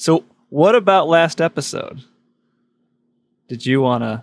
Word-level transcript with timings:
So, 0.00 0.24
what 0.48 0.74
about 0.74 1.08
last 1.08 1.42
episode? 1.42 2.00
Did 3.48 3.66
you 3.66 3.82
want 3.82 4.02
to 4.02 4.22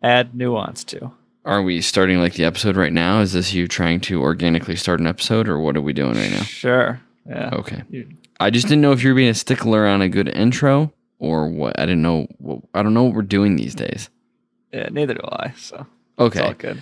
add 0.00 0.32
nuance 0.32 0.84
to? 0.84 1.10
Are 1.44 1.60
we 1.60 1.80
starting 1.80 2.20
like 2.20 2.34
the 2.34 2.44
episode 2.44 2.76
right 2.76 2.92
now? 2.92 3.18
Is 3.20 3.32
this 3.32 3.52
you 3.52 3.66
trying 3.66 3.98
to 4.02 4.22
organically 4.22 4.76
start 4.76 5.00
an 5.00 5.08
episode, 5.08 5.48
or 5.48 5.58
what 5.58 5.76
are 5.76 5.80
we 5.80 5.92
doing 5.92 6.14
right 6.14 6.30
now? 6.30 6.42
Sure. 6.44 7.00
Yeah. 7.28 7.50
Okay. 7.52 7.82
You- 7.90 8.06
I 8.38 8.50
just 8.50 8.68
didn't 8.68 8.80
know 8.82 8.92
if 8.92 9.02
you 9.02 9.10
were 9.10 9.16
being 9.16 9.28
a 9.30 9.34
stickler 9.34 9.84
on 9.88 10.02
a 10.02 10.08
good 10.08 10.28
intro 10.28 10.92
or 11.18 11.48
what. 11.48 11.76
I 11.76 11.82
didn't 11.84 12.02
know. 12.02 12.28
What, 12.38 12.60
I 12.72 12.84
don't 12.84 12.94
know 12.94 13.02
what 13.02 13.14
we're 13.14 13.22
doing 13.22 13.56
these 13.56 13.74
days. 13.74 14.08
Yeah. 14.72 14.88
Neither 14.92 15.14
do 15.14 15.20
I. 15.32 15.52
So 15.58 15.84
it's 16.16 16.36
all 16.38 16.46
Okay. 16.46 16.54
good. 16.58 16.80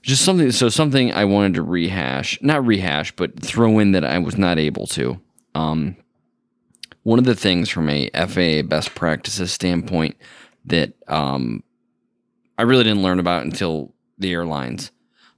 Just 0.00 0.24
something. 0.24 0.50
So 0.52 0.70
something 0.70 1.12
I 1.12 1.26
wanted 1.26 1.52
to 1.54 1.62
rehash, 1.62 2.38
not 2.40 2.64
rehash, 2.66 3.12
but 3.14 3.38
throw 3.40 3.78
in 3.78 3.92
that 3.92 4.06
I 4.06 4.18
was 4.20 4.38
not 4.38 4.58
able 4.58 4.86
to. 4.88 5.20
Um, 5.54 5.96
one 7.06 7.20
of 7.20 7.24
the 7.24 7.36
things 7.36 7.68
from 7.68 7.88
a 7.88 8.10
FAA 8.10 8.66
best 8.66 8.96
practices 8.96 9.52
standpoint 9.52 10.16
that 10.64 10.92
um, 11.06 11.62
I 12.58 12.62
really 12.62 12.82
didn't 12.82 13.04
learn 13.04 13.20
about 13.20 13.44
until 13.44 13.94
the 14.18 14.32
airlines, 14.32 14.90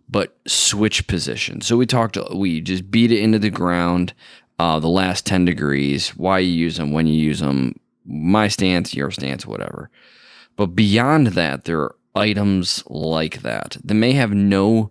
but 0.08 0.34
switch 0.46 1.06
position. 1.06 1.60
So 1.60 1.76
we 1.76 1.84
talked. 1.84 2.16
We 2.34 2.62
just 2.62 2.90
beat 2.90 3.12
it 3.12 3.18
into 3.18 3.38
the 3.38 3.50
ground. 3.50 4.14
Uh, 4.58 4.80
the 4.80 4.88
last 4.88 5.26
ten 5.26 5.44
degrees. 5.44 6.16
Why 6.16 6.38
you 6.38 6.50
use 6.50 6.78
them, 6.78 6.92
when 6.92 7.06
you 7.06 7.20
use 7.20 7.40
them. 7.40 7.78
My 8.06 8.48
stance, 8.48 8.94
your 8.94 9.10
stance, 9.10 9.44
whatever. 9.44 9.90
But 10.56 10.68
beyond 10.68 11.26
that, 11.28 11.64
there 11.66 11.80
are 11.80 11.96
items 12.14 12.82
like 12.86 13.42
that 13.42 13.76
that 13.84 13.92
may 13.92 14.12
have 14.12 14.32
no 14.32 14.90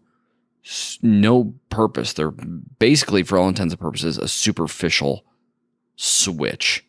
no 1.02 1.56
purpose. 1.72 2.14
They're 2.14 2.30
basically, 2.30 3.24
for 3.24 3.40
all 3.40 3.48
intents 3.48 3.74
and 3.74 3.82
purposes, 3.82 4.20
a 4.20 4.28
superficial 4.28 5.24
switch. 5.98 6.86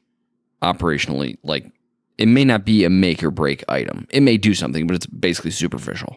Operationally, 0.63 1.39
like 1.43 1.71
it 2.17 2.27
may 2.27 2.45
not 2.45 2.65
be 2.65 2.85
a 2.85 2.91
make 2.91 3.23
or 3.23 3.31
break 3.31 3.65
item. 3.69 4.07
It 4.11 4.23
may 4.23 4.37
do 4.37 4.55
something, 4.55 4.87
but 4.87 4.97
it's 4.97 5.07
basically 5.07 5.53
superficial. 5.53 6.17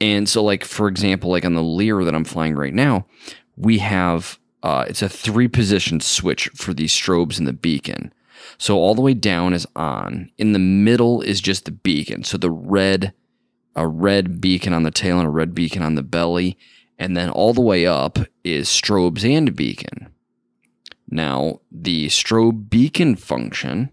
And 0.00 0.28
so, 0.28 0.42
like 0.42 0.64
for 0.64 0.88
example, 0.88 1.30
like 1.30 1.44
on 1.44 1.54
the 1.54 1.62
Lear 1.62 2.04
that 2.04 2.14
I'm 2.14 2.24
flying 2.24 2.54
right 2.54 2.72
now, 2.72 3.06
we 3.56 3.78
have 3.78 4.38
uh, 4.62 4.86
it's 4.88 5.02
a 5.02 5.08
three 5.08 5.48
position 5.48 6.00
switch 6.00 6.48
for 6.54 6.74
these 6.74 6.92
strobes 6.92 7.38
and 7.38 7.46
the 7.46 7.52
beacon. 7.52 8.12
So 8.58 8.78
all 8.78 8.94
the 8.94 9.02
way 9.02 9.14
down 9.14 9.52
is 9.52 9.66
on. 9.76 10.30
In 10.38 10.52
the 10.52 10.58
middle 10.58 11.20
is 11.22 11.40
just 11.40 11.64
the 11.64 11.70
beacon. 11.70 12.24
So 12.24 12.36
the 12.36 12.50
red, 12.50 13.12
a 13.76 13.86
red 13.86 14.40
beacon 14.40 14.72
on 14.72 14.82
the 14.82 14.90
tail 14.90 15.18
and 15.18 15.26
a 15.26 15.30
red 15.30 15.54
beacon 15.54 15.82
on 15.82 15.94
the 15.94 16.02
belly, 16.02 16.58
and 16.98 17.16
then 17.16 17.30
all 17.30 17.54
the 17.54 17.60
way 17.60 17.86
up 17.86 18.18
is 18.44 18.68
strobes 18.68 19.24
and 19.24 19.54
beacon. 19.54 20.08
Now 21.10 21.60
the 21.70 22.06
strobe 22.06 22.70
beacon 22.70 23.16
function. 23.16 23.90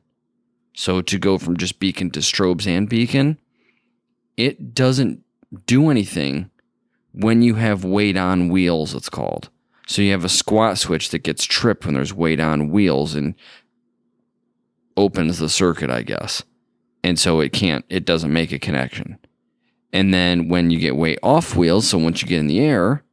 So 0.73 1.01
to 1.01 1.17
go 1.17 1.37
from 1.37 1.57
just 1.57 1.79
beacon 1.79 2.11
to 2.11 2.19
strobes 2.19 2.67
and 2.67 2.87
beacon, 2.87 3.39
it 4.37 4.75
doesn't 4.75 5.23
do 5.65 5.89
anything 5.89 6.51
when 7.13 7.41
you 7.41 7.55
have 7.55 7.83
weight 7.83 8.15
on 8.15 8.49
wheels. 8.49 8.93
It's 8.93 9.09
called. 9.09 9.49
So 9.87 10.01
you 10.01 10.11
have 10.11 10.25
a 10.25 10.29
squat 10.29 10.77
switch 10.77 11.09
that 11.09 11.23
gets 11.23 11.45
tripped 11.45 11.85
when 11.85 11.95
there's 11.95 12.13
weight 12.13 12.39
on 12.39 12.69
wheels 12.69 13.15
and 13.15 13.33
opens 14.95 15.39
the 15.39 15.49
circuit, 15.49 15.89
I 15.89 16.03
guess. 16.03 16.43
And 17.03 17.17
so 17.17 17.39
it 17.39 17.53
can't, 17.53 17.85
it 17.89 18.05
doesn't 18.05 18.33
make 18.33 18.51
a 18.51 18.59
connection. 18.59 19.17
And 19.93 20.13
then 20.13 20.49
when 20.49 20.69
you 20.69 20.79
get 20.79 20.97
weight 20.97 21.19
off 21.23 21.55
wheels, 21.55 21.87
so 21.87 21.97
once 21.97 22.21
you 22.21 22.27
get 22.27 22.39
in 22.39 22.47
the 22.47 22.59
air, 22.59 23.03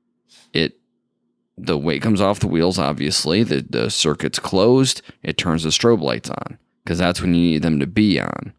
the 1.56 1.78
weight 1.78 2.02
comes 2.02 2.20
off 2.20 2.40
the 2.40 2.48
wheels, 2.48 2.78
obviously. 2.78 3.42
The 3.42 3.64
the 3.68 3.90
circuit's 3.90 4.38
closed, 4.38 5.02
it 5.22 5.38
turns 5.38 5.62
the 5.62 5.70
strobe 5.70 6.00
lights 6.00 6.30
on. 6.30 6.58
Because 6.84 6.98
that's 6.98 7.22
when 7.22 7.34
you 7.34 7.40
need 7.40 7.62
them 7.62 7.80
to 7.80 7.86
be 7.86 8.20
on, 8.20 8.52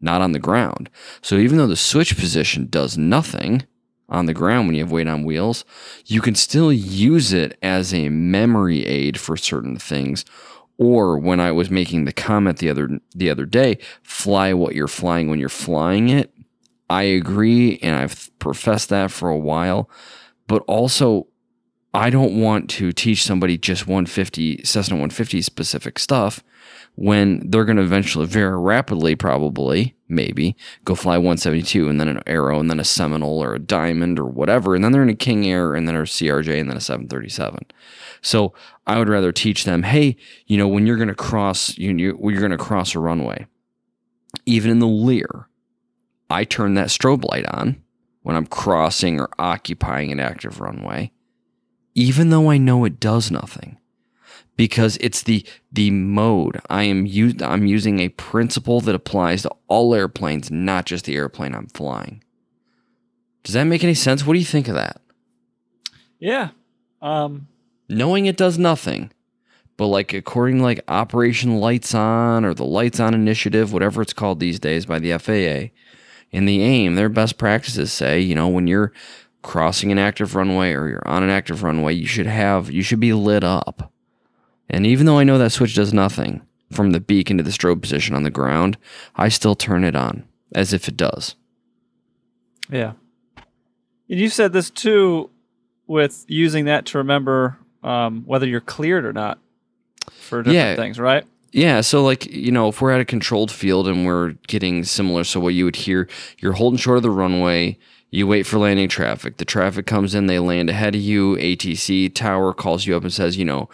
not 0.00 0.20
on 0.20 0.32
the 0.32 0.40
ground. 0.40 0.90
So 1.22 1.36
even 1.36 1.58
though 1.58 1.68
the 1.68 1.76
switch 1.76 2.16
position 2.18 2.66
does 2.68 2.98
nothing, 2.98 3.62
on 4.08 4.26
the 4.26 4.34
ground 4.34 4.66
when 4.66 4.74
you 4.74 4.82
have 4.82 4.92
weight 4.92 5.06
on 5.06 5.24
wheels, 5.24 5.64
you 6.06 6.20
can 6.20 6.34
still 6.34 6.72
use 6.72 7.32
it 7.32 7.58
as 7.62 7.92
a 7.92 8.08
memory 8.08 8.86
aid 8.86 9.20
for 9.20 9.36
certain 9.36 9.76
things. 9.78 10.24
Or 10.78 11.18
when 11.18 11.40
I 11.40 11.52
was 11.52 11.70
making 11.70 12.04
the 12.04 12.12
comment 12.12 12.58
the 12.58 12.70
other 12.70 12.88
the 13.14 13.30
other 13.30 13.44
day, 13.44 13.78
fly 14.02 14.52
what 14.52 14.74
you're 14.74 14.88
flying 14.88 15.28
when 15.28 15.40
you're 15.40 15.48
flying 15.48 16.08
it. 16.08 16.32
I 16.88 17.02
agree, 17.02 17.78
and 17.82 17.96
I've 17.96 18.30
professed 18.38 18.88
that 18.88 19.10
for 19.10 19.28
a 19.28 19.36
while. 19.36 19.90
But 20.46 20.62
also, 20.66 21.26
I 21.98 22.10
don't 22.10 22.40
want 22.40 22.70
to 22.70 22.92
teach 22.92 23.24
somebody 23.24 23.58
just 23.58 23.88
150 23.88 24.62
Cessna 24.62 24.94
150 24.94 25.42
specific 25.42 25.98
stuff 25.98 26.44
when 26.94 27.50
they're 27.50 27.64
going 27.64 27.76
to 27.76 27.82
eventually, 27.82 28.24
very 28.24 28.56
rapidly, 28.56 29.16
probably, 29.16 29.96
maybe, 30.08 30.56
go 30.84 30.94
fly 30.94 31.18
172 31.18 31.88
and 31.88 32.00
then 32.00 32.06
an 32.06 32.22
Arrow 32.24 32.60
and 32.60 32.70
then 32.70 32.78
a 32.78 32.84
Seminole 32.84 33.42
or 33.42 33.56
a 33.56 33.58
Diamond 33.58 34.20
or 34.20 34.26
whatever. 34.26 34.76
And 34.76 34.84
then 34.84 34.92
they're 34.92 35.02
in 35.02 35.08
a 35.08 35.14
King 35.16 35.44
Air 35.48 35.74
and 35.74 35.88
then 35.88 35.96
a 35.96 36.02
CRJ 36.02 36.60
and 36.60 36.70
then 36.70 36.76
a 36.76 36.80
737. 36.80 37.66
So 38.22 38.54
I 38.86 39.00
would 39.00 39.08
rather 39.08 39.32
teach 39.32 39.64
them, 39.64 39.82
hey, 39.82 40.14
you 40.46 40.56
know, 40.56 40.68
when 40.68 40.86
you're 40.86 40.98
going 40.98 41.08
to 41.08 41.16
cross, 41.16 41.76
you, 41.78 41.90
you, 41.96 42.16
you're 42.22 42.38
going 42.38 42.52
to 42.52 42.58
cross 42.58 42.94
a 42.94 43.00
runway, 43.00 43.48
even 44.46 44.70
in 44.70 44.78
the 44.78 44.86
Lear, 44.86 45.48
I 46.30 46.44
turn 46.44 46.74
that 46.74 46.88
strobe 46.90 47.24
light 47.24 47.46
on 47.46 47.82
when 48.22 48.36
I'm 48.36 48.46
crossing 48.46 49.18
or 49.18 49.30
occupying 49.36 50.12
an 50.12 50.20
active 50.20 50.60
runway, 50.60 51.10
even 51.98 52.30
though 52.30 52.48
I 52.48 52.58
know 52.58 52.84
it 52.84 53.00
does 53.00 53.28
nothing 53.28 53.76
because 54.54 54.98
it's 55.00 55.24
the 55.24 55.44
the 55.72 55.90
mode 55.90 56.60
I 56.70 56.84
am 56.84 57.06
used 57.06 57.42
I'm 57.42 57.66
using 57.66 57.98
a 57.98 58.08
principle 58.10 58.80
that 58.82 58.94
applies 58.94 59.42
to 59.42 59.50
all 59.66 59.92
airplanes, 59.96 60.48
not 60.48 60.86
just 60.86 61.06
the 61.06 61.16
airplane 61.16 61.56
I'm 61.56 61.66
flying. 61.66 62.22
Does 63.42 63.54
that 63.54 63.64
make 63.64 63.82
any 63.82 63.94
sense? 63.94 64.24
What 64.24 64.34
do 64.34 64.38
you 64.38 64.44
think 64.44 64.68
of 64.68 64.76
that? 64.76 65.00
Yeah. 66.20 66.50
Um. 67.02 67.48
Knowing 67.88 68.26
it 68.26 68.36
does 68.36 68.58
nothing, 68.58 69.10
but 69.76 69.86
like 69.86 70.12
according 70.12 70.58
to 70.58 70.62
like 70.62 70.84
Operation 70.86 71.58
Lights 71.58 71.96
On 71.96 72.44
or 72.44 72.54
the 72.54 72.64
Lights 72.64 73.00
On 73.00 73.12
Initiative, 73.12 73.72
whatever 73.72 74.02
it's 74.02 74.12
called 74.12 74.38
these 74.38 74.60
days 74.60 74.86
by 74.86 75.00
the 75.00 75.18
FAA, 75.18 75.74
in 76.30 76.44
the 76.44 76.62
AIM, 76.62 76.94
their 76.94 77.08
best 77.08 77.38
practices 77.38 77.92
say, 77.92 78.20
you 78.20 78.36
know, 78.36 78.46
when 78.46 78.68
you're 78.68 78.92
crossing 79.42 79.92
an 79.92 79.98
active 79.98 80.34
runway 80.34 80.72
or 80.72 80.88
you're 80.88 81.06
on 81.08 81.22
an 81.22 81.30
active 81.30 81.62
runway, 81.62 81.94
you 81.94 82.06
should 82.06 82.26
have 82.26 82.70
you 82.70 82.82
should 82.82 83.00
be 83.00 83.12
lit 83.12 83.44
up. 83.44 83.92
And 84.68 84.86
even 84.86 85.06
though 85.06 85.18
I 85.18 85.24
know 85.24 85.38
that 85.38 85.52
switch 85.52 85.74
does 85.74 85.94
nothing 85.94 86.42
from 86.70 86.90
the 86.90 87.00
beacon 87.00 87.38
to 87.38 87.42
the 87.42 87.50
strobe 87.50 87.80
position 87.80 88.14
on 88.14 88.22
the 88.22 88.30
ground, 88.30 88.76
I 89.16 89.28
still 89.28 89.54
turn 89.54 89.84
it 89.84 89.96
on 89.96 90.24
as 90.54 90.72
if 90.72 90.88
it 90.88 90.96
does. 90.96 91.34
Yeah. 92.70 92.92
And 94.10 94.18
you 94.20 94.28
said 94.28 94.52
this 94.52 94.70
too, 94.70 95.30
with 95.86 96.24
using 96.28 96.66
that 96.66 96.84
to 96.86 96.98
remember 96.98 97.58
um, 97.82 98.22
whether 98.26 98.46
you're 98.46 98.60
cleared 98.60 99.04
or 99.06 99.12
not 99.12 99.38
for 100.10 100.42
different 100.42 100.54
Yeah. 100.56 100.76
things, 100.76 100.98
right? 100.98 101.24
Yeah, 101.50 101.80
so 101.80 102.04
like, 102.04 102.26
you 102.26 102.52
know, 102.52 102.68
if 102.68 102.82
we're 102.82 102.90
at 102.90 103.00
a 103.00 103.06
controlled 103.06 103.50
field 103.50 103.88
and 103.88 104.04
we're 104.04 104.32
getting 104.48 104.84
similar, 104.84 105.24
so 105.24 105.40
what 105.40 105.54
you 105.54 105.64
would 105.64 105.76
hear, 105.76 106.06
you're 106.40 106.52
holding 106.52 106.76
short 106.76 106.98
of 106.98 107.02
the 107.02 107.10
runway, 107.10 107.78
you 108.10 108.26
wait 108.26 108.44
for 108.44 108.58
landing 108.58 108.88
traffic. 108.88 109.36
The 109.36 109.44
traffic 109.44 109.86
comes 109.86 110.14
in, 110.14 110.26
they 110.26 110.38
land 110.38 110.70
ahead 110.70 110.94
of 110.94 111.00
you. 111.00 111.36
ATC 111.36 112.14
tower 112.14 112.54
calls 112.54 112.86
you 112.86 112.96
up 112.96 113.02
and 113.02 113.12
says, 113.12 113.36
you 113.36 113.44
know, 113.44 113.68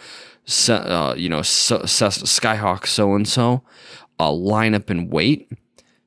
uh, 0.67 1.15
you 1.17 1.29
know, 1.29 1.39
Skyhawk 1.39 2.85
so 2.85 3.15
and 3.15 3.27
so, 3.27 3.63
line 4.19 4.75
up 4.75 4.89
and 4.89 5.11
wait. 5.11 5.51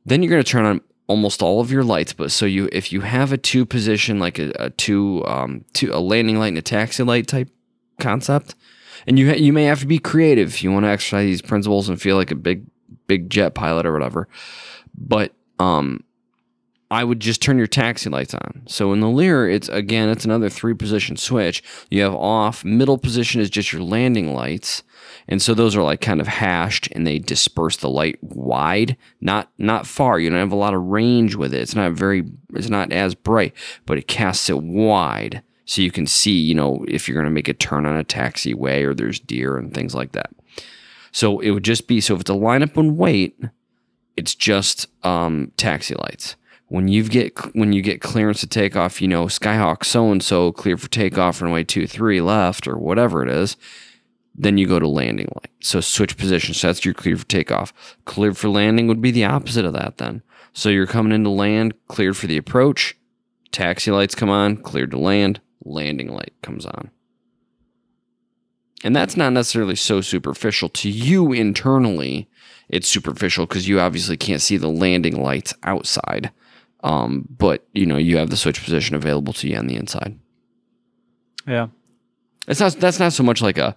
Then 0.04 0.22
you're 0.22 0.30
going 0.30 0.42
to 0.42 0.50
turn 0.50 0.66
on 0.66 0.80
almost 1.06 1.42
all 1.42 1.60
of 1.60 1.72
your 1.72 1.82
lights. 1.84 2.12
But 2.12 2.30
so 2.30 2.46
you, 2.46 2.68
if 2.70 2.92
you 2.92 3.00
have 3.00 3.32
a 3.32 3.38
two 3.38 3.64
position, 3.64 4.18
like 4.18 4.38
a, 4.38 4.52
a 4.56 4.70
two, 4.70 5.24
um, 5.26 5.64
two, 5.72 5.90
a 5.92 6.00
landing 6.00 6.38
light 6.38 6.48
and 6.48 6.58
a 6.58 6.62
taxi 6.62 7.02
light 7.02 7.26
type 7.26 7.48
concept, 7.98 8.54
and 9.06 9.18
you 9.18 9.32
you 9.32 9.52
may 9.52 9.64
have 9.64 9.80
to 9.80 9.86
be 9.86 9.98
creative 9.98 10.48
if 10.48 10.62
you 10.62 10.70
want 10.70 10.84
to 10.84 10.90
exercise 10.90 11.24
these 11.24 11.42
principles 11.42 11.88
and 11.88 12.00
feel 12.00 12.16
like 12.16 12.30
a 12.30 12.36
big 12.36 12.66
big 13.06 13.30
jet 13.30 13.54
pilot 13.54 13.86
or 13.86 13.92
whatever. 13.92 14.28
But 14.94 15.32
um, 15.58 16.04
I 16.90 17.04
would 17.04 17.20
just 17.20 17.42
turn 17.42 17.58
your 17.58 17.66
taxi 17.66 18.08
lights 18.08 18.32
on. 18.32 18.62
So 18.66 18.92
in 18.92 19.00
the 19.00 19.08
Lear, 19.08 19.48
it's 19.48 19.68
again 19.68 20.08
it's 20.08 20.24
another 20.24 20.48
three 20.48 20.74
position 20.74 21.16
switch. 21.16 21.62
You 21.90 22.02
have 22.02 22.14
off, 22.14 22.64
middle 22.64 22.98
position 22.98 23.40
is 23.40 23.50
just 23.50 23.72
your 23.72 23.82
landing 23.82 24.34
lights. 24.34 24.82
And 25.28 25.42
so 25.42 25.52
those 25.52 25.76
are 25.76 25.82
like 25.82 26.00
kind 26.00 26.20
of 26.20 26.26
hashed 26.26 26.88
and 26.92 27.06
they 27.06 27.18
disperse 27.18 27.76
the 27.76 27.90
light 27.90 28.18
wide, 28.22 28.96
not 29.20 29.50
not 29.58 29.86
far. 29.86 30.18
You 30.18 30.30
don't 30.30 30.38
have 30.38 30.52
a 30.52 30.56
lot 30.56 30.74
of 30.74 30.82
range 30.82 31.34
with 31.34 31.52
it. 31.52 31.60
It's 31.60 31.74
not 31.74 31.92
very 31.92 32.24
it's 32.54 32.70
not 32.70 32.92
as 32.92 33.14
bright, 33.14 33.52
but 33.84 33.98
it 33.98 34.08
casts 34.08 34.48
it 34.48 34.62
wide 34.62 35.42
so 35.68 35.82
you 35.82 35.90
can 35.90 36.06
see, 36.06 36.32
you 36.32 36.54
know, 36.54 36.82
if 36.88 37.06
you're 37.06 37.14
going 37.14 37.26
to 37.26 37.30
make 37.30 37.48
a 37.48 37.52
turn 37.52 37.84
on 37.84 37.98
a 37.98 38.02
taxiway 38.02 38.82
or 38.82 38.94
there's 38.94 39.20
deer 39.20 39.58
and 39.58 39.74
things 39.74 39.94
like 39.94 40.12
that. 40.12 40.30
So 41.12 41.40
it 41.40 41.50
would 41.50 41.62
just 41.62 41.86
be 41.86 42.00
so 42.00 42.14
if 42.14 42.22
it's 42.22 42.30
a 42.30 42.32
lineup 42.32 42.78
and 42.78 42.96
wait, 42.96 43.38
it's 44.16 44.34
just 44.34 44.86
um, 45.04 45.52
taxi 45.58 45.94
lights. 45.94 46.36
When 46.68 46.86
you 46.88 47.04
get 47.04 47.36
when 47.54 47.72
you 47.72 47.80
get 47.80 48.02
clearance 48.02 48.40
to 48.40 48.46
take 48.46 48.76
off, 48.76 49.00
you 49.00 49.08
know, 49.08 49.26
Skyhawk 49.26 49.84
so 49.84 50.12
and 50.12 50.22
so 50.22 50.52
clear 50.52 50.76
for 50.76 50.88
takeoff 50.88 51.40
runway 51.40 51.64
two 51.64 51.86
three 51.86 52.20
left 52.20 52.68
or 52.68 52.76
whatever 52.76 53.22
it 53.22 53.30
is. 53.30 53.56
Then 54.34 54.56
you 54.56 54.68
go 54.68 54.78
to 54.78 54.86
landing 54.86 55.28
light. 55.34 55.50
So 55.60 55.80
switch 55.80 56.16
position. 56.16 56.54
So 56.54 56.68
that's 56.68 56.84
your 56.84 56.94
clear 56.94 57.16
for 57.16 57.26
takeoff. 57.26 57.72
Cleared 58.04 58.36
for 58.36 58.48
landing 58.48 58.86
would 58.86 59.00
be 59.00 59.10
the 59.10 59.24
opposite 59.24 59.64
of 59.64 59.72
that 59.72 59.98
then. 59.98 60.22
So 60.52 60.68
you're 60.68 60.86
coming 60.86 61.12
into 61.12 61.30
land, 61.30 61.74
cleared 61.88 62.16
for 62.16 62.26
the 62.26 62.36
approach. 62.36 62.96
Taxi 63.50 63.90
lights 63.90 64.14
come 64.14 64.30
on, 64.30 64.58
cleared 64.58 64.92
to 64.92 64.98
land, 64.98 65.40
landing 65.64 66.08
light 66.12 66.34
comes 66.42 66.66
on. 66.66 66.90
And 68.84 68.94
that's 68.94 69.16
not 69.16 69.32
necessarily 69.32 69.74
so 69.74 70.00
superficial 70.00 70.68
to 70.68 70.88
you 70.88 71.32
internally. 71.32 72.28
It's 72.68 72.86
superficial 72.86 73.46
because 73.46 73.66
you 73.66 73.80
obviously 73.80 74.16
can't 74.16 74.42
see 74.42 74.56
the 74.56 74.68
landing 74.68 75.20
lights 75.20 75.54
outside. 75.64 76.30
Um, 76.84 77.26
but 77.28 77.66
you 77.72 77.86
know, 77.86 77.96
you 77.96 78.18
have 78.18 78.30
the 78.30 78.36
switch 78.36 78.62
position 78.62 78.94
available 78.94 79.32
to 79.34 79.48
you 79.48 79.56
on 79.56 79.66
the 79.66 79.76
inside. 79.76 80.18
Yeah. 81.46 81.68
It's 82.46 82.60
not 82.60 82.74
that's 82.74 82.98
not 82.98 83.12
so 83.12 83.22
much 83.22 83.42
like 83.42 83.58
a 83.58 83.74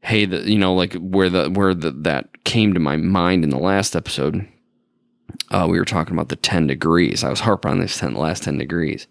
hey, 0.00 0.24
the 0.24 0.48
you 0.50 0.58
know, 0.58 0.74
like 0.74 0.94
where 0.94 1.30
the 1.30 1.50
where 1.50 1.74
the 1.74 1.90
that 1.90 2.44
came 2.44 2.74
to 2.74 2.80
my 2.80 2.96
mind 2.96 3.44
in 3.44 3.50
the 3.50 3.58
last 3.58 3.94
episode. 3.94 4.46
Uh, 5.50 5.66
we 5.68 5.78
were 5.78 5.84
talking 5.84 6.14
about 6.14 6.30
the 6.30 6.36
10 6.36 6.66
degrees. 6.66 7.22
I 7.22 7.28
was 7.28 7.40
harping 7.40 7.70
on 7.70 7.80
this 7.80 7.98
10 7.98 8.14
the 8.14 8.20
last 8.20 8.44
10 8.44 8.56
degrees. 8.56 9.06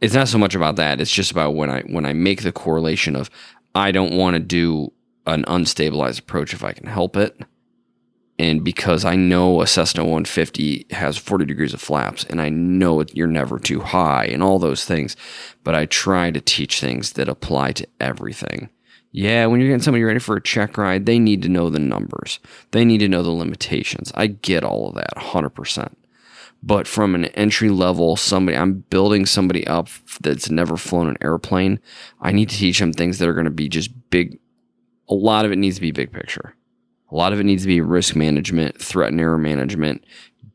It's 0.00 0.14
not 0.14 0.26
so 0.26 0.38
much 0.38 0.56
about 0.56 0.74
that. 0.76 1.00
It's 1.00 1.10
just 1.10 1.30
about 1.30 1.54
when 1.54 1.70
I 1.70 1.82
when 1.82 2.04
I 2.04 2.12
make 2.12 2.42
the 2.42 2.52
correlation 2.52 3.14
of 3.14 3.30
I 3.74 3.92
don't 3.92 4.14
want 4.14 4.34
to 4.34 4.40
do 4.40 4.92
an 5.26 5.44
unstabilized 5.44 6.20
approach 6.20 6.52
if 6.52 6.64
I 6.64 6.72
can 6.72 6.86
help 6.86 7.16
it. 7.16 7.40
And 8.40 8.64
because 8.64 9.04
I 9.04 9.16
know 9.16 9.60
a 9.60 9.66
Cessna 9.66 10.02
150 10.02 10.86
has 10.92 11.18
40 11.18 11.44
degrees 11.44 11.74
of 11.74 11.80
flaps, 11.82 12.24
and 12.24 12.40
I 12.40 12.48
know 12.48 13.04
you're 13.12 13.26
never 13.26 13.58
too 13.58 13.80
high, 13.80 14.24
and 14.24 14.42
all 14.42 14.58
those 14.58 14.86
things, 14.86 15.14
but 15.62 15.74
I 15.74 15.84
try 15.84 16.30
to 16.30 16.40
teach 16.40 16.80
things 16.80 17.12
that 17.12 17.28
apply 17.28 17.72
to 17.72 17.86
everything. 18.00 18.70
Yeah, 19.12 19.44
when 19.44 19.60
you're 19.60 19.68
getting 19.68 19.82
somebody 19.82 20.04
ready 20.04 20.20
for 20.20 20.36
a 20.36 20.42
check 20.42 20.78
ride, 20.78 21.04
they 21.04 21.18
need 21.18 21.42
to 21.42 21.50
know 21.50 21.68
the 21.68 21.78
numbers. 21.78 22.40
They 22.70 22.82
need 22.82 23.00
to 23.00 23.08
know 23.08 23.22
the 23.22 23.28
limitations. 23.28 24.10
I 24.14 24.28
get 24.28 24.64
all 24.64 24.88
of 24.88 24.94
that 24.94 25.16
100%. 25.18 25.94
But 26.62 26.86
from 26.86 27.14
an 27.14 27.26
entry 27.26 27.68
level, 27.68 28.16
somebody, 28.16 28.56
I'm 28.56 28.84
building 28.88 29.26
somebody 29.26 29.66
up 29.66 29.88
that's 30.22 30.48
never 30.48 30.78
flown 30.78 31.10
an 31.10 31.18
airplane. 31.20 31.78
I 32.22 32.32
need 32.32 32.48
to 32.48 32.56
teach 32.56 32.78
them 32.78 32.94
things 32.94 33.18
that 33.18 33.28
are 33.28 33.34
going 33.34 33.44
to 33.44 33.50
be 33.50 33.68
just 33.68 33.90
big. 34.08 34.38
A 35.10 35.14
lot 35.14 35.44
of 35.44 35.52
it 35.52 35.56
needs 35.56 35.76
to 35.76 35.82
be 35.82 35.90
big 35.90 36.10
picture. 36.10 36.54
A 37.10 37.14
lot 37.16 37.32
of 37.32 37.40
it 37.40 37.44
needs 37.44 37.62
to 37.62 37.68
be 37.68 37.80
risk 37.80 38.14
management, 38.14 38.80
threat 38.80 39.10
and 39.10 39.20
error 39.20 39.38
management, 39.38 40.04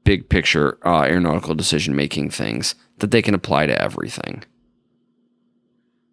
big 0.04 0.30
picture 0.30 0.78
uh, 0.86 1.02
aeronautical 1.04 1.56
decision 1.56 1.96
making 1.96 2.30
things 2.30 2.76
that 3.00 3.12
they 3.12 3.22
can 3.22 3.34
apply 3.34 3.66
to 3.68 3.82
everything. 3.82 4.44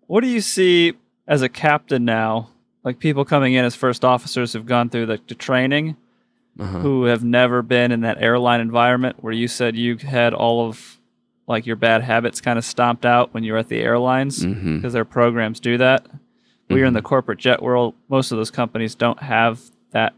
What 0.07 0.21
do 0.23 0.27
you 0.29 0.41
see 0.41 0.95
as 1.27 1.43
a 1.43 1.49
captain 1.49 2.05
now? 2.05 2.51
Like 2.85 2.99
people 2.99 3.25
coming 3.25 3.55
in 3.55 3.65
as 3.65 3.75
first 3.77 4.05
officers 4.05 4.53
who've 4.53 4.67
gone 4.67 4.91
through 4.91 5.07
the, 5.07 5.21
the 5.29 5.35
training, 5.37 5.97
Uh-huh. 6.59 6.81
who 6.81 7.05
have 7.05 7.23
never 7.25 7.63
been 7.63 7.93
in 7.93 8.01
that 8.03 8.21
airline 8.21 8.61
environment 8.61 9.17
where 9.23 9.33
you 9.33 9.49
said 9.49 9.75
you 9.77 9.97
had 9.97 10.35
all 10.35 10.67
of 10.69 10.99
like 11.47 11.65
your 11.67 11.77
bad 11.77 12.03
habits 12.03 12.41
kind 12.43 12.59
of 12.59 12.65
stomped 12.65 13.07
out 13.07 13.33
when 13.33 13.43
you 13.45 13.53
were 13.53 13.59
at 13.59 13.69
the 13.69 13.81
airlines 13.81 14.45
because 14.45 14.93
their 14.93 15.05
programs 15.07 15.61
do 15.61 15.79
that. 15.79 16.07
We're 16.69 16.85
in 16.87 16.93
the 16.95 17.03
corporate 17.03 17.39
jet 17.39 17.63
world. 17.63 17.95
Most 18.09 18.33
of 18.33 18.39
those 18.39 18.51
companies 18.51 18.95
don't 18.95 19.21
have 19.23 19.61
that, 19.93 20.15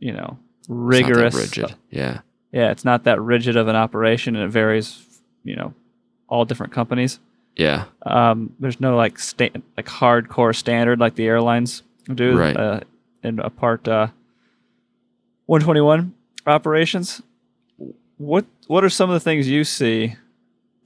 you 0.00 0.12
know, 0.12 0.38
rigorous. 0.68 1.34
rigid. 1.34 1.74
Yeah. 1.90 2.20
Yeah, 2.52 2.72
it's 2.72 2.84
not 2.84 3.04
that 3.04 3.20
rigid 3.20 3.56
of 3.56 3.68
an 3.68 3.76
operation, 3.76 4.34
and 4.34 4.44
it 4.44 4.48
varies, 4.48 5.06
you 5.44 5.54
know, 5.54 5.72
all 6.28 6.44
different 6.44 6.72
companies. 6.72 7.20
Yeah. 7.56 7.84
Um, 8.04 8.54
there's 8.58 8.80
no 8.80 8.96
like 8.96 9.18
sta- 9.20 9.52
like 9.76 9.86
hardcore 9.86 10.54
standard 10.56 10.98
like 10.98 11.14
the 11.14 11.26
airlines 11.26 11.82
do 12.12 12.36
Right. 12.36 12.56
uh, 12.56 12.80
in 13.22 13.38
a 13.38 13.50
part 13.50 13.86
uh, 13.86 14.08
121 15.46 16.14
operations. 16.46 17.22
What 18.18 18.44
what 18.66 18.84
are 18.84 18.90
some 18.90 19.10
of 19.10 19.14
the 19.14 19.20
things 19.20 19.48
you 19.48 19.64
see 19.64 20.16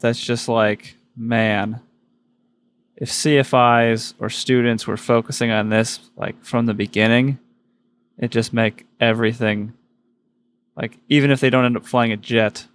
that's 0.00 0.20
just 0.20 0.48
like 0.48 0.96
man? 1.16 1.80
If 2.96 3.10
CFIs 3.10 4.14
or 4.20 4.30
students 4.30 4.86
were 4.86 4.96
focusing 4.96 5.50
on 5.50 5.68
this 5.68 5.98
like 6.16 6.42
from 6.44 6.66
the 6.66 6.74
beginning, 6.74 7.38
it 8.18 8.30
just 8.30 8.52
make 8.52 8.86
everything 9.00 9.72
like 10.76 10.98
even 11.08 11.30
if 11.30 11.40
they 11.40 11.50
don't 11.50 11.64
end 11.64 11.76
up 11.76 11.86
flying 11.86 12.12
a 12.12 12.16
jet, 12.16 12.66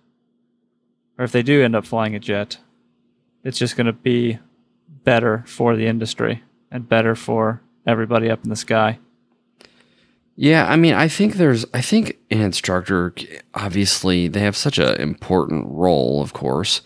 or 1.17 1.25
if 1.25 1.31
they 1.31 1.43
do 1.43 1.63
end 1.63 1.75
up 1.75 1.85
flying 1.85 2.15
a 2.15 2.19
jet, 2.19 2.57
it's 3.43 3.57
just 3.57 3.75
going 3.75 3.87
to 3.87 3.93
be 3.93 4.39
better 5.03 5.43
for 5.47 5.75
the 5.75 5.85
industry 5.85 6.43
and 6.71 6.87
better 6.87 7.15
for 7.15 7.61
everybody 7.85 8.29
up 8.29 8.43
in 8.43 8.49
the 8.49 8.55
sky. 8.55 8.99
Yeah, 10.35 10.65
I 10.69 10.77
mean, 10.77 10.93
I 10.93 11.09
think 11.09 11.33
there's, 11.33 11.65
I 11.73 11.81
think 11.81 12.17
an 12.31 12.39
instructor, 12.39 13.13
obviously, 13.53 14.29
they 14.29 14.39
have 14.39 14.55
such 14.55 14.77
an 14.77 14.95
important 15.01 15.65
role, 15.67 16.21
of 16.21 16.31
course. 16.31 16.81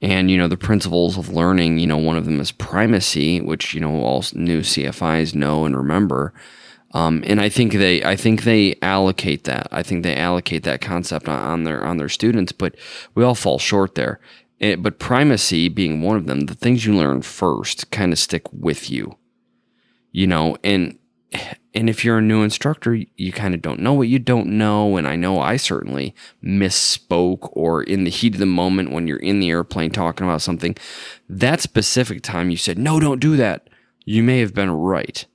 And, 0.00 0.30
you 0.30 0.38
know, 0.38 0.48
the 0.48 0.56
principles 0.56 1.18
of 1.18 1.28
learning, 1.28 1.78
you 1.78 1.86
know, 1.86 1.98
one 1.98 2.16
of 2.16 2.24
them 2.24 2.40
is 2.40 2.52
primacy, 2.52 3.42
which, 3.42 3.74
you 3.74 3.80
know, 3.80 4.02
all 4.02 4.24
new 4.32 4.60
CFIs 4.60 5.34
know 5.34 5.66
and 5.66 5.76
remember. 5.76 6.32
Um, 6.96 7.22
and 7.26 7.42
I 7.42 7.50
think 7.50 7.74
they, 7.74 8.02
I 8.02 8.16
think 8.16 8.44
they 8.44 8.76
allocate 8.80 9.44
that. 9.44 9.68
I 9.70 9.82
think 9.82 10.02
they 10.02 10.16
allocate 10.16 10.62
that 10.62 10.80
concept 10.80 11.28
on, 11.28 11.38
on 11.38 11.64
their, 11.64 11.84
on 11.84 11.98
their 11.98 12.08
students, 12.08 12.52
but 12.52 12.74
we 13.14 13.22
all 13.22 13.34
fall 13.34 13.58
short 13.58 13.96
there. 13.96 14.18
Eh, 14.62 14.76
but 14.76 14.98
primacy 14.98 15.68
being 15.68 16.00
one 16.00 16.16
of 16.16 16.24
them, 16.24 16.46
the 16.46 16.54
things 16.54 16.86
you 16.86 16.96
learn 16.96 17.20
first 17.20 17.90
kind 17.90 18.14
of 18.14 18.18
stick 18.18 18.50
with 18.50 18.90
you, 18.90 19.18
you 20.10 20.26
know, 20.26 20.56
and, 20.64 20.98
and 21.74 21.90
if 21.90 22.02
you're 22.02 22.16
a 22.16 22.22
new 22.22 22.42
instructor, 22.42 22.94
you 22.94 23.30
kind 23.30 23.54
of 23.54 23.60
don't 23.60 23.80
know 23.80 23.92
what 23.92 24.08
you 24.08 24.18
don't 24.18 24.46
know. 24.46 24.96
And 24.96 25.06
I 25.06 25.16
know 25.16 25.38
I 25.38 25.58
certainly 25.58 26.14
misspoke 26.42 27.50
or 27.52 27.82
in 27.82 28.04
the 28.04 28.10
heat 28.10 28.32
of 28.32 28.40
the 28.40 28.46
moment 28.46 28.90
when 28.90 29.06
you're 29.06 29.18
in 29.18 29.40
the 29.40 29.50
airplane 29.50 29.90
talking 29.90 30.26
about 30.26 30.40
something, 30.40 30.74
that 31.28 31.60
specific 31.60 32.22
time 32.22 32.48
you 32.48 32.56
said, 32.56 32.78
no, 32.78 32.98
don't 32.98 33.20
do 33.20 33.36
that. 33.36 33.68
You 34.06 34.22
may 34.22 34.38
have 34.38 34.54
been 34.54 34.70
right. 34.70 35.26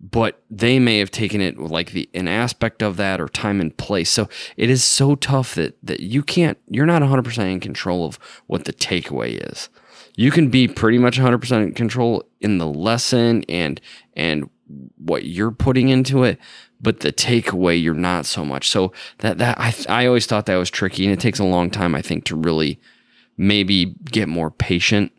But 0.00 0.42
they 0.50 0.78
may 0.78 0.98
have 0.98 1.10
taken 1.10 1.40
it 1.40 1.58
like 1.58 1.92
the 1.92 2.10
an 2.12 2.28
aspect 2.28 2.82
of 2.82 2.96
that 2.98 3.20
or 3.20 3.28
time 3.28 3.60
and 3.60 3.74
place. 3.76 4.10
So 4.10 4.28
it 4.56 4.68
is 4.68 4.84
so 4.84 5.14
tough 5.14 5.54
that 5.54 5.76
that 5.82 6.00
you 6.00 6.22
can't 6.22 6.58
you're 6.68 6.84
not 6.84 7.02
100% 7.02 7.52
in 7.52 7.60
control 7.60 8.04
of 8.04 8.18
what 8.46 8.66
the 8.66 8.72
takeaway 8.72 9.50
is 9.50 9.70
you 10.16 10.30
can 10.30 10.48
be 10.48 10.68
pretty 10.68 10.98
much 10.98 11.18
100% 11.18 11.62
in 11.62 11.74
control 11.74 12.24
in 12.40 12.58
the 12.58 12.66
lesson 12.66 13.44
and 13.48 13.80
and 14.14 14.48
what 14.96 15.24
you're 15.24 15.50
putting 15.50 15.88
into 15.88 16.24
it 16.24 16.38
but 16.80 17.00
the 17.00 17.12
takeaway 17.12 17.80
you're 17.80 17.94
not 17.94 18.24
so 18.24 18.44
much 18.44 18.68
so 18.68 18.92
that 19.18 19.38
that 19.38 19.58
I, 19.60 19.74
I 19.88 20.06
always 20.06 20.26
thought 20.26 20.46
that 20.46 20.56
was 20.56 20.70
tricky 20.70 21.04
and 21.04 21.12
it 21.12 21.20
takes 21.20 21.38
a 21.38 21.44
long 21.44 21.70
time 21.70 21.94
i 21.94 22.00
think 22.00 22.24
to 22.26 22.36
really 22.36 22.80
maybe 23.36 23.94
get 24.04 24.28
more 24.28 24.50
patient 24.50 25.12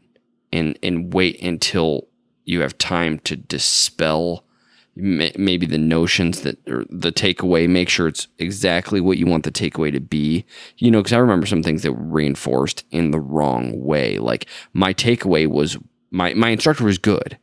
and 0.52 0.78
and 0.82 1.14
wait 1.14 1.42
until 1.42 2.08
you 2.46 2.62
have 2.62 2.78
time 2.78 3.20
to 3.20 3.36
dispel 3.36 4.45
maybe 4.96 5.66
the 5.66 5.78
notions 5.78 6.42
that 6.42 6.58
or 6.68 6.86
the 6.90 7.12
takeaway 7.12 7.68
make 7.68 7.90
sure 7.90 8.08
it's 8.08 8.28
exactly 8.38 9.02
what 9.02 9.18
you 9.18 9.26
want 9.26 9.44
the 9.44 9.52
takeaway 9.52 9.92
to 9.92 10.00
be. 10.00 10.46
You 10.78 10.90
know 10.90 11.00
because 11.00 11.14
i 11.14 11.18
remember 11.18 11.46
some 11.46 11.64
things 11.64 11.84
that 11.84 11.94
were 11.94 12.04
reinforced 12.04 12.86
in 12.92 13.12
the 13.12 13.20
wrong 13.20 13.84
way. 13.84 14.18
Like 14.20 14.48
my 14.74 14.94
takeaway 14.94 15.48
was 15.48 15.78
my 16.12 16.34
my 16.34 16.50
instructor 16.50 16.86
was 16.86 16.98
good 16.98 17.38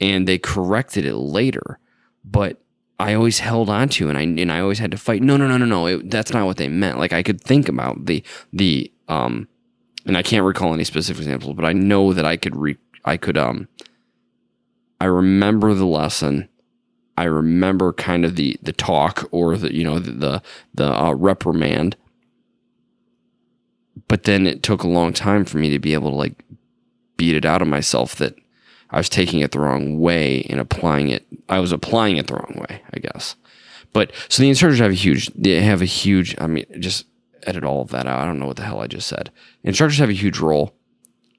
and 0.00 0.26
they 0.26 0.38
corrected 0.38 1.04
it 1.04 1.16
later 1.16 1.78
but 2.24 2.62
i 2.98 3.12
always 3.12 3.38
held 3.40 3.68
on 3.68 3.88
to 3.88 4.08
and 4.08 4.16
i 4.16 4.22
and 4.22 4.50
i 4.50 4.60
always 4.60 4.78
had 4.78 4.90
to 4.90 4.96
fight. 4.96 5.22
No 5.22 5.36
no 5.36 5.46
no 5.46 5.58
no 5.58 5.66
no 5.66 5.86
it, 5.86 6.10
that's 6.10 6.32
not 6.32 6.46
what 6.46 6.56
they 6.56 6.68
meant. 6.68 6.98
Like 6.98 7.12
i 7.12 7.22
could 7.22 7.40
think 7.40 7.68
about 7.68 8.06
the 8.06 8.24
the 8.52 8.90
um 9.08 9.46
and 10.06 10.16
i 10.16 10.22
can't 10.22 10.44
recall 10.44 10.72
any 10.72 10.84
specific 10.84 11.20
examples 11.20 11.54
but 11.54 11.64
i 11.64 11.72
know 11.72 12.14
that 12.14 12.24
i 12.24 12.36
could 12.36 12.56
re 12.56 12.76
i 13.04 13.16
could 13.16 13.36
um 13.36 13.68
i 15.00 15.04
remember 15.04 15.74
the 15.74 15.86
lesson 15.86 16.48
I 17.16 17.24
remember 17.24 17.92
kind 17.92 18.24
of 18.24 18.36
the 18.36 18.58
the 18.62 18.72
talk 18.72 19.28
or 19.30 19.56
the 19.56 19.74
you 19.74 19.84
know 19.84 19.98
the 19.98 20.12
the, 20.12 20.42
the 20.74 21.02
uh, 21.02 21.12
reprimand, 21.12 21.96
but 24.08 24.24
then 24.24 24.46
it 24.46 24.62
took 24.62 24.82
a 24.82 24.88
long 24.88 25.12
time 25.12 25.44
for 25.44 25.58
me 25.58 25.70
to 25.70 25.78
be 25.78 25.94
able 25.94 26.10
to 26.10 26.16
like 26.16 26.44
beat 27.16 27.36
it 27.36 27.44
out 27.44 27.62
of 27.62 27.68
myself 27.68 28.16
that 28.16 28.34
I 28.90 28.98
was 28.98 29.08
taking 29.08 29.40
it 29.40 29.52
the 29.52 29.60
wrong 29.60 30.00
way 30.00 30.42
and 30.50 30.58
applying 30.58 31.08
it. 31.08 31.26
I 31.48 31.60
was 31.60 31.72
applying 31.72 32.16
it 32.16 32.26
the 32.26 32.34
wrong 32.34 32.64
way, 32.68 32.82
I 32.92 32.98
guess. 32.98 33.36
But 33.92 34.12
so 34.28 34.42
the 34.42 34.48
instructors 34.48 34.80
have 34.80 34.90
a 34.90 34.94
huge. 34.94 35.28
They 35.34 35.62
have 35.62 35.82
a 35.82 35.86
huge. 35.86 36.34
I 36.38 36.48
mean, 36.48 36.66
just 36.80 37.06
edit 37.44 37.64
all 37.64 37.82
of 37.82 37.90
that 37.90 38.06
out. 38.06 38.20
I 38.20 38.24
don't 38.24 38.40
know 38.40 38.46
what 38.46 38.56
the 38.56 38.64
hell 38.64 38.80
I 38.80 38.88
just 38.88 39.06
said. 39.06 39.30
Instructors 39.62 39.98
have 39.98 40.10
a 40.10 40.14
huge 40.14 40.40
role, 40.40 40.74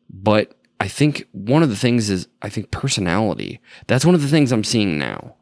but 0.10 0.58
I 0.80 0.88
think 0.88 1.28
one 1.34 1.64
of 1.64 1.70
the 1.70 1.76
things 1.76 2.10
is 2.10 2.30
I 2.42 2.48
think 2.48 2.72
personality. 2.72 3.60
That's 3.88 4.06
one 4.06 4.16
of 4.16 4.22
the 4.22 4.30
things 4.30 4.54
I'm 4.54 4.64
seeing 4.64 4.98
now 4.98 5.36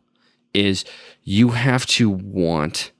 is 0.53 0.86
you 1.24 1.50
have 1.50 1.86
to 1.88 2.10
want 2.10 2.91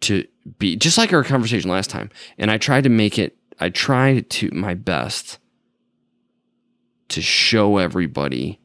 to 0.00 0.26
be 0.58 0.76
just 0.76 0.98
like 0.98 1.12
our 1.12 1.24
conversation 1.24 1.70
last 1.70 1.90
time. 1.90 2.10
And 2.38 2.50
I 2.50 2.58
tried 2.58 2.84
to 2.84 2.90
make 2.90 3.18
it, 3.18 3.36
I 3.58 3.70
tried 3.70 4.30
to 4.30 4.50
my 4.52 4.74
best 4.74 5.38
to 7.08 7.22
show 7.22 7.78
everybody 7.78 8.60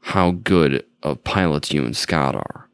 how 0.00 0.32
good 0.32 0.84
of 1.02 1.22
pilots 1.24 1.72
you 1.72 1.84
and 1.84 1.96
Scott 1.96 2.34
are. 2.34 2.68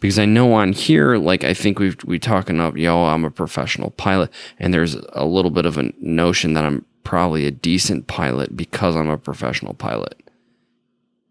Because 0.00 0.18
I 0.18 0.26
know 0.26 0.52
on 0.52 0.72
here, 0.72 1.16
like 1.16 1.42
I 1.42 1.54
think 1.54 1.78
we've 1.78 1.96
we 2.04 2.18
talking 2.18 2.60
up, 2.60 2.76
yo, 2.76 3.04
I'm 3.04 3.24
a 3.24 3.30
professional 3.30 3.90
pilot, 3.92 4.30
and 4.58 4.72
there's 4.72 4.94
a 4.94 5.24
little 5.24 5.50
bit 5.50 5.64
of 5.64 5.78
a 5.78 5.90
notion 5.98 6.52
that 6.52 6.66
I'm 6.66 6.84
probably 7.02 7.46
a 7.46 7.50
decent 7.50 8.06
pilot 8.06 8.56
because 8.56 8.94
I'm 8.94 9.08
a 9.08 9.16
professional 9.16 9.74
pilot. 9.74 10.22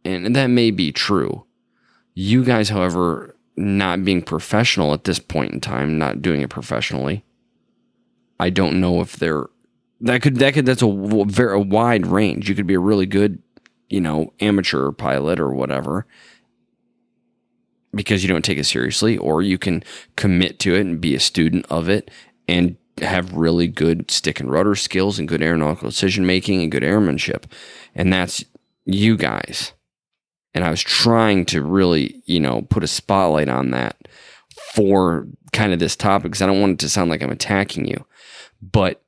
And 0.04 0.36
that 0.36 0.48
may 0.48 0.72
be 0.72 0.92
true. 0.92 1.46
You 2.16 2.44
guys, 2.44 2.70
however, 2.70 3.36
not 3.56 4.04
being 4.04 4.22
professional 4.22 4.94
at 4.94 5.04
this 5.04 5.20
point 5.20 5.54
in 5.54 5.62
time, 5.62 5.98
not 5.98 6.22
doing 6.22 6.42
it 6.42 6.50
professionally, 6.50 7.24
I 8.40 8.50
don't 8.50 8.80
know 8.80 9.02
if 9.02 9.18
they're 9.18 9.48
that 10.02 10.22
could 10.22 10.38
that 10.38 10.54
could 10.54 10.66
that's 10.66 10.82
a 10.82 11.26
very 11.28 11.56
a 11.56 11.60
wide 11.60 12.08
range. 12.08 12.50
You 12.50 12.56
could 12.56 12.68
be 12.68 12.74
a 12.74 12.80
really 12.80 13.06
good, 13.06 13.42
you 13.90 14.02
know, 14.02 14.34
amateur 14.40 14.92
pilot 14.92 15.40
or 15.40 15.54
whatever 15.54 16.06
because 17.94 18.24
you 18.24 18.28
don't 18.28 18.44
take 18.44 18.58
it 18.58 18.66
seriously, 18.66 19.18
or 19.18 19.42
you 19.42 19.58
can 19.58 19.84
commit 20.16 20.60
to 20.60 20.76
it 20.76 20.82
and 20.82 21.00
be 21.00 21.16
a 21.16 21.20
student 21.20 21.66
of 21.70 21.88
it 21.88 22.12
and 22.48 22.76
have 23.00 23.34
really 23.34 23.68
good 23.68 24.12
stick 24.12 24.40
and 24.40 24.52
rudder 24.52 24.76
skills 24.76 25.18
and 25.18 25.28
good 25.28 25.42
aeronautical 25.42 25.90
decision 25.90 26.26
making 26.26 26.62
and 26.62 26.72
good 26.72 26.84
airmanship. 26.84 27.48
And 27.94 28.12
that's 28.12 28.44
you 28.86 29.16
guys. 29.18 29.72
And 30.56 30.64
I 30.64 30.72
was 30.72 30.82
trying 30.82 31.46
to 31.48 31.62
really, 31.62 32.24
you 32.26 32.40
know, 32.40 32.64
put 32.64 32.84
a 32.84 32.88
spotlight 32.88 33.50
on 33.50 33.72
that 33.72 34.08
for 34.74 35.28
kind 35.52 35.74
of 35.74 35.80
this 35.80 35.96
topic 35.96 36.32
because 36.32 36.42
I 36.42 36.48
don't 36.48 36.62
want 36.62 36.74
it 36.74 36.80
to 36.80 36.90
sound 36.90 37.12
like 37.12 37.22
I'm 37.22 37.32
attacking 37.32 37.86
you. 37.86 38.06
But 38.62 39.04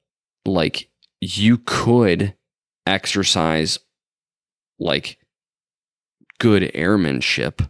like 0.46 0.90
you 1.20 1.58
could 1.58 2.36
exercise 2.86 3.80
like 4.80 5.18
good 6.40 6.70
airmanship 6.74 7.62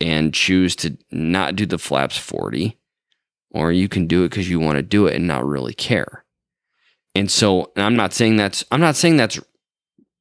and 0.00 0.34
choose 0.34 0.76
to 0.76 0.98
not 1.10 1.56
do 1.56 1.64
the 1.64 1.78
flaps 1.78 2.18
40 2.18 2.78
or 3.52 3.72
you 3.72 3.88
can 3.88 4.06
do 4.06 4.24
it 4.24 4.30
because 4.30 4.48
you 4.50 4.60
want 4.60 4.76
to 4.76 4.82
do 4.82 5.06
it 5.06 5.14
and 5.14 5.26
not 5.26 5.46
really 5.46 5.72
care 5.72 6.24
and 7.14 7.30
so 7.30 7.72
and 7.76 7.84
i'm 7.84 7.96
not 7.96 8.12
saying 8.12 8.36
that's 8.36 8.64
i'm 8.70 8.80
not 8.80 8.96
saying 8.96 9.16
that's 9.16 9.40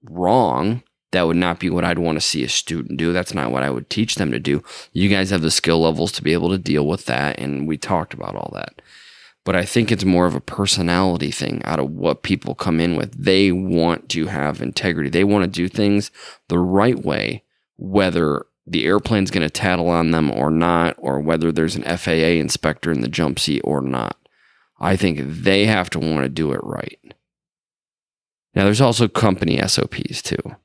wrong 0.03 0.83
that 1.11 1.27
would 1.27 1.37
not 1.37 1.59
be 1.59 1.69
what 1.69 1.83
i'd 1.83 1.99
want 1.99 2.15
to 2.17 2.21
see 2.21 2.43
a 2.43 2.49
student 2.49 2.97
do. 2.97 3.13
That's 3.13 3.33
not 3.33 3.51
what 3.51 3.63
i 3.63 3.69
would 3.69 3.89
teach 3.89 4.15
them 4.15 4.31
to 4.31 4.39
do. 4.39 4.63
You 4.93 5.09
guys 5.09 5.29
have 5.29 5.41
the 5.41 5.51
skill 5.51 5.81
levels 5.81 6.11
to 6.13 6.23
be 6.23 6.33
able 6.33 6.49
to 6.49 6.57
deal 6.57 6.87
with 6.87 7.05
that 7.05 7.39
and 7.39 7.67
we 7.67 7.77
talked 7.77 8.13
about 8.13 8.35
all 8.35 8.51
that. 8.53 8.81
But 9.43 9.55
i 9.55 9.65
think 9.65 9.91
it's 9.91 10.05
more 10.05 10.25
of 10.25 10.35
a 10.35 10.41
personality 10.41 11.31
thing 11.31 11.61
out 11.65 11.79
of 11.79 11.91
what 11.91 12.23
people 12.23 12.55
come 12.55 12.79
in 12.79 12.95
with. 12.95 13.11
They 13.13 13.51
want 13.51 14.09
to 14.09 14.27
have 14.27 14.61
integrity. 14.61 15.09
They 15.09 15.23
want 15.23 15.43
to 15.43 15.49
do 15.49 15.67
things 15.67 16.11
the 16.47 16.59
right 16.59 16.97
way 17.03 17.43
whether 17.77 18.45
the 18.67 18.85
airplane's 18.85 19.31
going 19.31 19.41
to 19.41 19.49
tattle 19.49 19.89
on 19.89 20.11
them 20.11 20.29
or 20.31 20.51
not, 20.51 20.95
or 20.99 21.19
whether 21.19 21.51
there's 21.51 21.75
an 21.75 21.83
FAA 21.83 22.37
inspector 22.39 22.91
in 22.91 23.01
the 23.01 23.07
jump 23.07 23.39
seat 23.39 23.61
or 23.63 23.81
not. 23.81 24.15
I 24.79 24.95
think 24.95 25.19
they 25.21 25.65
have 25.65 25.89
to 25.91 25.99
want 25.99 26.23
to 26.23 26.29
do 26.29 26.51
it 26.53 26.61
right. 26.63 26.99
Now, 28.53 28.65
there's 28.65 28.81
also 28.81 29.07
company 29.07 29.59
SOPs 29.65 30.21
too, 30.21 30.55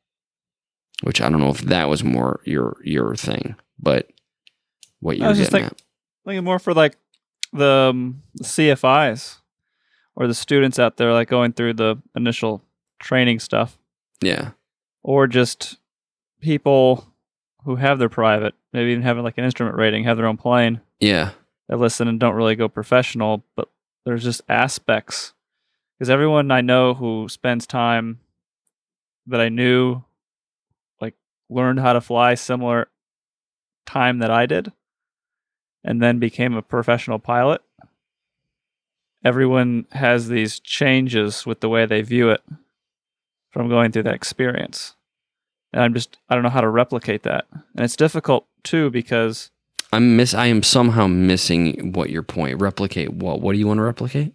which 1.03 1.21
I 1.21 1.29
don't 1.29 1.41
know 1.41 1.51
if 1.51 1.61
that 1.63 1.89
was 1.89 2.03
more 2.05 2.41
your 2.45 2.77
your 2.85 3.15
thing, 3.17 3.57
but 3.79 4.09
what 5.01 5.17
you're 5.17 5.27
I 5.27 5.31
was 5.31 5.39
just 5.39 5.51
getting 5.51 5.69
think- 5.69 5.81
thinking 6.25 6.45
more 6.45 6.59
for 6.59 6.75
like 6.75 6.97
the, 7.53 7.69
um, 7.91 8.23
the 8.35 8.45
CFIs 8.45 9.39
or 10.15 10.27
the 10.27 10.35
students 10.35 10.79
out 10.79 10.97
there, 10.97 11.13
like 11.13 11.29
going 11.29 11.53
through 11.53 11.75
the 11.75 11.97
initial 12.17 12.63
training 12.99 13.39
stuff. 13.39 13.79
Yeah, 14.23 14.51
or 15.03 15.27
just 15.27 15.77
people 16.41 17.07
who 17.65 17.77
have 17.77 17.99
their 17.99 18.09
private, 18.09 18.55
maybe 18.73 18.91
even 18.93 19.03
having 19.03 19.23
like 19.25 19.39
an 19.39 19.45
instrument 19.45 19.77
rating, 19.77 20.05
have 20.05 20.17
their 20.17 20.27
own 20.27 20.37
plane. 20.37 20.81
yeah, 21.01 21.33
that 21.69 21.79
listen 21.79 22.09
and 22.09 22.19
don't 22.21 22.35
really 22.35 22.57
go 22.57 22.69
professional, 22.69 23.45
but 23.57 23.69
there's 24.05 24.25
just 24.25 24.41
aspects. 24.49 25.33
Because 25.99 26.11
everyone 26.11 26.51
I 26.51 26.61
know 26.61 26.95
who 26.95 27.27
spends 27.29 27.67
time 27.67 28.21
that 29.27 29.41
I 29.41 29.49
knew, 29.49 30.03
learned 31.49 31.81
how 31.81 31.93
to 31.93 32.01
fly 32.01 32.35
similar 32.35 32.89
time 33.87 34.19
that 34.19 34.31
I 34.31 34.47
did, 34.47 34.73
and 35.85 36.03
then 36.03 36.19
became 36.19 36.55
a 36.55 36.63
professional 36.63 37.19
pilot. 37.19 37.63
Everyone 39.25 39.87
has 39.93 40.29
these 40.29 40.61
changes 40.61 41.45
with 41.47 41.61
the 41.61 41.69
way 41.69 41.85
they 41.87 42.03
view 42.03 42.31
it 42.31 42.43
from 43.51 43.69
going 43.69 43.91
through 43.91 44.05
that 44.05 44.15
experience. 44.15 44.95
And 45.73 45.83
I'm 45.83 45.95
just, 45.95 46.19
I 46.29 46.35
don't 46.35 46.45
know 46.45 46.51
how 46.51 46.61
to 46.61 46.69
replicate 46.69 47.23
that. 47.25 47.47
And 47.51 47.85
it's 47.85 47.97
difficult 47.97 48.47
too 48.63 48.91
because 48.91 49.51
I'm 49.93 50.17
miss. 50.17 50.33
I 50.35 50.47
am 50.47 50.63
somehow 50.63 51.07
missing 51.07 51.93
what 51.93 52.11
your 52.11 52.23
point. 52.23 52.61
Replicate 52.61 53.13
what? 53.15 53.41
What 53.41 53.53
do 53.53 53.59
you 53.59 53.67
want 53.67 53.79
to 53.79 53.83
replicate? 53.85 54.33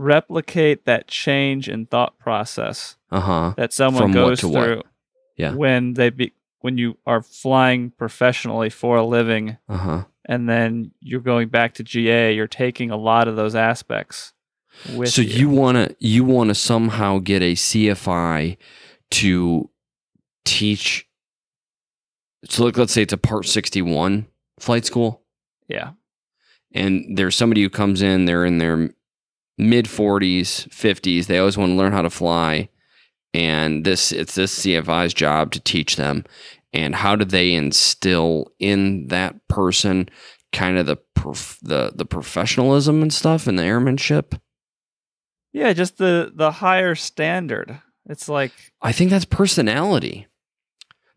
replicate 0.00 0.84
that 0.84 1.08
change 1.08 1.68
in 1.68 1.84
thought 1.84 2.16
process 2.20 2.94
Uh 3.10 3.18
huh. 3.20 3.54
that 3.56 3.72
someone 3.72 4.04
From 4.04 4.12
goes 4.12 4.38
to 4.40 4.48
what? 4.48 4.62
through 4.64 4.82
Yeah. 5.36 5.54
when 5.54 5.94
they 5.94 6.10
be 6.10 6.32
when 6.60 6.76
you 6.78 6.96
are 7.06 7.22
flying 7.22 7.90
professionally 7.90 8.70
for 8.70 8.96
a 8.96 9.04
living 9.06 9.56
Uh 9.68 9.76
huh. 9.76 10.04
and 10.24 10.48
then 10.48 10.92
you're 11.00 11.20
going 11.20 11.48
back 11.48 11.74
to 11.74 11.82
GA 11.82 12.32
you're 12.34 12.46
taking 12.46 12.90
a 12.90 12.96
lot 12.96 13.28
of 13.28 13.36
those 13.36 13.54
aspects 13.54 14.32
with 14.94 15.08
so 15.10 15.22
you 15.22 15.48
wanna 15.48 15.88
you 15.98 16.24
wanna 16.24 16.54
somehow 16.54 17.18
get 17.18 17.42
a 17.42 17.54
CFI 17.54 18.56
to 19.10 19.70
teach. 20.44 21.06
So 22.44 22.62
look, 22.64 22.76
let's 22.76 22.92
say 22.92 23.02
it's 23.02 23.12
a 23.12 23.16
Part 23.18 23.46
sixty 23.46 23.82
one 23.82 24.26
flight 24.60 24.84
school, 24.84 25.22
yeah 25.68 25.92
and 26.72 27.16
there's 27.16 27.34
somebody 27.34 27.62
who 27.62 27.70
comes 27.70 28.02
in. 28.02 28.26
They're 28.26 28.44
in 28.44 28.58
their 28.58 28.90
mid 29.56 29.86
40s, 29.86 30.68
50s. 30.68 31.26
They 31.26 31.38
always 31.38 31.56
want 31.56 31.70
to 31.70 31.74
learn 31.76 31.92
how 31.92 32.02
to 32.02 32.10
fly, 32.10 32.68
and 33.34 33.84
this 33.84 34.12
it's 34.12 34.34
this 34.34 34.64
CFI's 34.64 35.14
job 35.14 35.52
to 35.52 35.60
teach 35.60 35.96
them. 35.96 36.24
And 36.72 36.94
how 36.94 37.16
do 37.16 37.24
they 37.24 37.54
instill 37.54 38.52
in 38.58 39.08
that 39.08 39.48
person 39.48 40.08
kind 40.52 40.78
of 40.78 40.86
the 40.86 40.96
prof- 41.14 41.58
the 41.62 41.92
the 41.94 42.04
professionalism 42.04 43.02
and 43.02 43.12
stuff 43.12 43.46
and 43.46 43.58
the 43.58 43.64
airmanship? 43.64 44.34
yeah 45.50 45.72
just 45.72 45.96
the 45.96 46.30
the 46.34 46.50
higher 46.50 46.94
standard 46.94 47.80
it's 48.08 48.28
like 48.28 48.52
I 48.80 48.92
think 48.92 49.10
that's 49.10 49.24
personality. 49.24 50.26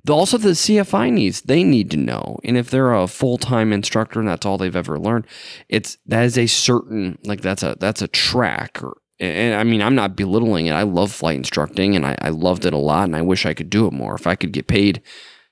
The, 0.04 0.14
also, 0.14 0.38
the 0.38 0.50
CFI 0.50 1.12
needs 1.12 1.42
they 1.42 1.64
need 1.64 1.92
to 1.92 1.98
know, 1.98 2.40
and 2.44 2.58
if 2.58 2.70
they're 2.70 2.94
a 2.94 3.08
full 3.08 3.38
time 3.38 3.72
instructor 3.72 4.20
and 4.20 4.28
that's 4.28 4.46
all 4.46 4.58
they've 4.58 4.76
ever 4.76 5.00
learned, 5.00 5.26
it's 5.70 5.98
that 6.08 6.26
is 6.26 6.38
a 6.38 6.48
certain 6.48 7.18
like 7.24 7.42
that's 7.42 7.64
a 7.64 7.78
that's 7.80 8.02
a 8.02 8.08
track. 8.08 8.84
Or, 8.84 8.98
and 9.22 9.56
I 9.56 9.64
mean, 9.64 9.82
I'm 9.82 9.96
not 9.96 10.16
belittling 10.16 10.66
it. 10.66 10.74
I 10.74 10.82
love 10.82 11.12
flight 11.12 11.38
instructing, 11.38 11.96
and 11.96 12.06
I, 12.06 12.18
I 12.22 12.30
loved 12.30 12.66
it 12.66 12.74
a 12.74 12.78
lot, 12.78 13.04
and 13.04 13.16
I 13.16 13.22
wish 13.22 13.46
I 13.46 13.54
could 13.54 13.70
do 13.70 13.88
it 13.88 13.94
more. 13.94 14.16
If 14.16 14.26
I 14.26 14.36
could 14.36 14.52
get 14.52 14.68
paid, 14.68 15.02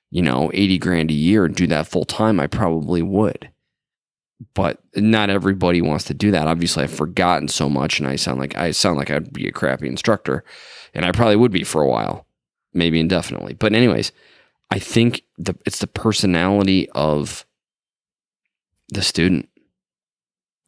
you 0.09 0.21
know, 0.21 0.49
eighty 0.53 0.77
grand 0.77 1.11
a 1.11 1.13
year 1.13 1.45
and 1.45 1.55
do 1.55 1.67
that 1.67 1.87
full 1.87 2.05
time, 2.05 2.39
I 2.39 2.47
probably 2.47 3.01
would. 3.01 3.51
But 4.53 4.81
not 4.95 5.29
everybody 5.29 5.81
wants 5.81 6.05
to 6.05 6.13
do 6.13 6.31
that. 6.31 6.47
Obviously, 6.47 6.83
I've 6.83 6.93
forgotten 6.93 7.47
so 7.47 7.69
much, 7.69 7.99
and 7.99 8.09
I 8.09 8.15
sound 8.15 8.39
like 8.39 8.57
I 8.57 8.71
sound 8.71 8.97
like 8.97 9.11
I'd 9.11 9.31
be 9.31 9.47
a 9.47 9.51
crappy 9.51 9.87
instructor, 9.87 10.43
and 10.93 11.05
I 11.05 11.11
probably 11.11 11.35
would 11.35 11.51
be 11.51 11.63
for 11.63 11.81
a 11.81 11.87
while, 11.87 12.25
maybe 12.73 12.99
indefinitely. 12.99 13.53
But 13.53 13.73
anyways, 13.73 14.11
I 14.71 14.79
think 14.79 15.23
the 15.37 15.55
it's 15.65 15.79
the 15.79 15.87
personality 15.87 16.89
of 16.91 17.45
the 18.89 19.01
student. 19.03 19.47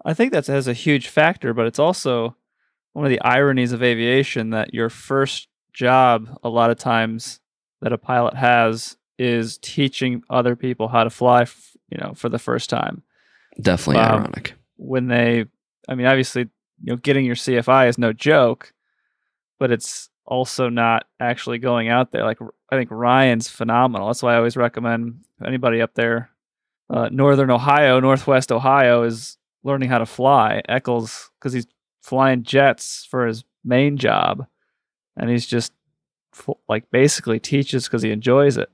I 0.06 0.14
think 0.14 0.34
that 0.34 0.48
has 0.48 0.68
a 0.68 0.74
huge 0.74 1.08
factor, 1.08 1.54
but 1.54 1.66
it's 1.66 1.80
also 1.80 2.36
one 2.94 3.06
of 3.06 3.10
the 3.12 3.22
ironies 3.22 3.72
of 3.72 3.82
aviation 3.84 4.50
that 4.52 4.74
your 4.74 4.90
first 4.90 5.48
job, 5.74 6.28
a 6.44 6.50
lot 6.50 6.70
of 6.70 6.78
times 6.78 7.40
that 7.82 7.94
a 7.94 7.98
pilot 7.98 8.36
has, 8.36 8.98
is 9.18 9.58
teaching 9.60 10.24
other 10.30 10.56
people 10.56 10.88
how 10.88 11.04
to 11.04 11.10
fly, 11.10 11.44
f- 11.44 11.76
you 11.90 11.98
know, 11.98 12.14
for 12.16 12.28
the 12.30 12.40
first 12.40 12.70
time. 12.70 13.04
Definitely 13.62 14.02
Wow. 14.02 14.18
ironic. 14.18 14.56
When 14.78 15.08
they, 15.08 15.46
I 15.88 15.96
mean, 15.96 16.08
obviously, 16.08 16.44
you 16.84 16.94
know, 16.94 16.96
getting 16.98 17.26
your 17.26 17.36
CFI 17.36 17.88
is 17.88 17.98
no 17.98 18.14
joke, 18.14 18.74
but 19.60 19.72
it's 19.72 20.10
also 20.26 20.70
not 20.70 21.06
actually 21.20 21.60
going 21.60 21.90
out 21.90 22.12
there. 22.12 22.24
Like 22.24 22.40
I 22.72 22.76
think 22.78 22.90
Ryan's 22.92 23.48
phenomenal. 23.50 24.08
That's 24.08 24.24
why 24.24 24.34
I 24.34 24.38
always 24.38 24.58
recommend 24.58 25.22
anybody 25.46 25.82
up 25.82 25.94
there, 25.94 26.30
uh, 26.90 27.10
Northern 27.12 27.52
Ohio, 27.52 28.00
Northwest 28.00 28.52
Ohio, 28.52 29.04
is 29.04 29.38
learning 29.64 29.90
how 29.90 30.00
to 30.00 30.06
fly. 30.06 30.62
Eccles, 30.68 31.30
because 31.40 31.54
he's 31.54 31.68
flying 32.02 32.44
jets 32.44 33.08
for 33.10 33.26
his 33.28 33.44
main 33.64 33.98
job, 33.98 34.46
and 35.16 35.30
he's 35.30 35.46
just 35.46 35.72
like 36.68 36.90
basically 36.92 37.40
teaches 37.40 37.86
because 37.86 38.02
he 38.02 38.12
enjoys 38.12 38.58
it. 38.58 38.70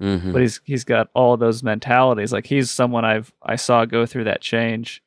Mhm. 0.00 0.32
But 0.32 0.42
he's 0.42 0.60
he's 0.64 0.84
got 0.84 1.08
all 1.14 1.36
those 1.36 1.62
mentalities. 1.62 2.32
Like 2.32 2.46
he's 2.46 2.70
someone 2.70 3.04
I've 3.04 3.32
I 3.42 3.56
saw 3.56 3.84
go 3.84 4.06
through 4.06 4.24
that 4.24 4.40
change, 4.40 5.02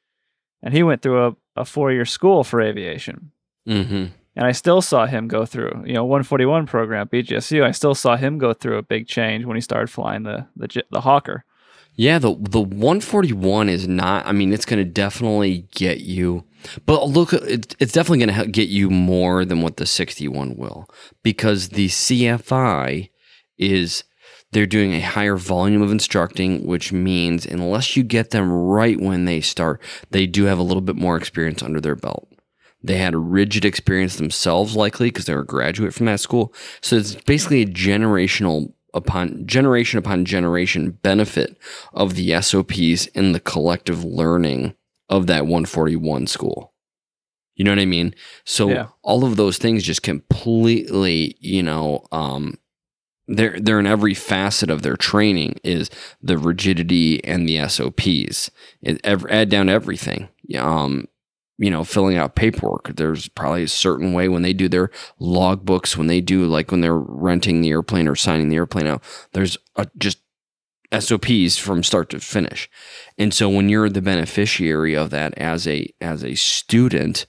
and 0.64 0.74
he 0.74 0.84
went 0.84 1.02
through 1.02 1.28
a, 1.28 1.36
a 1.58 1.66
four 1.66 1.92
year 1.92 2.06
school 2.06 2.44
for 2.44 2.62
aviation 2.62 3.32
Mhm. 3.68 4.12
And 4.38 4.46
I 4.46 4.52
still 4.52 4.82
saw 4.84 5.08
him 5.08 5.28
go 5.28 5.46
through, 5.48 5.84
you 5.86 5.94
know, 5.94 6.06
141 6.06 6.68
program 6.68 7.08
BGSU. 7.08 7.64
I 7.64 7.72
still 7.72 7.96
saw 7.96 8.16
him 8.16 8.38
go 8.38 8.54
through 8.54 8.78
a 8.78 8.84
big 8.84 9.08
change 9.08 9.46
when 9.46 9.56
he 9.58 9.62
started 9.62 9.90
flying 9.90 10.24
the 10.24 10.48
the 10.56 10.84
the 10.92 11.02
Hawker. 11.02 11.44
Yeah, 11.98 12.20
the 12.20 12.36
the 12.40 12.62
141 12.62 13.70
is 13.70 13.88
not. 13.88 14.26
I 14.28 14.32
mean, 14.32 14.54
it's 14.54 14.66
going 14.66 14.84
to 14.84 14.90
definitely 14.90 15.68
get 15.72 16.02
you, 16.02 16.46
but 16.86 17.10
look, 17.10 17.34
it, 17.34 17.76
it's 17.80 17.92
definitely 17.92 18.24
going 18.24 18.40
to 18.40 18.52
get 18.52 18.70
you 18.70 18.92
more 18.92 19.44
than 19.44 19.62
what 19.62 19.78
the 19.78 19.88
61 19.88 20.56
will, 20.58 20.88
because 21.24 21.70
the 21.70 21.88
CFI 21.88 23.10
is 23.58 24.04
they're 24.52 24.68
doing 24.68 24.94
a 24.94 25.02
higher 25.02 25.38
volume 25.38 25.82
of 25.82 25.92
instructing, 25.92 26.68
which 26.68 26.94
means 26.94 27.48
unless 27.48 27.98
you 27.98 28.04
get 28.04 28.30
them 28.30 28.52
right 28.52 29.02
when 29.02 29.26
they 29.26 29.42
start, 29.42 29.82
they 30.12 30.28
do 30.28 30.46
have 30.46 30.60
a 30.60 30.64
little 30.64 30.82
bit 30.82 30.96
more 30.96 31.18
experience 31.18 31.64
under 31.64 31.82
their 31.82 31.96
belt. 31.96 32.32
They 32.84 32.98
had 32.98 33.16
a 33.16 33.20
rigid 33.20 33.66
experience 33.66 34.18
themselves, 34.18 34.76
likely 34.76 35.10
because 35.10 35.26
they 35.26 35.34
were 35.34 35.42
a 35.42 35.46
graduate 35.46 35.96
from 35.96 36.06
that 36.06 36.20
school. 36.20 36.54
So 36.82 36.96
it's 36.96 37.16
basically 37.16 37.64
a 37.64 37.68
generational 37.68 38.74
upon 38.98 39.46
generation 39.48 39.98
upon 39.98 40.26
generation 40.26 40.92
benefit 40.92 41.58
of 41.94 42.16
the 42.16 42.40
SOPs 42.42 43.08
and 43.16 43.34
the 43.34 43.40
collective 43.40 44.04
learning 44.04 44.76
of 45.10 45.28
that 45.28 45.44
141 45.46 46.28
school. 46.28 46.74
You 47.56 47.64
know 47.64 47.72
what 47.72 47.80
I 47.80 47.86
mean? 47.86 48.14
So 48.46 48.70
Yeah. 48.70 48.88
all 49.02 49.24
of 49.24 49.36
those 49.38 49.58
things 49.58 49.84
just 49.84 50.04
completely, 50.04 51.36
you 51.40 51.64
know, 51.64 52.06
um, 52.12 52.58
they're 53.30 53.60
they're 53.60 53.80
in 53.80 53.88
every 53.88 54.14
facet 54.14 54.70
of 54.70 54.84
their 54.84 54.96
training 54.96 55.60
is 55.64 55.90
the 56.22 56.38
rigidity 56.38 57.22
and 57.26 57.48
the 57.48 57.58
SOPs. 57.68 58.52
It, 58.82 59.02
ev- 59.04 59.26
add 59.30 59.50
down 59.50 59.68
everything. 59.70 60.30
Um, 60.58 61.08
you 61.58 61.72
know, 61.72 61.84
filling 61.84 62.18
out 62.18 62.36
paperwork. 62.36 62.96
There's 62.96 63.28
probably 63.30 63.64
a 63.64 63.68
certain 63.68 64.14
way 64.14 64.30
when 64.30 64.44
they 64.44 64.54
do 64.54 64.70
their 64.70 64.92
logbooks, 65.20 65.98
when 65.98 66.08
they 66.08 66.22
do 66.22 66.46
like 66.46 66.72
when 66.72 66.82
they're 66.82 66.98
renting 66.98 67.62
the 67.62 67.70
airplane 67.70 68.08
or 68.08 68.16
signing 68.16 68.50
the 68.50 68.56
airplane 68.56 68.88
out. 68.88 69.04
There's 69.34 69.58
a, 69.76 69.88
just 69.98 70.20
SOPs 70.98 71.58
from 71.58 71.84
start 71.84 72.10
to 72.12 72.20
finish. 72.20 72.70
And 73.18 73.34
so 73.34 73.50
when 73.50 73.70
you're 73.70 73.90
the 73.90 74.02
beneficiary 74.02 74.96
of 74.96 75.10
that 75.10 75.34
as 75.38 75.68
a 75.68 75.94
as 76.00 76.24
a 76.24 76.36
student, 76.36 77.26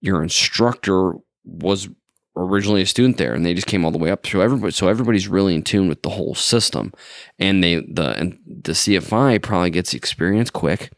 your 0.00 0.22
instructor 0.22 1.14
was 1.44 1.88
originally 2.36 2.82
a 2.82 2.86
student 2.86 3.18
there 3.18 3.34
and 3.34 3.44
they 3.44 3.52
just 3.52 3.66
came 3.66 3.84
all 3.84 3.90
the 3.90 3.98
way 3.98 4.10
up 4.10 4.26
so 4.26 4.40
everybody 4.40 4.72
so 4.72 4.88
everybody's 4.88 5.28
really 5.28 5.54
in 5.54 5.62
tune 5.62 5.86
with 5.86 6.00
the 6.02 6.08
whole 6.08 6.34
system 6.34 6.90
and 7.38 7.62
they 7.62 7.76
the 7.76 8.14
and 8.16 8.38
the 8.46 8.72
CFI 8.72 9.42
probably 9.42 9.68
gets 9.68 9.92
experience 9.92 10.48
quick 10.48 10.90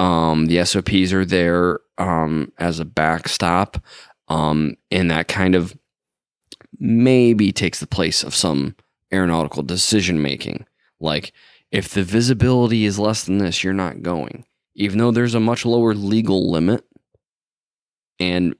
um 0.00 0.46
the 0.46 0.64
SOPs 0.64 1.12
are 1.12 1.24
there 1.24 1.80
um 1.98 2.52
as 2.58 2.80
a 2.80 2.84
backstop. 2.84 3.78
Um 4.28 4.76
and 4.90 5.10
that 5.10 5.28
kind 5.28 5.54
of 5.54 5.76
maybe 6.78 7.52
takes 7.52 7.80
the 7.80 7.86
place 7.86 8.22
of 8.22 8.34
some 8.34 8.74
aeronautical 9.12 9.62
decision 9.62 10.20
making. 10.20 10.66
Like 11.00 11.32
if 11.70 11.88
the 11.88 12.02
visibility 12.02 12.84
is 12.84 12.98
less 12.98 13.24
than 13.24 13.38
this 13.38 13.62
you're 13.62 13.72
not 13.72 14.02
going. 14.02 14.44
Even 14.74 14.98
though 14.98 15.12
there's 15.12 15.34
a 15.34 15.40
much 15.40 15.64
lower 15.64 15.94
legal 15.94 16.50
limit 16.50 16.84
and 18.18 18.54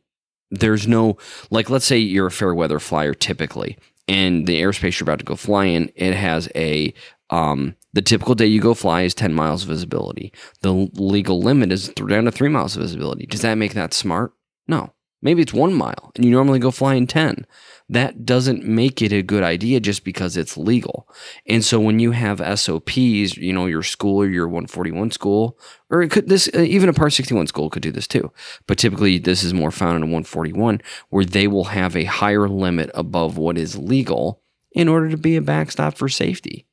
there's 0.50 0.86
no 0.86 1.16
like 1.50 1.70
let's 1.70 1.84
say 1.86 1.98
you're 1.98 2.26
a 2.28 2.32
fair 2.32 2.54
weather 2.54 2.78
flyer 2.78 3.14
typically 3.14 3.76
and 4.08 4.46
the 4.46 4.60
airspace 4.60 4.98
you're 4.98 5.04
about 5.04 5.18
to 5.18 5.24
go 5.24 5.36
fly 5.36 5.64
in 5.64 5.90
it 5.96 6.14
has 6.14 6.48
a 6.54 6.92
um 7.30 7.74
the 7.94 8.02
typical 8.02 8.34
day 8.34 8.46
you 8.46 8.60
go 8.60 8.74
fly 8.74 9.02
is 9.02 9.14
10 9.14 9.32
miles 9.32 9.62
of 9.62 9.68
visibility. 9.68 10.32
The 10.60 10.72
legal 10.94 11.40
limit 11.40 11.72
is 11.72 11.88
down 11.88 12.24
to 12.24 12.32
3 12.32 12.48
miles 12.48 12.76
of 12.76 12.82
visibility. 12.82 13.24
Does 13.26 13.42
that 13.42 13.54
make 13.54 13.74
that 13.74 13.94
smart? 13.94 14.32
No. 14.66 14.92
Maybe 15.22 15.40
it's 15.40 15.54
1 15.54 15.72
mile 15.72 16.12
and 16.16 16.24
you 16.24 16.30
normally 16.32 16.58
go 16.58 16.70
flying 16.70 17.06
10 17.06 17.46
that 17.88 18.24
doesn't 18.24 18.64
make 18.64 19.00
it 19.00 19.12
a 19.12 19.22
good 19.22 19.42
idea 19.42 19.78
just 19.78 20.04
because 20.04 20.36
it's 20.36 20.56
legal. 20.56 21.08
And 21.46 21.64
so 21.64 21.78
when 21.78 21.98
you 21.98 22.10
have 22.10 22.40
sops 22.58 22.96
you 22.96 23.52
know 23.52 23.66
your 23.66 23.82
school 23.82 24.22
or 24.22 24.28
your 24.28 24.48
141 24.48 25.12
school 25.12 25.58
or 25.88 26.02
it 26.02 26.10
could 26.10 26.28
this 26.28 26.50
uh, 26.54 26.60
even 26.60 26.88
a 26.88 26.92
part 26.92 27.12
61 27.12 27.46
school 27.46 27.70
could 27.70 27.82
do 27.82 27.92
this 27.92 28.08
too. 28.08 28.32
But 28.66 28.76
typically 28.76 29.18
this 29.18 29.44
is 29.44 29.54
more 29.54 29.70
found 29.70 29.96
in 29.96 30.02
a 30.02 30.06
141 30.06 30.80
where 31.10 31.24
they 31.24 31.46
will 31.46 31.64
have 31.64 31.96
a 31.96 32.04
higher 32.04 32.48
limit 32.48 32.90
above 32.92 33.38
what 33.38 33.56
is 33.56 33.78
legal 33.78 34.42
in 34.72 34.88
order 34.88 35.08
to 35.08 35.16
be 35.16 35.36
a 35.36 35.42
backstop 35.42 35.96
for 35.96 36.08
safety 36.08 36.66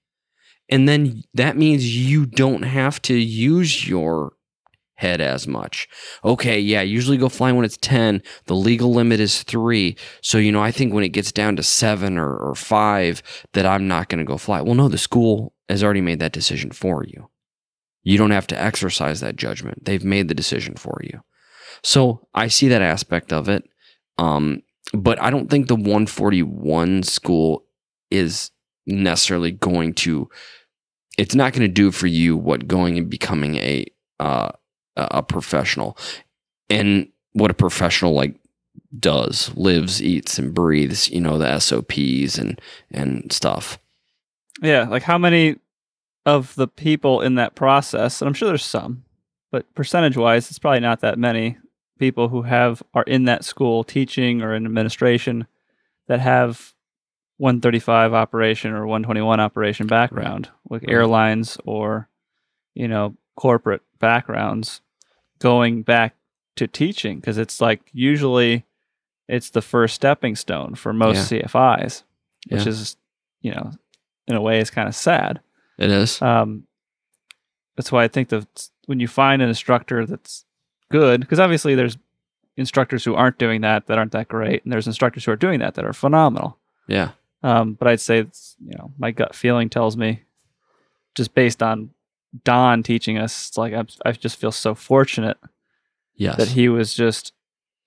and 0.72 0.88
then 0.88 1.24
that 1.34 1.58
means 1.58 1.96
you 1.96 2.26
don't 2.26 2.64
have 2.64 3.02
to 3.04 3.14
use 3.14 3.88
your 3.88 4.34
head 4.96 5.20
as 5.20 5.48
much. 5.48 5.88
Okay, 6.24 6.60
yeah, 6.60 6.82
usually 6.82 7.18
go 7.18 7.28
flying 7.28 7.56
when 7.56 7.66
it's 7.66 7.78
10. 7.82 8.22
The 8.46 8.56
legal 8.56 8.94
limit 8.94 9.20
is 9.20 9.44
3. 9.44 9.98
So, 10.22 10.38
you 10.38 10.52
know, 10.52 10.62
I 10.62 10.72
think 10.72 10.94
when 10.94 11.04
it 11.04 11.10
gets 11.10 11.32
down 11.32 11.56
to 11.58 11.64
7 11.64 12.18
or, 12.18 12.38
or 12.38 12.56
5 12.56 13.24
that 13.54 13.66
I'm 13.66 13.88
not 13.88 14.10
going 14.10 14.20
to 14.20 14.26
go 14.26 14.38
fly. 14.38 14.62
Well, 14.62 14.76
no, 14.76 14.88
the 14.88 14.98
school 14.98 15.54
has 15.68 15.84
already 15.84 16.02
made 16.02 16.20
that 16.20 16.32
decision 16.32 16.72
for 16.72 17.04
you. 17.04 17.30
You 18.04 18.18
don't 18.18 18.32
have 18.32 18.48
to 18.48 18.60
exercise 18.60 19.20
that 19.20 19.36
judgment. 19.36 19.86
They've 19.86 20.04
made 20.04 20.28
the 20.28 20.36
decision 20.36 20.76
for 20.76 21.02
you. 21.04 21.22
So, 21.84 22.28
I 22.34 22.48
see 22.48 22.68
that 22.70 22.82
aspect 22.82 23.34
of 23.34 23.50
it. 23.50 23.64
Um, 24.18 24.62
but 24.94 25.20
I 25.20 25.32
don't 25.32 25.50
think 25.50 25.68
the 25.68 25.76
141 25.76 27.04
school 27.04 27.66
is 28.12 28.52
necessarily 28.86 29.52
going 29.52 29.94
to 29.94 30.30
it's 31.22 31.36
not 31.36 31.54
going 31.54 31.62
to 31.62 31.68
do 31.68 31.92
for 31.92 32.08
you 32.08 32.36
what 32.36 32.68
going 32.68 32.98
and 32.98 33.08
becoming 33.08 33.56
a 33.58 33.86
uh, 34.20 34.50
a 34.98 35.22
professional. 35.22 35.96
And 36.68 37.10
what 37.34 37.52
a 37.52 37.54
professional 37.54 38.14
like 38.14 38.36
does 39.00 39.56
lives 39.56 40.02
eats 40.02 40.40
and 40.40 40.54
breathes 40.54 41.10
you 41.10 41.22
know 41.22 41.38
the 41.38 41.60
sops 41.60 42.40
and 42.40 42.60
and 42.90 43.32
stuff. 43.32 43.78
Yeah, 44.64 44.88
like 44.90 45.04
how 45.04 45.20
many 45.20 45.58
of 46.26 46.56
the 46.56 46.68
people 46.68 47.22
in 47.22 47.36
that 47.36 47.54
process, 47.54 48.20
and 48.20 48.28
I'm 48.28 48.34
sure 48.34 48.48
there's 48.48 48.66
some, 48.66 49.06
but 49.52 49.72
percentage 49.76 50.18
wise, 50.18 50.50
it's 50.50 50.60
probably 50.60 50.80
not 50.80 51.02
that 51.02 51.20
many 51.20 51.58
people 52.00 52.30
who 52.30 52.42
have 52.42 52.82
are 52.96 53.04
in 53.04 53.26
that 53.26 53.46
school 53.46 53.84
teaching 53.84 54.42
or 54.42 54.56
in 54.56 54.66
administration 54.66 55.46
that 56.08 56.20
have 56.20 56.71
135 57.42 58.14
operation 58.14 58.72
or 58.72 58.86
121 58.86 59.40
operation 59.40 59.88
background, 59.88 60.50
like 60.70 60.84
Right. 60.84 60.92
airlines 60.92 61.58
or 61.66 62.08
you 62.76 62.88
know 62.88 63.16
corporate 63.36 63.82
backgrounds, 64.00 64.82
going 65.40 65.82
back 65.82 66.16
to 66.58 66.68
teaching 66.68 67.20
because 67.20 67.40
it's 67.40 67.60
like 67.60 67.82
usually 67.94 68.66
it's 69.28 69.50
the 69.50 69.62
first 69.62 69.96
stepping 69.96 70.36
stone 70.36 70.76
for 70.76 70.94
most 70.94 71.32
CFIs, 71.32 72.04
which 72.50 72.64
Yeah. 72.64 72.70
is 72.70 72.96
you 73.42 73.52
know 73.56 73.72
in 74.28 74.36
a 74.36 74.42
way 74.42 74.60
is 74.60 74.70
kind 74.70 74.88
of 74.88 74.94
sad. 74.96 75.40
it 75.80 75.90
is 75.90 76.22
Um, 76.22 76.68
that's 77.76 77.92
why 77.92 78.04
I 78.04 78.08
think 78.08 78.30
that 78.30 78.70
when 78.86 79.00
you 79.00 79.08
find 79.08 79.42
an 79.42 79.50
instructor 79.50 80.06
that's 80.06 80.46
good, 80.92 81.22
because 81.22 81.40
obviously 81.40 81.74
there's 81.74 81.98
instructors 82.56 83.04
who 83.04 83.16
aren't 83.16 83.40
doing 83.40 83.62
that 83.62 83.88
that 83.88 83.98
aren't 83.98 84.12
that 84.12 84.28
great, 84.28 84.64
and 84.64 84.72
there's 84.72 84.86
instructors 84.86 85.26
who 85.26 85.32
are 85.32 85.36
doing 85.38 85.60
that 85.62 85.74
that 85.74 85.86
are 85.86 85.94
phenomenal. 85.94 86.60
yeah 86.88 87.12
Um, 87.44 87.74
but 87.74 87.88
I'd 87.88 88.00
say 88.00 88.20
it's, 88.20 88.56
you 88.64 88.78
know 88.78 88.92
my 88.98 89.12
gut 89.12 89.36
feeling 89.36 89.70
tells 89.70 89.98
me, 89.98 90.24
just 91.16 91.34
based 91.34 91.62
on 91.64 91.92
Don 92.44 92.84
teaching 92.84 93.18
us, 93.18 93.50
it's 93.50 93.58
like 93.58 93.74
I'm, 93.74 93.88
I 94.06 94.12
just 94.12 94.38
feel 94.38 94.52
so 94.52 94.76
fortunate 94.76 95.38
yes. 96.16 96.38
that 96.38 96.50
he 96.50 96.70
was 96.70 96.94
just 96.94 97.34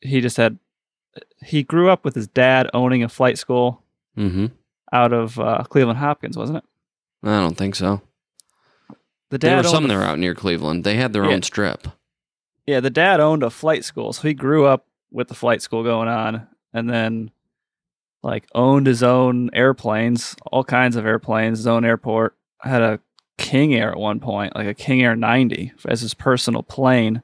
he 0.00 0.20
just 0.20 0.36
had 0.36 0.58
he 1.42 1.62
grew 1.62 1.88
up 1.90 2.04
with 2.04 2.14
his 2.14 2.26
dad 2.26 2.68
owning 2.74 3.02
a 3.02 3.08
flight 3.08 3.38
school 3.38 3.82
mm-hmm. 4.16 4.46
out 4.92 5.12
of 5.12 5.38
uh, 5.38 5.62
Cleveland 5.64 5.98
Hopkins, 5.98 6.36
wasn't 6.36 6.58
it? 6.58 6.64
i 7.22 7.40
don't 7.40 7.56
think 7.56 7.74
so. 7.74 8.02
The 9.30 9.38
there 9.38 9.56
dad 9.56 9.64
were 9.64 9.70
some 9.70 9.86
a 9.86 9.88
there 9.88 10.02
out 10.02 10.18
near 10.18 10.34
cleveland. 10.34 10.84
They 10.84 10.96
had 10.96 11.12
their 11.12 11.24
Yeah. 11.24 11.34
own 11.34 11.42
strip. 11.42 11.88
Yeah, 12.66 12.80
the 12.80 12.90
dad 12.90 13.20
owned 13.20 13.42
a 13.42 13.50
flight 13.50 13.84
school, 13.84 14.12
so 14.12 14.26
he 14.28 14.34
grew 14.34 14.66
up 14.66 14.86
with 15.10 15.28
the 15.28 15.34
flight 15.34 15.62
school 15.62 15.82
going 15.82 16.08
on, 16.08 16.46
and 16.72 16.88
then 16.88 17.30
like 18.24 18.46
owned 18.54 18.86
his 18.86 19.02
own 19.02 19.50
airplanes, 19.52 20.34
all 20.50 20.64
kinds 20.64 20.96
of 20.96 21.06
airplanes, 21.06 21.58
his 21.58 21.66
own 21.66 21.84
airport. 21.84 22.36
Had 22.60 22.82
a 22.82 23.00
King 23.38 23.74
Air 23.74 23.90
at 23.92 23.98
one 23.98 24.20
point, 24.20 24.56
like 24.56 24.66
a 24.66 24.74
King 24.74 25.02
Air 25.02 25.14
90 25.14 25.72
as 25.86 26.00
his 26.00 26.14
personal 26.14 26.62
plane. 26.62 27.22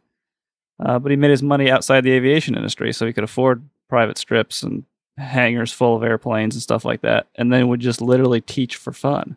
Uh, 0.79 0.99
but 0.99 1.11
he 1.11 1.17
made 1.17 1.31
his 1.31 1.43
money 1.43 1.71
outside 1.71 2.03
the 2.03 2.13
aviation 2.13 2.55
industry, 2.55 2.93
so 2.93 3.07
he 3.07 3.13
could 3.13 3.25
afford 3.25 3.63
private 3.89 4.19
strips 4.19 4.63
and 4.63 4.85
hangars 5.17 5.73
full 5.73 5.97
of 5.97 6.03
airplanes 6.03 6.55
and 6.55 6.63
stuff 6.63 6.85
like 6.85 7.01
that, 7.03 7.27
and 7.35 7.53
then 7.53 7.69
would 7.69 7.81
just 7.81 8.01
literally 8.01 8.41
teach 8.41 8.77
for 8.77 8.93
fun. 8.93 9.37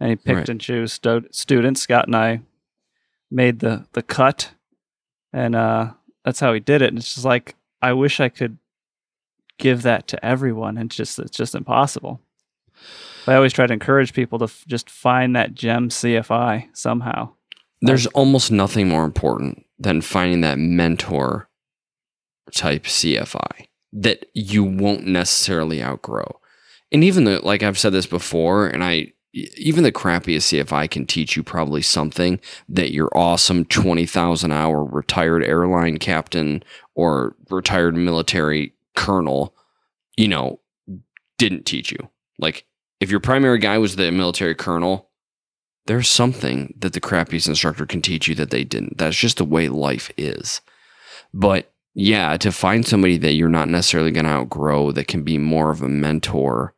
And 0.00 0.10
he 0.10 0.16
picked 0.16 0.36
Right. 0.40 0.48
and 0.50 0.60
chose 0.60 0.92
stu- 0.92 1.28
students. 1.30 1.80
Scott 1.80 2.06
and 2.06 2.16
I 2.16 2.40
made 3.30 3.58
the 3.58 3.84
the 3.92 4.02
cut 4.02 4.52
and 5.32 5.56
uh 5.56 5.90
that's 6.24 6.38
how 6.38 6.52
he 6.54 6.60
did 6.60 6.80
it 6.80 6.90
and 6.90 6.98
it's 6.98 7.14
just 7.14 7.24
like 7.26 7.56
i 7.82 7.92
wish 7.92 8.20
i 8.20 8.28
could 8.28 8.56
give 9.58 9.82
that 9.82 10.06
to 10.08 10.24
everyone 10.24 10.76
and 10.78 10.90
just 10.90 11.18
it's 11.18 11.36
just 11.36 11.54
impossible 11.54 12.20
i 13.26 13.34
always 13.34 13.52
try 13.52 13.66
to 13.66 13.72
encourage 13.72 14.12
people 14.12 14.38
to 14.38 14.44
f- 14.44 14.64
just 14.66 14.90
find 14.90 15.34
that 15.34 15.54
gem 15.54 15.88
cfi 15.88 16.66
somehow 16.72 17.28
there's 17.82 18.06
almost 18.08 18.50
nothing 18.50 18.88
more 18.88 19.04
important 19.04 19.64
than 19.78 20.00
finding 20.00 20.40
that 20.40 20.58
mentor 20.58 21.48
type 22.52 22.84
cfi 22.84 23.66
that 23.96 24.26
you 24.34 24.62
won't 24.62 25.06
necessarily 25.06 25.82
outgrow. 25.82 26.40
And 26.92 27.02
even 27.02 27.24
the 27.24 27.40
like 27.40 27.62
I've 27.62 27.78
said 27.78 27.92
this 27.92 28.06
before, 28.06 28.66
and 28.66 28.84
I 28.84 29.12
even 29.32 29.82
the 29.82 29.92
crappiest 29.92 30.64
CFI 30.64 30.90
can 30.90 31.04
teach 31.04 31.36
you 31.36 31.42
probably 31.42 31.82
something 31.82 32.40
that 32.70 32.92
your 32.92 33.10
awesome 33.14 33.66
20,000 33.66 34.50
hour 34.50 34.82
retired 34.82 35.44
airline 35.44 35.98
captain 35.98 36.62
or 36.94 37.36
retired 37.50 37.94
military 37.96 38.72
colonel, 38.96 39.54
you 40.16 40.26
know, 40.26 40.60
didn't 41.38 41.66
teach 41.66 41.92
you. 41.92 41.98
Like 42.38 42.66
if 43.00 43.10
your 43.10 43.20
primary 43.20 43.58
guy 43.58 43.78
was 43.78 43.96
the 43.96 44.10
military 44.10 44.54
colonel, 44.54 45.10
there's 45.86 46.08
something 46.08 46.74
that 46.78 46.92
the 46.92 47.00
crappiest 47.00 47.46
instructor 47.46 47.86
can 47.86 48.02
teach 48.02 48.26
you 48.26 48.34
that 48.34 48.50
they 48.50 48.64
didn't. 48.64 48.98
That's 48.98 49.16
just 49.16 49.36
the 49.36 49.44
way 49.44 49.68
life 49.68 50.10
is. 50.16 50.60
But 51.32 51.72
yeah, 51.94 52.36
to 52.38 52.52
find 52.52 52.84
somebody 52.84 53.16
that 53.18 53.32
you're 53.32 53.48
not 53.48 53.68
necessarily 53.68 54.10
going 54.10 54.26
to 54.26 54.32
outgrow 54.32 54.92
that 54.92 55.08
can 55.08 55.22
be 55.22 55.38
more 55.38 55.70
of 55.70 55.82
a 55.82 55.88
mentor, 55.88 56.74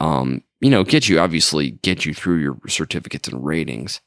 um, 0.00 0.42
you 0.60 0.70
know, 0.70 0.84
get 0.84 1.08
you 1.08 1.18
obviously 1.18 1.72
get 1.72 2.06
you 2.06 2.14
through 2.14 2.36
your 2.36 2.58
certificates 2.68 3.28
and 3.28 3.44
ratings. 3.44 4.00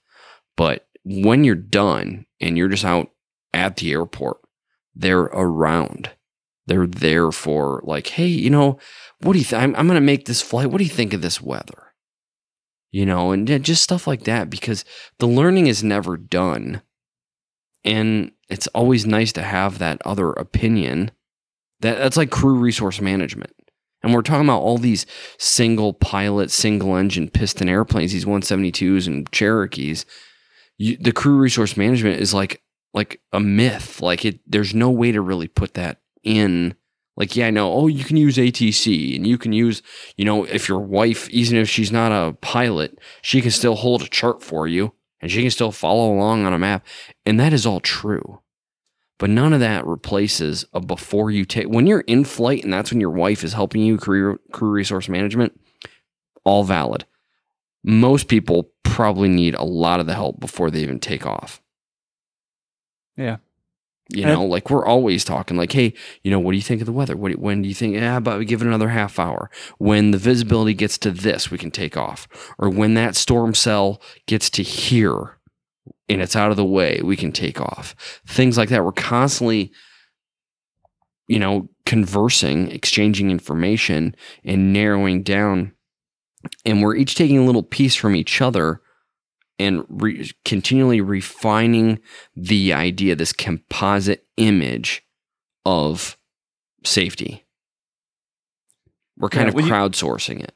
But 0.56 0.88
when 1.04 1.44
you're 1.44 1.56
done 1.56 2.26
and 2.42 2.58
you're 2.58 2.70
just 2.70 2.86
out 2.86 3.12
at 3.54 3.78
the 3.78 3.92
airport, 3.92 4.38
they're 4.96 5.20
around. 5.20 6.10
They're 6.68 6.88
there 6.88 7.32
for 7.32 7.82
like, 7.84 8.08
hey, 8.08 8.28
you 8.28 8.50
know, 8.50 8.78
what 9.22 9.34
do 9.34 9.40
you 9.40 9.46
think? 9.46 9.64
I'm, 9.64 9.76
I'm 9.76 9.88
going 9.88 9.96
to 9.96 10.02
make 10.02 10.26
this 10.26 10.42
flight. 10.42 10.70
What 10.70 10.78
do 10.78 10.84
you 10.84 10.90
think 10.90 11.14
of 11.14 11.22
this 11.22 11.42
weather? 11.42 11.94
You 12.92 13.06
know, 13.06 13.32
and 13.32 13.48
just 13.64 13.84
stuff 13.84 14.08
like 14.08 14.24
that 14.24 14.50
because 14.50 14.86
the 15.20 15.28
learning 15.28 15.68
is 15.68 15.84
never 15.84 16.18
done. 16.18 16.82
And 17.84 18.32
it's 18.50 18.68
always 18.68 19.06
nice 19.06 19.32
to 19.34 19.44
have 19.44 19.80
that 19.80 20.02
other 20.06 20.32
opinion. 20.32 21.12
That 21.82 21.98
that's 21.98 22.18
like 22.18 22.32
crew 22.32 22.56
resource 22.56 23.02
management. 23.02 23.54
And 24.04 24.14
we're 24.14 24.22
talking 24.22 24.46
about 24.46 24.62
all 24.62 24.78
these 24.78 25.06
single 25.38 25.94
pilot, 25.94 26.52
single 26.52 26.96
engine 26.96 27.30
piston 27.30 27.68
airplanes, 27.68 28.14
these 28.14 28.26
172s 28.26 29.08
and 29.08 29.30
Cherokees. 29.32 30.06
You, 30.78 30.98
the 30.98 31.12
crew 31.12 31.38
resource 31.38 31.76
management 31.76 32.20
is 32.20 32.34
like 32.34 32.62
like 32.94 33.22
a 33.34 33.40
myth. 33.40 34.02
Like 34.02 34.26
it, 34.26 34.40
there's 34.46 34.74
no 34.74 34.90
way 34.90 35.12
to 35.12 35.22
really 35.22 35.48
put 35.48 35.74
that 35.76 36.02
in. 36.36 36.76
Like, 37.16 37.36
yeah, 37.36 37.48
I 37.48 37.52
know. 37.52 37.74
Oh, 37.74 37.88
you 37.88 38.04
can 38.04 38.18
use 38.18 38.38
ATC, 38.38 39.16
and 39.16 39.26
you 39.26 39.38
can 39.40 39.52
use, 39.52 39.82
you 40.18 40.26
know, 40.26 40.44
if 40.44 40.70
your 40.70 40.80
wife, 40.80 41.28
even 41.30 41.58
if 41.58 41.68
she's 41.68 41.92
not 41.92 42.12
a 42.12 42.34
pilot, 42.34 43.00
she 43.24 43.42
can 43.42 43.50
still 43.50 43.76
hold 43.76 44.04
a 44.04 44.08
chart 44.08 44.44
for 44.44 44.68
you, 44.68 44.94
and 45.20 45.32
she 45.32 45.42
can 45.42 45.50
still 45.50 45.72
follow 45.72 46.14
along 46.14 46.46
on 46.46 46.54
a 46.54 46.60
map, 46.60 46.86
and 47.26 47.40
that 47.40 47.54
is 47.54 47.66
all 47.66 47.80
true. 47.80 48.42
But 49.20 49.32
none 49.32 49.54
of 49.54 49.60
that 49.62 49.86
replaces 49.86 50.66
a 50.74 50.80
before 50.80 51.32
you 51.32 51.44
take 51.44 51.68
when 51.68 51.88
you're 51.88 52.02
in 52.02 52.24
flight 52.24 52.64
and 52.64 52.72
that's 52.72 52.92
when 52.92 53.02
your 53.02 53.10
wife 53.10 53.44
is 53.44 53.54
helping 53.54 53.82
you 53.82 53.98
career 53.98 54.40
crew 54.52 54.70
resource 54.70 55.10
management, 55.10 55.60
all 56.44 56.64
valid. 56.64 57.06
Most 57.84 58.28
people 58.28 58.72
probably 58.84 59.30
need 59.30 59.56
a 59.56 59.64
lot 59.64 60.00
of 60.00 60.06
the 60.06 60.14
help 60.14 60.40
before 60.40 60.70
they 60.70 60.82
even 60.82 61.00
take 61.00 61.26
off. 61.26 61.62
Yeah. 63.16 63.38
You 64.10 64.26
know, 64.26 64.46
like 64.46 64.70
we're 64.70 64.86
always 64.86 65.26
talking 65.26 65.58
like, 65.58 65.74
hey, 65.74 65.94
you 66.24 66.32
know, 66.32 66.40
what 66.40 66.52
do 66.52 66.58
you 66.58 66.64
think 66.64 66.82
of 66.82 66.86
the 66.86 66.94
weather? 66.94 67.18
What, 67.18 67.38
when 67.40 67.62
do 67.62 67.68
you 67.68 67.76
think, 67.76 67.96
yeah, 67.96 68.22
but 68.22 68.40
we 68.40 68.46
give 68.46 68.62
it 68.62 68.68
another 68.68 68.88
half 68.90 69.20
hour. 69.20 69.50
When 69.80 70.12
the 70.12 70.18
visibility 70.18 70.74
gets 70.74 70.98
to 71.00 71.12
this, 71.12 71.52
we 71.52 71.58
can 71.58 71.72
take 71.72 71.98
off. 71.98 72.26
Or 72.58 72.70
when 72.70 72.94
that 72.94 73.18
storm 73.18 73.54
cell 73.54 74.02
gets 74.26 74.50
to 74.52 74.64
here, 74.64 75.38
and 76.08 76.22
it's 76.22 76.38
out 76.38 76.52
of 76.52 76.58
the 76.58 76.64
way, 76.64 77.02
we 77.04 77.18
can 77.18 77.34
take 77.34 77.60
off. 77.60 78.22
Things 78.26 78.58
like 78.58 78.70
that. 78.70 78.86
We're 78.86 78.94
constantly, 78.94 79.74
you 81.28 81.40
know, 81.40 81.68
conversing, 81.86 82.72
exchanging 82.72 83.30
information, 83.30 84.16
and 84.46 84.72
narrowing 84.72 85.22
down. 85.22 85.74
And 86.66 86.82
we're 86.82 86.96
each 86.96 87.16
taking 87.16 87.40
a 87.40 87.46
little 87.46 87.64
piece 87.64 87.96
from 87.96 88.16
each 88.16 88.42
other 88.42 88.82
and 89.60 89.84
re- 89.90 90.32
continually 90.46 91.02
refining 91.02 92.00
the 92.36 92.74
idea, 92.74 93.16
this 93.16 93.34
composite 93.34 94.26
image 94.38 95.04
of 95.66 96.18
safety. 96.84 97.46
We're 99.18 99.30
kind 99.30 99.46
Yeah, 99.46 99.50
of 99.50 99.54
when 99.56 99.66
you- 99.66 99.72
crowdsourcing 99.72 100.44
it. 100.44 100.54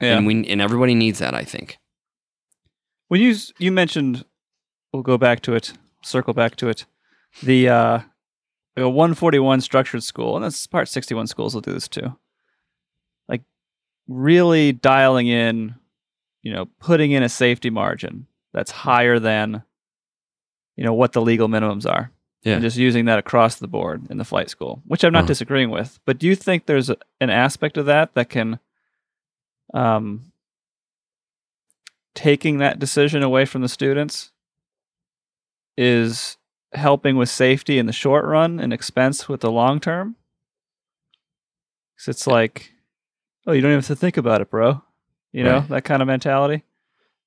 Yeah. 0.00 0.16
And 0.16 0.26
we 0.26 0.46
and 0.48 0.60
everybody 0.60 0.94
needs 0.94 1.18
that, 1.20 1.34
I 1.34 1.44
think. 1.44 1.78
when 3.08 3.20
you 3.20 3.36
you 3.58 3.70
mentioned, 3.70 4.24
we'll 4.92 5.02
go 5.02 5.16
back 5.18 5.40
to 5.42 5.54
it, 5.54 5.74
circle 6.02 6.32
back 6.34 6.56
to 6.56 6.68
it. 6.68 6.86
The 7.42 7.68
uh, 7.68 7.98
like 8.76 8.84
a 8.84 8.88
141 8.88 9.60
structured 9.60 10.02
school, 10.02 10.34
and 10.34 10.44
that's 10.44 10.66
part 10.66 10.88
61 10.88 11.26
schools 11.28 11.54
will 11.54 11.60
do 11.60 11.72
this 11.72 11.86
too. 11.88 12.16
Like 13.28 13.42
really 14.08 14.72
dialing 14.72 15.28
in, 15.28 15.74
you 16.42 16.52
know, 16.52 16.66
putting 16.80 17.12
in 17.12 17.22
a 17.22 17.28
safety 17.28 17.70
margin 17.70 18.26
that's 18.52 18.70
higher 18.70 19.18
than, 19.18 19.62
you 20.76 20.84
know, 20.84 20.92
what 20.94 21.12
the 21.12 21.22
legal 21.22 21.48
minimums 21.48 21.90
are. 21.90 22.10
Yeah. 22.42 22.54
And 22.54 22.62
just 22.62 22.76
using 22.76 23.04
that 23.04 23.20
across 23.20 23.56
the 23.56 23.68
board 23.68 24.10
in 24.10 24.18
the 24.18 24.24
flight 24.24 24.50
school, 24.50 24.82
which 24.86 25.04
I'm 25.04 25.12
not 25.12 25.20
Uh-huh. 25.20 25.26
disagreeing 25.28 25.70
with. 25.70 26.00
But 26.04 26.18
do 26.18 26.26
you 26.26 26.34
think 26.34 26.66
there's 26.66 26.90
a, 26.90 26.96
an 27.20 27.30
aspect 27.30 27.76
of 27.76 27.86
that 27.86 28.14
that 28.14 28.28
can, 28.28 28.58
um, 29.72 30.32
taking 32.14 32.58
that 32.58 32.78
decision 32.80 33.22
away 33.22 33.44
from 33.44 33.62
the 33.62 33.68
students 33.68 34.32
is 35.78 36.36
helping 36.72 37.16
with 37.16 37.28
safety 37.30 37.78
in 37.78 37.86
the 37.86 37.92
short 37.92 38.24
run 38.24 38.58
and 38.58 38.72
expense 38.72 39.28
with 39.28 39.40
the 39.40 39.50
long 39.52 39.78
term? 39.78 40.16
Because 41.94 42.08
it's 42.08 42.26
like, 42.26 42.72
oh, 43.46 43.52
you 43.52 43.60
don't 43.60 43.70
even 43.70 43.78
have 43.78 43.86
to 43.86 43.96
think 43.96 44.16
about 44.16 44.40
it, 44.40 44.50
bro. 44.50 44.82
You 45.32 45.44
know 45.44 45.58
Right. 45.58 45.68
that 45.68 45.84
kind 45.84 46.02
of 46.02 46.08
mentality. 46.08 46.62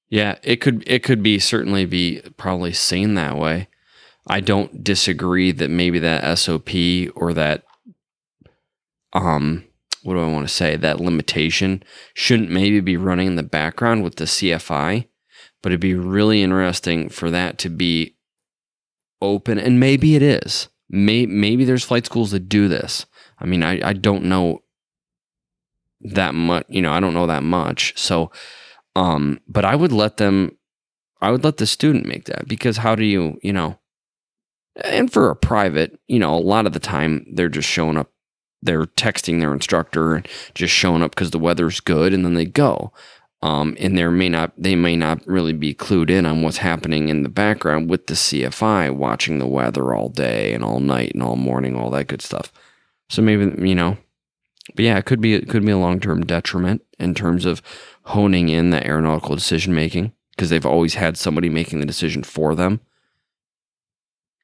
Yeah, 0.09 0.37
it 0.43 0.57
could 0.57 0.83
it 0.87 1.03
could 1.03 1.23
be 1.23 1.39
certainly 1.39 1.85
be 1.85 2.21
probably 2.37 2.73
seen 2.73 3.15
that 3.15 3.37
way. 3.37 3.67
I 4.27 4.39
don't 4.39 4.83
disagree 4.83 5.51
that 5.51 5.69
maybe 5.69 5.99
that 5.99 6.37
SOP 6.37 6.69
or 7.15 7.33
that 7.33 7.63
um 9.13 9.65
what 10.03 10.13
do 10.13 10.19
I 10.23 10.27
want 10.31 10.47
to 10.47 10.53
say 10.53 10.75
that 10.75 10.99
limitation 10.99 11.83
shouldn't 12.13 12.51
maybe 12.51 12.79
be 12.79 12.97
running 12.97 13.25
in 13.27 13.35
the 13.35 13.43
background 13.43 14.03
with 14.03 14.17
the 14.17 14.25
CFI, 14.25 15.07
but 15.63 15.71
it'd 15.71 15.79
be 15.79 15.95
really 15.95 16.43
interesting 16.43 17.09
for 17.09 17.31
that 17.31 17.57
to 17.59 17.69
be 17.69 18.15
open 19.21 19.57
and 19.57 19.79
maybe 19.79 20.15
it 20.15 20.21
is. 20.21 20.69
May, 20.87 21.25
maybe 21.25 21.65
there's 21.65 21.83
flight 21.83 22.05
schools 22.05 22.29
that 22.31 22.47
do 22.47 22.67
this. 22.67 23.07
I 23.39 23.45
mean, 23.45 23.63
I, 23.63 23.79
I 23.89 23.93
don't 23.93 24.25
know 24.25 24.61
that 26.13 26.33
much, 26.33 26.65
you 26.69 26.81
know, 26.81 26.91
I 26.91 26.99
don't 26.99 27.13
know 27.13 27.27
that 27.27 27.43
much. 27.43 27.93
So 27.97 28.31
um, 28.95 29.41
but 29.47 29.65
I 29.65 29.75
would 29.75 29.91
let 29.91 30.17
them, 30.17 30.57
I 31.21 31.31
would 31.31 31.43
let 31.43 31.57
the 31.57 31.67
student 31.67 32.05
make 32.05 32.25
that 32.25 32.47
because 32.47 32.77
how 32.77 32.95
do 32.95 33.03
you, 33.03 33.37
you 33.43 33.53
know, 33.53 33.77
and 34.83 35.11
for 35.11 35.29
a 35.29 35.35
private, 35.35 35.99
you 36.07 36.19
know, 36.19 36.33
a 36.33 36.39
lot 36.39 36.65
of 36.65 36.73
the 36.73 36.79
time 36.79 37.25
they're 37.33 37.49
just 37.49 37.67
showing 37.67 37.97
up, 37.97 38.11
they're 38.61 38.85
texting 38.85 39.39
their 39.39 39.53
instructor 39.53 40.15
and 40.15 40.27
just 40.53 40.73
showing 40.73 41.03
up 41.03 41.11
because 41.11 41.31
the 41.31 41.39
weather's 41.39 41.79
good 41.79 42.13
and 42.13 42.25
then 42.25 42.33
they 42.33 42.45
go. 42.45 42.91
Um, 43.41 43.77
and 43.79 43.97
there 43.97 44.11
may 44.11 44.29
not, 44.29 44.53
they 44.57 44.75
may 44.75 44.95
not 44.95 45.25
really 45.27 45.53
be 45.53 45.73
clued 45.73 46.09
in 46.09 46.25
on 46.25 46.41
what's 46.41 46.57
happening 46.57 47.09
in 47.09 47.23
the 47.23 47.29
background 47.29 47.89
with 47.89 48.07
the 48.07 48.15
CFI 48.15 48.95
watching 48.95 49.37
the 49.37 49.47
weather 49.47 49.93
all 49.93 50.09
day 50.09 50.53
and 50.53 50.63
all 50.63 50.79
night 50.79 51.11
and 51.13 51.21
all 51.21 51.35
morning, 51.35 51.75
all 51.75 51.91
that 51.91 52.07
good 52.07 52.21
stuff. 52.21 52.51
So 53.09 53.21
maybe, 53.21 53.67
you 53.67 53.75
know, 53.75 53.97
but 54.73 54.83
yeah, 54.85 54.97
it 54.97 55.05
could 55.05 55.21
be, 55.21 55.33
it 55.35 55.47
could 55.49 55.65
be 55.65 55.71
a 55.71 55.77
long 55.77 55.99
term 55.99 56.25
detriment 56.25 56.81
in 56.99 57.13
terms 57.13 57.45
of 57.45 57.61
honing 58.03 58.49
in 58.49 58.69
the 58.71 58.85
aeronautical 58.85 59.35
decision 59.35 59.73
making 59.75 60.11
because 60.31 60.49
they've 60.49 60.65
always 60.65 60.95
had 60.95 61.17
somebody 61.17 61.49
making 61.49 61.79
the 61.79 61.85
decision 61.85 62.23
for 62.23 62.55
them. 62.55 62.79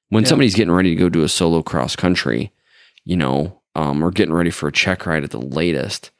When 0.10 0.23
Yeah. 0.23 0.29
somebody's 0.29 0.55
getting 0.55 0.73
ready 0.73 0.89
to 0.89 0.95
go 0.95 1.10
do 1.10 1.23
a 1.23 1.29
solo 1.29 1.62
cross 1.63 1.95
country, 1.95 2.51
you 3.05 3.15
know, 3.17 3.62
um, 3.75 4.03
or 4.03 4.12
getting 4.12 4.34
ready 4.34 4.49
for 4.51 4.67
a 4.67 4.71
check 4.71 5.05
ride 5.05 5.23
at 5.23 5.31
the 5.31 5.39
latest, 5.39 6.12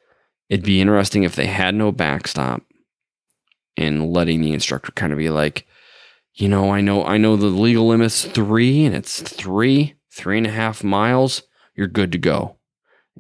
it'd 0.50 0.66
be 0.66 0.82
interesting 0.82 1.24
if 1.24 1.36
they 1.36 1.48
had 1.48 1.76
no 1.76 1.92
backstop 1.92 2.64
and 3.78 4.12
letting 4.12 4.42
the 4.42 4.54
instructor 4.54 4.92
kind 4.94 5.12
of 5.14 5.20
be 5.20 5.30
like, 5.30 5.68
you 6.34 6.48
know, 6.48 6.72
I 6.72 6.82
know, 6.82 7.04
I 7.06 7.18
know 7.18 7.36
the 7.36 7.48
legal 7.48 7.88
limit's 7.88 8.26
three 8.26 8.86
and 8.86 8.96
it's 8.96 9.22
three, 9.22 9.96
three 10.10 10.38
and 10.38 10.48
a 10.48 10.52
half 10.52 10.84
miles. 10.84 11.44
You're 11.76 11.88
good 11.88 12.12
to 12.14 12.18
go. 12.18 12.56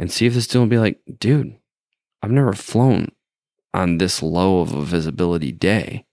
And 0.01 0.11
see 0.11 0.25
if 0.25 0.33
this 0.33 0.45
student 0.45 0.71
will 0.71 0.77
be 0.77 0.81
like, 0.81 0.99
dude, 1.19 1.59
I've 2.23 2.31
never 2.31 2.53
flown 2.53 3.11
on 3.71 3.99
this 3.99 4.23
low 4.23 4.61
of 4.61 4.73
a 4.73 4.81
visibility 4.81 5.51
day. 5.51 6.05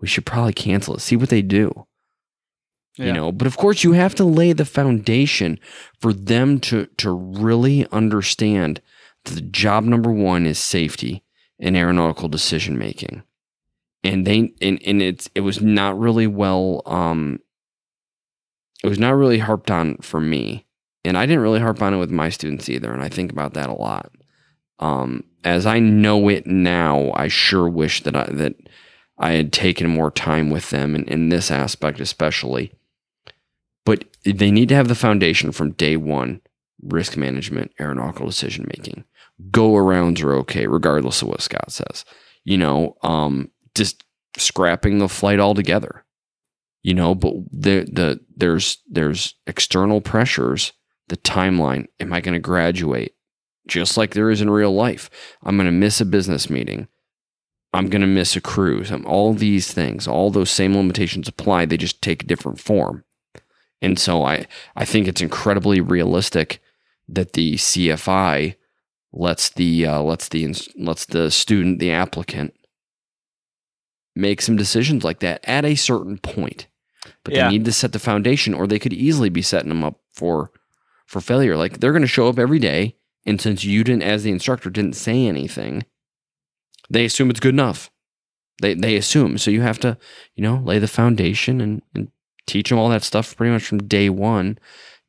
We 0.00 0.08
should 0.08 0.24
probably 0.24 0.54
cancel 0.54 0.94
it. 0.94 1.00
See 1.00 1.14
what 1.14 1.28
they 1.28 1.42
do. 1.42 1.86
Yeah. 2.96 3.08
You 3.08 3.12
know, 3.12 3.30
but 3.30 3.46
of 3.46 3.58
course 3.58 3.84
you 3.84 3.92
have 3.92 4.14
to 4.14 4.24
lay 4.24 4.54
the 4.54 4.64
foundation 4.64 5.60
for 6.00 6.14
them 6.14 6.58
to 6.60 6.86
to 6.96 7.12
really 7.12 7.86
understand 7.92 8.80
that 9.24 9.34
the 9.34 9.42
job 9.42 9.84
number 9.84 10.10
one 10.10 10.46
is 10.46 10.58
safety 10.58 11.22
and 11.60 11.76
aeronautical 11.76 12.30
decision 12.30 12.78
making. 12.78 13.24
And 14.02 14.26
they 14.26 14.54
and, 14.62 14.80
and 14.86 15.02
it's 15.02 15.28
it 15.34 15.42
was 15.42 15.60
not 15.60 15.98
really 15.98 16.26
well 16.26 16.80
um 16.86 17.40
it 18.82 18.88
was 18.88 18.98
not 18.98 19.16
really 19.16 19.40
harped 19.40 19.70
on 19.70 19.98
for 19.98 20.18
me 20.18 20.64
and 21.08 21.16
I 21.16 21.26
didn't 21.26 21.42
really 21.42 21.60
harp 21.60 21.80
on 21.80 21.94
it 21.94 21.98
with 21.98 22.10
my 22.10 22.28
students 22.28 22.68
either. 22.68 22.92
And 22.92 23.02
I 23.02 23.08
think 23.08 23.32
about 23.32 23.54
that 23.54 23.70
a 23.70 23.74
lot. 23.74 24.12
Um, 24.78 25.24
as 25.42 25.66
I 25.66 25.78
know 25.78 26.28
it 26.28 26.46
now, 26.46 27.10
I 27.14 27.28
sure 27.28 27.68
wish 27.68 28.02
that 28.02 28.14
I 28.14 28.24
that 28.24 28.54
I 29.18 29.32
had 29.32 29.52
taken 29.52 29.88
more 29.88 30.10
time 30.10 30.50
with 30.50 30.70
them 30.70 30.94
in, 30.94 31.04
in 31.04 31.28
this 31.30 31.50
aspect, 31.50 31.98
especially. 31.98 32.72
But 33.84 34.04
they 34.24 34.50
need 34.50 34.68
to 34.68 34.74
have 34.74 34.88
the 34.88 34.94
foundation 34.94 35.50
from 35.50 35.72
day 35.72 35.96
one: 35.96 36.42
risk 36.82 37.16
management, 37.16 37.72
aeronautical 37.80 38.26
decision 38.26 38.66
making. 38.68 39.04
Go 39.50 39.72
arounds 39.72 40.22
are 40.22 40.34
okay, 40.34 40.66
regardless 40.66 41.22
of 41.22 41.28
what 41.28 41.42
Scott 41.42 41.72
says. 41.72 42.04
You 42.44 42.58
know, 42.58 42.96
um, 43.02 43.50
just 43.74 44.04
scrapping 44.36 44.98
the 44.98 45.08
flight 45.08 45.40
altogether. 45.40 46.04
You 46.82 46.94
know, 46.94 47.14
but 47.14 47.34
the 47.50 47.88
the 47.90 48.20
there's 48.36 48.78
there's 48.88 49.34
external 49.46 50.00
pressures. 50.00 50.72
The 51.08 51.16
timeline. 51.16 51.86
Am 52.00 52.12
I 52.12 52.20
going 52.20 52.34
to 52.34 52.40
graduate? 52.40 53.14
Just 53.66 53.96
like 53.96 54.14
there 54.14 54.30
is 54.30 54.40
in 54.40 54.50
real 54.50 54.74
life. 54.74 55.10
I'm 55.42 55.56
going 55.56 55.66
to 55.66 55.72
miss 55.72 56.00
a 56.00 56.06
business 56.06 56.48
meeting. 56.48 56.88
I'm 57.74 57.88
going 57.90 58.00
to 58.00 58.06
miss 58.06 58.34
a 58.34 58.40
cruise. 58.40 58.90
I'm, 58.90 59.04
all 59.06 59.34
these 59.34 59.72
things, 59.72 60.08
all 60.08 60.30
those 60.30 60.50
same 60.50 60.74
limitations 60.74 61.28
apply. 61.28 61.66
They 61.66 61.76
just 61.76 62.00
take 62.00 62.22
a 62.22 62.26
different 62.26 62.60
form. 62.60 63.04
And 63.82 63.98
so 63.98 64.24
I, 64.24 64.46
I 64.74 64.84
think 64.86 65.06
it's 65.06 65.20
incredibly 65.20 65.80
realistic 65.80 66.60
that 67.08 67.34
the 67.34 67.54
CFI 67.56 68.56
lets 69.12 69.50
the 69.50 69.86
uh, 69.86 70.00
lets 70.02 70.28
the 70.28 70.54
lets 70.76 71.06
the 71.06 71.30
student, 71.30 71.78
the 71.78 71.90
applicant, 71.90 72.54
make 74.14 74.42
some 74.42 74.56
decisions 74.56 75.04
like 75.04 75.20
that 75.20 75.40
at 75.44 75.64
a 75.64 75.74
certain 75.74 76.18
point. 76.18 76.66
But 77.24 77.34
Yeah. 77.34 77.44
they 77.44 77.52
need 77.52 77.64
to 77.66 77.72
set 77.72 77.92
the 77.92 77.98
foundation, 77.98 78.52
or 78.54 78.66
they 78.66 78.78
could 78.78 78.92
easily 78.92 79.28
be 79.28 79.42
setting 79.42 79.68
them 79.68 79.84
up 79.84 80.00
for 80.12 80.50
for 81.08 81.20
failure. 81.20 81.56
Like 81.56 81.80
they're 81.80 81.92
going 81.92 82.02
to 82.02 82.06
show 82.08 82.28
up 82.28 82.38
every 82.38 82.60
day, 82.60 82.94
and 83.26 83.40
since 83.40 83.64
you 83.64 83.82
didn't, 83.82 84.02
as 84.02 84.22
the 84.22 84.30
instructor, 84.30 84.70
didn't 84.70 84.94
say 84.94 85.26
anything, 85.26 85.84
they 86.88 87.04
assume 87.04 87.30
it's 87.30 87.40
good 87.40 87.54
enough. 87.54 87.90
They 88.62 88.74
they 88.74 88.94
assume. 88.94 89.38
So 89.38 89.50
you 89.50 89.62
have 89.62 89.80
to, 89.80 89.98
you 90.36 90.42
know, 90.42 90.58
lay 90.58 90.78
the 90.78 90.86
foundation 90.86 91.60
and, 91.60 91.82
and 91.94 92.10
teach 92.46 92.68
them 92.68 92.78
all 92.78 92.90
that 92.90 93.02
stuff 93.02 93.36
pretty 93.36 93.52
much 93.52 93.64
from 93.64 93.86
day 93.86 94.08
one, 94.10 94.58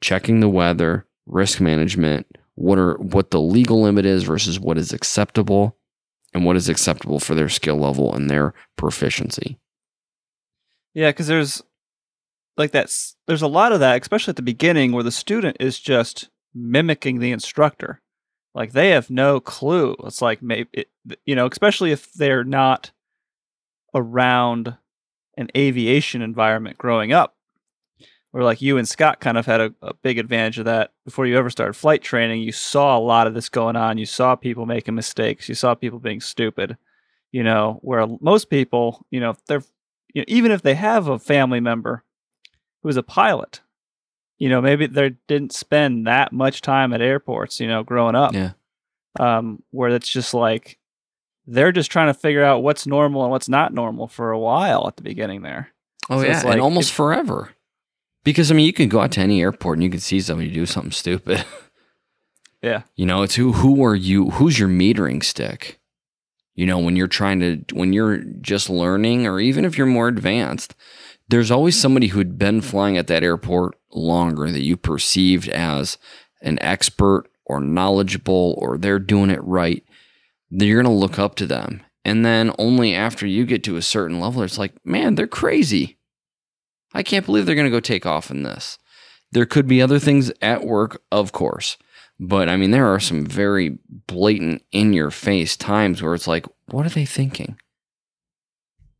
checking 0.02 0.40
the 0.40 0.50
weather, 0.50 1.06
risk 1.28 1.60
management, 1.60 2.26
what 2.56 2.80
are 2.80 2.96
what 2.96 3.32
the 3.32 3.42
legal 3.42 3.82
limit 3.82 4.06
is 4.06 4.24
versus 4.24 4.60
what 4.60 4.78
is 4.78 4.94
acceptable, 4.94 5.78
and 6.34 6.46
what 6.46 6.56
is 6.56 6.70
acceptable 6.70 7.20
for 7.20 7.36
their 7.36 7.50
skill 7.50 7.78
level 7.78 8.16
and 8.16 8.30
their 8.30 8.54
proficiency. 8.78 9.58
Yeah, 10.94 11.10
because 11.10 11.28
there's 11.28 11.62
like 12.58 12.72
that's 12.72 13.16
there's 13.28 13.42
a 13.42 13.48
lot 13.48 13.72
of 13.72 13.80
that, 13.80 14.02
especially 14.02 14.32
at 14.32 14.36
the 14.36 14.42
beginning, 14.42 14.92
where 14.92 15.04
the 15.04 15.12
student 15.12 15.58
is 15.60 15.80
just 15.80 16.30
mimicking 16.54 17.20
the 17.20 17.32
instructor. 17.32 18.02
Like 18.54 18.72
they 18.72 18.90
have 18.90 19.10
no 19.10 19.40
clue. 19.40 19.96
It's 20.06 20.22
like 20.22 20.42
maybe 20.42 20.70
it, 20.74 20.90
you 21.26 21.36
know, 21.36 21.48
especially 21.48 21.92
if 21.92 22.12
they're 22.14 22.44
not 22.44 22.92
around 23.94 24.76
an 25.38 25.50
aviation 25.56 26.22
environment 26.22 26.78
growing 26.78 27.14
up. 27.14 27.36
Where 28.32 28.44
like 28.44 28.62
you 28.62 28.78
and 28.78 28.88
Scott 28.88 29.20
kind 29.20 29.40
of 29.40 29.48
had 29.48 29.62
a, 29.62 29.74
a 29.82 29.94
big 29.96 30.20
advantage 30.20 30.60
of 30.60 30.66
that 30.66 30.92
before 31.04 31.26
you 31.26 31.36
ever 31.38 31.50
started 31.50 31.74
flight 31.74 32.04
training. 32.04 32.42
You 32.42 32.52
saw 32.52 32.96
a 32.96 33.00
lot 33.00 33.26
of 33.26 33.34
this 33.34 33.50
going 33.50 33.76
on. 33.76 33.98
You 33.98 34.06
saw 34.06 34.36
people 34.36 34.68
making 34.68 34.94
mistakes. 34.94 35.50
You 35.50 35.56
saw 35.56 35.74
people 35.74 35.98
being 35.98 36.22
stupid. 36.22 36.78
You 37.32 37.44
know, 37.44 37.80
where 37.82 38.06
most 38.22 38.50
people, 38.50 39.06
you 39.10 39.20
know, 39.20 39.36
they're 39.48 39.64
you 40.14 40.22
know, 40.22 40.26
even 40.28 40.52
if 40.52 40.62
they 40.62 40.76
have 40.76 41.08
a 41.08 41.20
family 41.20 41.60
member 41.60 42.04
who's 42.84 42.98
a 42.98 43.04
pilot, 43.04 43.62
you 44.38 44.50
know, 44.50 44.62
maybe 44.62 44.88
they 44.88 45.16
didn't 45.28 45.54
spend 45.54 46.08
that 46.08 46.32
much 46.32 46.62
time 46.62 46.94
at 46.94 47.02
airports, 47.02 47.60
you 47.60 47.68
know, 47.68 47.84
growing 47.84 48.16
up. 48.16 48.34
Yeah. 48.34 48.52
Um, 49.20 49.64
where 49.72 49.90
it's 49.90 50.08
just 50.08 50.34
like 50.34 50.78
they're 51.48 51.72
just 51.72 51.92
trying 51.92 52.08
to 52.08 52.14
figure 52.14 52.44
out 52.44 52.64
what's 52.64 52.86
normal 52.86 53.24
and 53.24 53.32
what's 53.32 53.50
not 53.50 53.74
normal 53.74 54.08
for 54.08 54.32
a 54.32 54.40
while 54.40 54.88
at 54.88 54.98
the 54.98 55.04
beginning 55.04 55.42
there. 55.42 55.70
Oh 56.10 56.22
So 56.22 56.28
yeah, 56.28 56.42
like 56.44 56.54
and 56.54 56.62
almost 56.62 56.94
forever. 56.94 57.50
Because 58.24 58.52
I 58.52 58.54
mean, 58.54 58.66
you 58.66 58.74
can 58.74 58.88
go 58.88 59.00
out 59.00 59.12
to 59.14 59.22
any 59.22 59.42
airport 59.42 59.78
and 59.78 59.84
you 59.84 59.90
can 59.90 60.00
see 60.00 60.22
somebody 60.22 60.52
do 60.52 60.66
something 60.66 60.92
stupid. 60.92 61.44
Yeah. 62.62 62.84
You 62.96 63.06
know, 63.06 63.22
it's 63.22 63.36
who 63.36 63.54
who 63.54 63.84
are 63.86 63.96
you? 63.96 64.32
Who's 64.32 64.60
your 64.60 64.70
metering 64.70 65.24
stick? 65.24 65.80
You 66.56 66.66
know, 66.66 66.78
when 66.78 66.96
you're 66.96 67.08
trying 67.08 67.40
to 67.40 67.64
when 67.74 67.94
you're 67.94 68.18
just 68.18 68.70
learning, 68.70 69.26
or 69.26 69.40
even 69.40 69.64
if 69.64 69.78
you're 69.78 69.88
more 69.88 70.10
advanced, 70.10 70.76
there's 71.30 71.52
always 71.52 71.80
somebody 71.80 72.08
who'd 72.08 72.38
been 72.38 72.62
flying 72.62 72.98
at 72.98 73.08
that 73.08 73.24
airport 73.24 73.78
longer 73.92 74.52
that 74.52 74.62
you 74.64 74.76
perceived 74.78 75.48
as 75.50 75.98
an 76.42 76.58
expert 76.62 77.26
or 77.46 77.60
knowledgeable, 77.60 78.56
or 78.60 78.78
they're 78.78 79.00
doing 79.00 79.30
it 79.30 79.44
right. 79.44 79.84
You're 80.50 80.82
gonna 80.82 80.94
look 80.96 81.18
up 81.18 81.36
to 81.36 81.46
them, 81.48 81.82
and 82.06 82.26
then 82.26 82.52
only 82.60 82.94
after 82.94 83.26
you 83.26 83.46
get 83.46 83.64
to 83.66 83.76
a 83.76 83.82
certain 83.82 84.20
level, 84.20 84.44
it's 84.44 84.58
like, 84.58 84.74
man, 84.86 85.16
they're 85.16 85.28
crazy. 85.28 85.98
I 86.94 87.04
can't 87.04 87.26
believe 87.26 87.46
they're 87.46 87.56
gonna 87.56 87.70
go 87.70 87.80
take 87.80 88.06
off 88.06 88.30
in 88.32 88.44
this. 88.44 88.78
There 89.32 89.46
could 89.46 89.68
be 89.68 89.82
other 89.82 90.00
things 90.00 90.32
at 90.42 90.66
work, 90.66 91.02
of 91.12 91.32
course. 91.32 91.78
But 92.20 92.50
I 92.50 92.58
mean, 92.58 92.72
there 92.72 92.88
are 92.88 93.00
some 93.00 93.26
very 93.26 93.78
blatant, 94.08 94.64
in 94.72 94.94
your 94.94 95.12
face 95.12 95.56
times 95.58 96.02
where 96.02 96.14
it's 96.16 96.28
like, 96.28 96.46
what 96.68 96.86
are 96.86 96.90
they 96.90 97.06
thinking? 97.06 97.58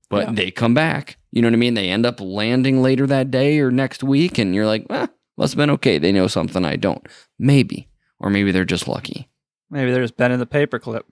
But 0.10 0.28
Yeah. 0.30 0.34
they 0.34 0.52
come 0.52 0.74
back. 0.74 1.18
You 1.32 1.42
know 1.42 1.48
what 1.48 1.54
I 1.54 1.58
mean? 1.58 1.76
They 1.76 1.90
end 1.90 2.06
up 2.06 2.20
landing 2.20 2.82
later 2.82 3.06
that 3.08 3.32
day 3.32 3.60
or 3.60 3.72
next 3.72 4.04
week, 4.04 4.38
and 4.38 4.56
you're 4.56 4.66
like, 4.66 4.86
eh, 4.90 5.08
must 5.38 5.54
have 5.54 5.58
been 5.58 5.70
okay. 5.72 5.98
They 5.98 6.12
know 6.12 6.28
something 6.28 6.66
I 6.66 6.76
don't. 6.76 7.06
Maybe. 7.38 7.88
Or 8.20 8.30
maybe 8.30 8.52
they're 8.52 8.66
just 8.66 8.88
lucky. 8.88 9.30
Maybe 9.70 9.92
they're 9.92 10.02
just 10.02 10.18
bending 10.18 10.40
the 10.40 10.46
paperclip. 10.46 11.04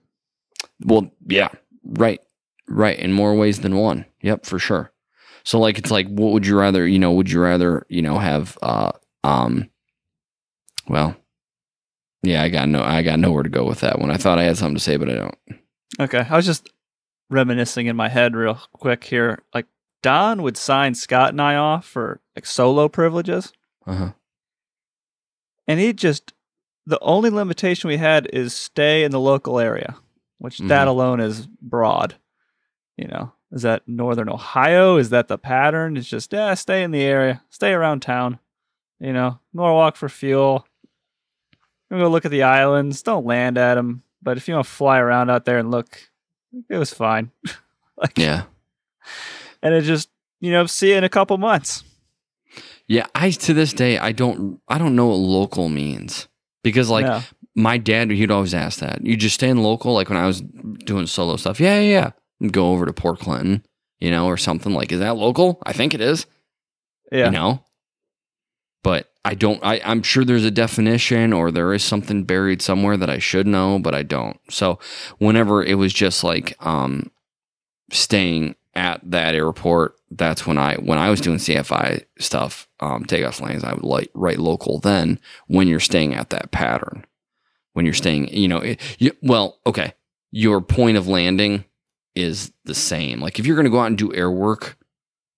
Well, 0.84 1.10
yeah, 1.26 1.48
right. 1.84 2.20
Right. 2.68 2.98
In 2.98 3.12
more 3.12 3.34
ways 3.34 3.60
than 3.60 3.76
one. 3.76 4.04
Yep, 4.22 4.44
for 4.44 4.58
sure. 4.58 4.92
So 5.44 5.58
like 5.58 5.78
it's 5.78 5.90
like 5.90 6.06
what 6.08 6.32
would 6.32 6.46
you 6.46 6.58
rather, 6.58 6.86
you 6.86 6.98
know, 6.98 7.12
would 7.12 7.30
you 7.30 7.40
rather, 7.40 7.86
you 7.88 8.02
know, 8.02 8.18
have 8.18 8.58
uh 8.60 8.92
um 9.24 9.70
well 10.88 11.16
yeah, 12.22 12.42
I 12.42 12.50
got 12.50 12.68
no 12.68 12.82
I 12.82 13.02
got 13.02 13.18
nowhere 13.18 13.44
to 13.44 13.48
go 13.48 13.64
with 13.64 13.80
that 13.80 13.98
one. 13.98 14.10
I 14.10 14.18
thought 14.18 14.38
I 14.38 14.42
had 14.42 14.58
something 14.58 14.76
to 14.76 14.82
say, 14.82 14.96
but 14.96 15.08
I 15.08 15.14
don't. 15.14 15.38
Okay. 16.00 16.26
I 16.28 16.36
was 16.36 16.44
just 16.44 16.68
reminiscing 17.30 17.86
in 17.86 17.96
my 17.96 18.08
head 18.08 18.36
real 18.36 18.60
quick 18.74 19.04
here. 19.04 19.42
Like 19.54 19.66
Don 20.08 20.42
would 20.42 20.56
sign 20.56 20.94
Scott 20.94 21.30
and 21.30 21.42
I 21.42 21.56
off 21.56 21.84
for 21.84 22.20
like 22.34 22.46
solo 22.46 22.88
privileges. 22.88 23.52
Uh-huh. 23.86 24.12
and 25.66 25.78
he 25.80 25.92
just 25.92 26.32
the 26.86 26.98
only 27.00 27.28
limitation 27.30 27.88
we 27.88 27.96
had 27.98 28.26
is 28.32 28.54
stay 28.54 29.04
in 29.04 29.10
the 29.10 29.20
local 29.20 29.58
area 29.58 29.96
which 30.38 30.58
that 30.58 30.86
Mhm. 30.86 30.90
alone 30.90 31.20
is 31.20 31.46
broad 31.46 32.14
you 32.96 33.06
know 33.08 33.32
is 33.52 33.62
that 33.62 33.82
northern 33.86 34.28
ohio 34.28 34.96
is 34.98 35.08
that 35.10 35.28
the 35.28 35.38
pattern 35.38 35.96
it's 35.96 36.08
just 36.08 36.32
yeah 36.32 36.52
stay 36.54 36.82
in 36.82 36.90
the 36.90 37.02
area 37.02 37.42
stay 37.50 37.72
around 37.72 38.00
town 38.00 38.38
you 39.00 39.12
know 39.12 39.38
norwalk 39.54 39.96
for 39.96 40.08
fuel 40.08 40.66
you 41.90 41.96
go 41.98 42.08
look 42.08 42.24
at 42.26 42.30
the 42.30 42.42
islands 42.42 43.02
don't 43.02 43.24
land 43.26 43.56
at 43.56 43.74
them 43.76 44.02
but 44.22 44.36
if 44.36 44.48
you 44.48 44.54
want 44.54 44.66
to 44.66 44.72
fly 44.72 44.98
around 44.98 45.30
out 45.30 45.44
there 45.46 45.58
and 45.58 45.70
look 45.70 46.10
it 46.68 46.76
was 46.78 46.92
fine 46.92 47.30
like 47.96 48.18
Yeah. 48.18 48.44
And 49.62 49.74
it 49.74 49.82
just 49.82 50.08
you 50.40 50.50
know 50.52 50.66
see 50.66 50.90
you 50.90 50.96
in 50.96 51.04
a 51.04 51.08
couple 51.08 51.36
months 51.38 51.84
Yeah, 52.86 53.06
I 53.14 53.30
to 53.30 53.52
this 53.54 53.72
day 53.72 53.98
I 53.98 54.12
don't 54.12 54.60
I 54.68 54.78
don't 54.78 54.96
know 54.96 55.08
what 55.08 55.16
local 55.16 55.68
means. 55.68 56.28
Because 56.62 56.88
like 56.90 57.04
Yeah. 57.06 57.22
my 57.54 57.76
dad 57.78 58.10
he'd 58.10 58.30
always 58.30 58.54
ask 58.54 58.80
that. 58.80 59.04
You 59.04 59.16
just 59.16 59.34
stay 59.34 59.48
in 59.48 59.62
local 59.62 59.92
like 59.94 60.08
when 60.08 60.18
I 60.18 60.26
was 60.26 60.40
doing 60.84 61.06
solo 61.06 61.36
stuff. 61.36 61.60
Yeah, 61.60 61.80
yeah, 61.80 62.12
yeah. 62.40 62.48
Go 62.50 62.72
over 62.72 62.86
to 62.86 62.92
Port 62.92 63.18
Clinton, 63.20 63.64
you 64.00 64.10
know, 64.10 64.26
or 64.26 64.36
something 64.36 64.72
like 64.72 64.90
is 64.92 65.00
that 65.00 65.16
local? 65.16 65.58
I 65.66 65.72
think 65.72 65.92
it 65.94 66.00
is. 66.00 66.26
yeah 67.12 67.26
you 67.26 67.30
know 67.32 67.62
but 68.84 69.10
i 69.24 69.34
don't 69.34 69.58
I, 69.64 69.80
i'm 69.84 70.02
sure 70.02 70.24
there's 70.24 70.44
a 70.44 70.50
definition 70.52 71.32
or 71.32 71.50
there 71.50 71.72
is 71.74 71.82
something 71.82 72.22
buried 72.24 72.62
somewhere 72.62 72.96
that 72.96 73.10
i 73.10 73.18
should 73.18 73.46
know 73.46 73.78
but 73.80 73.92
i 73.94 74.02
don't 74.04 74.38
so 74.50 74.78
whenever 75.18 75.64
it 75.64 75.74
was 75.74 75.92
just 75.92 76.22
like 76.22 76.54
um 76.64 77.10
staying 77.90 78.54
at 78.78 79.00
that 79.10 79.34
airport 79.34 79.96
that's 80.12 80.46
when 80.46 80.56
i 80.56 80.76
when 80.76 80.98
i 80.98 81.10
was 81.10 81.20
doing 81.20 81.38
cfi 81.38 82.02
stuff 82.18 82.68
um 82.80 83.04
takeoff 83.04 83.40
lanes 83.40 83.64
i 83.64 83.74
would 83.74 83.82
like 83.82 84.08
write 84.14 84.38
local 84.38 84.78
then 84.78 85.18
when 85.48 85.66
you're 85.66 85.80
staying 85.80 86.14
at 86.14 86.30
that 86.30 86.50
pattern. 86.50 87.04
When 87.74 87.84
you're 87.84 87.94
staying 87.94 88.28
you 88.28 88.48
know 88.48 88.74
you, 88.98 89.12
well 89.22 89.58
okay 89.66 89.92
your 90.30 90.60
point 90.60 90.96
of 90.96 91.08
landing 91.08 91.64
is 92.14 92.52
the 92.64 92.74
same. 92.74 93.20
Like 93.20 93.38
if 93.38 93.46
you're 93.46 93.56
going 93.56 93.64
to 93.64 93.70
go 93.70 93.80
out 93.80 93.86
and 93.86 93.98
do 93.98 94.14
air 94.14 94.30
work 94.30 94.76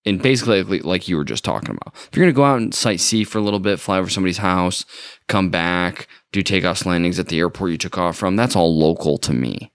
and 0.06 0.22
basically 0.22 0.62
like, 0.62 0.84
like 0.84 1.08
you 1.08 1.16
were 1.16 1.24
just 1.24 1.44
talking 1.44 1.70
about 1.70 1.94
if 1.94 2.16
you're 2.16 2.24
going 2.24 2.32
to 2.32 2.36
go 2.36 2.44
out 2.44 2.58
and 2.58 2.72
sightsee 2.72 3.26
for 3.26 3.38
a 3.38 3.42
little 3.42 3.60
bit 3.60 3.78
fly 3.78 3.98
over 3.98 4.08
somebody's 4.08 4.38
house 4.38 4.86
come 5.28 5.50
back 5.50 6.08
do 6.32 6.42
takeoffs 6.42 6.86
landings 6.86 7.18
at 7.18 7.28
the 7.28 7.38
airport 7.38 7.70
you 7.70 7.76
took 7.76 7.98
off 7.98 8.16
from 8.16 8.34
that's 8.34 8.56
all 8.56 8.78
local 8.78 9.18
to 9.18 9.34
me 9.34 9.70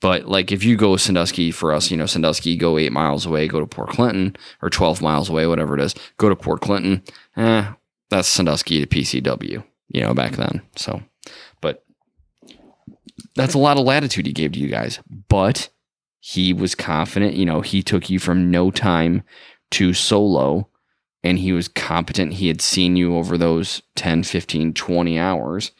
but 0.00 0.26
like 0.26 0.52
if 0.52 0.64
you 0.64 0.76
go 0.76 0.96
sandusky 0.96 1.50
for 1.50 1.72
us 1.72 1.90
you 1.90 1.96
know 1.96 2.06
sandusky 2.06 2.56
go 2.56 2.78
eight 2.78 2.92
miles 2.92 3.26
away 3.26 3.46
go 3.48 3.60
to 3.60 3.66
port 3.66 3.90
clinton 3.90 4.36
or 4.62 4.70
12 4.70 5.02
miles 5.02 5.28
away 5.28 5.46
whatever 5.46 5.74
it 5.74 5.80
is 5.80 5.94
go 6.18 6.28
to 6.28 6.36
port 6.36 6.60
clinton 6.60 7.02
eh 7.36 7.72
that's 8.10 8.28
sandusky 8.28 8.84
to 8.84 8.86
pcw 8.86 9.64
you 9.88 10.00
know, 10.00 10.12
back 10.12 10.32
then. 10.32 10.60
So, 10.76 11.02
but 11.60 11.84
that's 13.34 13.54
a 13.54 13.58
lot 13.58 13.78
of 13.78 13.84
latitude 13.84 14.26
he 14.26 14.32
gave 14.32 14.52
to 14.52 14.58
you 14.58 14.68
guys. 14.68 15.00
But 15.28 15.68
he 16.20 16.52
was 16.52 16.74
confident, 16.74 17.34
you 17.34 17.46
know, 17.46 17.60
he 17.60 17.82
took 17.82 18.10
you 18.10 18.18
from 18.18 18.50
no 18.50 18.70
time 18.70 19.22
to 19.72 19.92
solo 19.92 20.68
and 21.22 21.38
he 21.38 21.52
was 21.52 21.68
competent. 21.68 22.34
He 22.34 22.48
had 22.48 22.60
seen 22.60 22.96
you 22.96 23.16
over 23.16 23.38
those 23.38 23.82
10, 23.96 24.24
15, 24.24 24.74
20 24.74 25.18
hours 25.18 25.72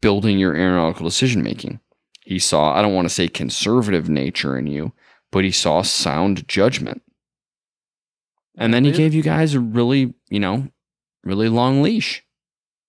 building 0.00 0.38
your 0.38 0.54
aeronautical 0.54 1.06
decision 1.06 1.42
making. 1.42 1.80
He 2.28 2.38
saw, 2.38 2.74
I 2.74 2.82
don't 2.82 2.92
want 2.92 3.08
to 3.08 3.14
say 3.14 3.26
conservative 3.26 4.10
nature 4.10 4.58
in 4.58 4.66
you, 4.66 4.92
but 5.32 5.44
he 5.44 5.50
saw 5.50 5.80
sound 5.80 6.46
judgment. 6.46 7.00
And 8.58 8.74
then 8.74 8.84
he 8.84 8.90
gave 8.92 9.14
you 9.14 9.22
guys 9.22 9.54
a 9.54 9.60
really, 9.60 10.12
you 10.28 10.38
know, 10.38 10.68
really 11.24 11.48
long 11.48 11.80
leash. 11.80 12.22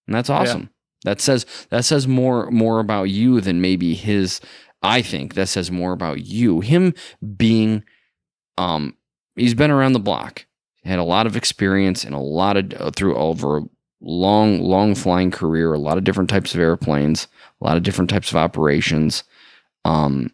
And 0.08 0.14
that's 0.14 0.30
awesome. 0.30 0.72
That 1.06 1.22
says 1.22 1.46
that 1.70 1.86
says 1.86 2.06
more 2.06 2.52
more 2.52 2.82
about 2.82 3.04
you 3.04 3.40
than 3.40 3.62
maybe 3.62 3.94
his 3.94 4.42
I 4.82 5.02
think 5.02 5.36
that 5.36 5.48
says 5.48 5.72
more 5.72 5.94
about 5.94 6.26
you. 6.26 6.60
Him 6.60 6.94
being 7.38 7.86
um 8.58 8.98
he's 9.38 9.54
been 9.54 9.72
around 9.72 9.94
the 9.94 10.00
block. 10.00 10.48
Had 10.84 11.00
a 11.00 11.04
lot 11.04 11.26
of 11.26 11.38
experience 11.38 12.04
and 12.04 12.14
a 12.14 12.20
lot 12.20 12.58
of 12.58 12.74
uh, 12.74 12.92
through 12.94 13.16
over 13.16 13.60
a 13.60 13.62
long 14.02 14.60
long 14.60 14.96
flying 14.96 15.32
career, 15.32 15.72
a 15.72 15.80
lot 15.80 15.98
of 15.98 16.04
different 16.04 16.30
types 16.30 16.54
of 16.54 16.60
airplanes, 16.60 17.30
a 17.62 17.66
lot 17.66 17.78
of 17.78 17.84
different 17.84 18.10
types 18.10 18.30
of 18.32 18.38
operations. 18.38 19.24
Um 19.86 20.32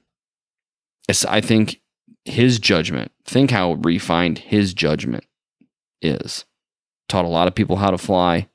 I 1.29 1.41
think 1.41 1.81
his 2.25 2.57
judgment, 2.59 3.11
think 3.25 3.51
how 3.51 3.73
refined 3.73 4.39
his 4.39 4.73
judgment 4.73 5.25
is. 6.01 6.45
Taught 7.07 7.25
a 7.25 7.29
lot 7.29 7.47
of 7.47 7.55
people 7.55 7.75
how 7.75 7.91
to 7.91 7.97
fly. 7.97 8.49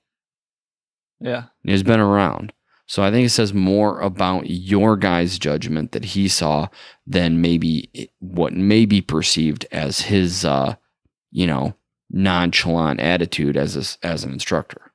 Yeah. 1.21 1.45
He's 1.63 1.85
been 1.85 2.01
around. 2.01 2.53
So 2.87 3.05
I 3.05 3.13
think 3.13 3.27
it 3.27 3.31
says 3.31 3.55
more 3.55 4.01
about 4.01 4.51
your 4.51 4.97
guy's 4.97 5.39
judgment 5.39 5.93
that 5.93 6.07
he 6.07 6.27
saw 6.27 6.67
than 7.07 7.41
maybe 7.41 8.11
what 8.19 8.53
may 8.53 8.85
be 8.85 9.01
perceived 9.01 9.65
as 9.71 10.01
his, 10.01 10.45
uh, 10.45 10.75
you 11.31 11.47
know, 11.47 11.75
nonchalant 12.11 12.99
attitude 12.99 13.57
as 13.57 13.77
a, 13.77 14.05
as 14.05 14.25
an 14.25 14.33
instructor. 14.33 14.90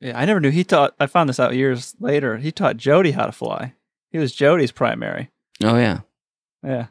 Yeah, 0.00 0.18
I 0.18 0.24
never 0.24 0.40
knew 0.40 0.50
he 0.50 0.64
taught. 0.64 0.94
I 0.98 1.06
found 1.06 1.28
this 1.28 1.40
out 1.40 1.54
years 1.54 1.94
later. 2.00 2.38
He 2.38 2.50
taught 2.52 2.76
Jody 2.76 3.10
how 3.10 3.26
to 3.26 3.32
fly. 3.32 3.74
He 4.10 4.18
was 4.18 4.34
Jody's 4.34 4.72
primary. 4.72 5.30
Oh 5.62 5.76
yeah, 5.76 6.00
Yeah. 6.64 6.86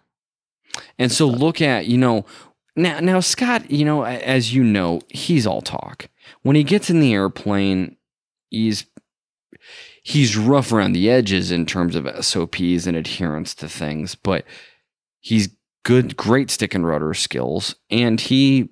And 1.00 1.12
so 1.12 1.26
look 1.26 1.62
at, 1.62 1.88
you 1.88 1.98
know, 1.98 2.26
now 2.76 3.00
now 3.00 3.20
Scott, 3.20 3.72
you 3.72 3.84
know, 3.84 4.04
as 4.04 4.54
you 4.54 4.64
know, 4.64 5.02
he's 5.10 5.48
all 5.48 5.62
talk. 5.62 6.08
When 6.44 6.56
he 6.56 6.64
gets 6.64 6.90
in 6.90 7.00
the 7.00 7.14
airplane, 7.14 7.98
he's 8.50 8.86
he's 10.04 10.38
rough 10.38 10.72
around 10.72 10.94
the 10.94 11.10
edges 11.10 11.52
in 11.52 11.66
terms 11.66 11.96
of 11.96 12.24
SOPs 12.24 12.86
and 12.86 12.96
adherence 12.96 13.56
to 13.56 13.68
things, 13.68 14.16
but 14.16 14.46
he's 15.20 15.50
good, 15.84 16.16
great 16.16 16.52
stick 16.52 16.76
and 16.76 16.86
rudder 16.86 17.14
skills, 17.14 17.76
and 17.90 18.22
he 18.22 18.70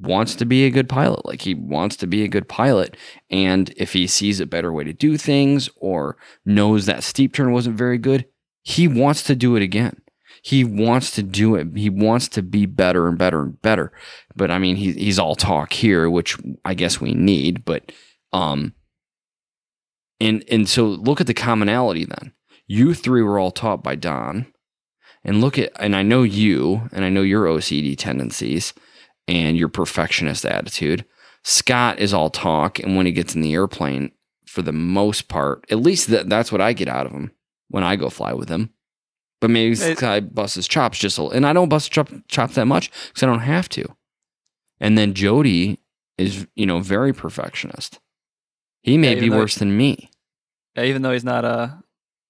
wants 0.00 0.34
to 0.36 0.44
be 0.44 0.64
a 0.64 0.70
good 0.70 0.88
pilot. 0.88 1.24
Like 1.26 1.42
he 1.42 1.54
wants 1.54 1.96
to 1.96 2.06
be 2.06 2.24
a 2.24 2.28
good 2.28 2.48
pilot. 2.48 2.96
And 3.30 3.72
if 3.76 3.92
he 3.92 4.06
sees 4.06 4.40
a 4.40 4.46
better 4.46 4.72
way 4.72 4.84
to 4.84 4.92
do 4.92 5.16
things 5.16 5.68
or 5.76 6.16
knows 6.44 6.86
that 6.86 7.04
steep 7.04 7.34
turn 7.34 7.52
wasn't 7.52 7.78
very 7.78 7.98
good, 7.98 8.26
he 8.62 8.88
wants 8.88 9.22
to 9.24 9.36
do 9.36 9.56
it 9.56 9.62
again 9.62 10.00
he 10.46 10.62
wants 10.62 11.10
to 11.12 11.24
do 11.24 11.56
it. 11.56 11.76
He 11.76 11.90
wants 11.90 12.28
to 12.28 12.40
be 12.40 12.66
better 12.66 13.08
and 13.08 13.18
better 13.18 13.42
and 13.42 13.60
better. 13.62 13.90
But 14.36 14.52
I 14.52 14.58
mean, 14.58 14.76
he, 14.76 14.92
he's 14.92 15.18
all 15.18 15.34
talk 15.34 15.72
here, 15.72 16.08
which 16.08 16.36
I 16.64 16.74
guess 16.74 17.00
we 17.00 17.14
need. 17.14 17.64
But 17.64 17.90
um, 18.32 18.72
and 20.20 20.44
and 20.48 20.68
so 20.68 20.84
look 20.86 21.20
at 21.20 21.26
the 21.26 21.34
commonality 21.34 22.04
then. 22.04 22.32
You 22.68 22.94
three 22.94 23.22
were 23.22 23.40
all 23.40 23.50
taught 23.50 23.82
by 23.82 23.96
Don, 23.96 24.46
and 25.24 25.40
look 25.40 25.58
at 25.58 25.72
and 25.80 25.96
I 25.96 26.04
know 26.04 26.22
you, 26.22 26.88
and 26.92 27.04
I 27.04 27.08
know 27.08 27.22
your 27.22 27.46
OCD 27.46 27.98
tendencies 27.98 28.72
and 29.28 29.56
your 29.56 29.68
perfectionist 29.68 30.44
attitude. 30.44 31.04
Scott 31.44 31.98
is 31.98 32.12
all 32.12 32.30
talk, 32.30 32.78
and 32.78 32.96
when 32.96 33.06
he 33.06 33.12
gets 33.12 33.34
in 33.34 33.40
the 33.40 33.54
airplane, 33.54 34.10
for 34.46 34.62
the 34.62 34.72
most 34.72 35.28
part, 35.28 35.64
at 35.70 35.78
least 35.80 36.08
that, 36.08 36.28
that's 36.28 36.50
what 36.50 36.60
I 36.60 36.72
get 36.72 36.88
out 36.88 37.06
of 37.06 37.12
him 37.12 37.30
when 37.68 37.84
I 37.84 37.96
go 37.96 38.08
fly 38.10 38.32
with 38.32 38.48
him. 38.48 38.70
But 39.40 39.50
maybe 39.50 39.76
It- 39.78 40.02
I 40.02 40.20
bust 40.20 40.54
his 40.54 40.66
chops 40.66 40.98
just 40.98 41.18
a 41.18 41.22
little. 41.22 41.36
And 41.36 41.46
I 41.46 41.52
don't 41.52 41.68
bust 41.68 41.92
chop, 41.92 42.10
chops 42.28 42.54
that 42.54 42.66
much 42.66 42.90
because 43.08 43.22
I 43.22 43.26
don't 43.26 43.40
have 43.40 43.68
to. 43.70 43.84
And 44.80 44.96
then 44.96 45.14
Jody 45.14 45.78
is, 46.16 46.46
you 46.54 46.66
know, 46.66 46.80
very 46.80 47.12
perfectionist. 47.12 47.98
He 48.82 48.96
may 48.96 49.14
Yeah, 49.14 49.20
be 49.20 49.30
worse 49.30 49.56
than 49.56 49.76
me. 49.76 50.10
Yeah, 50.76 50.84
even 50.84 51.02
though 51.02 51.12
he's 51.12 51.24
not 51.24 51.44
a, 51.44 51.82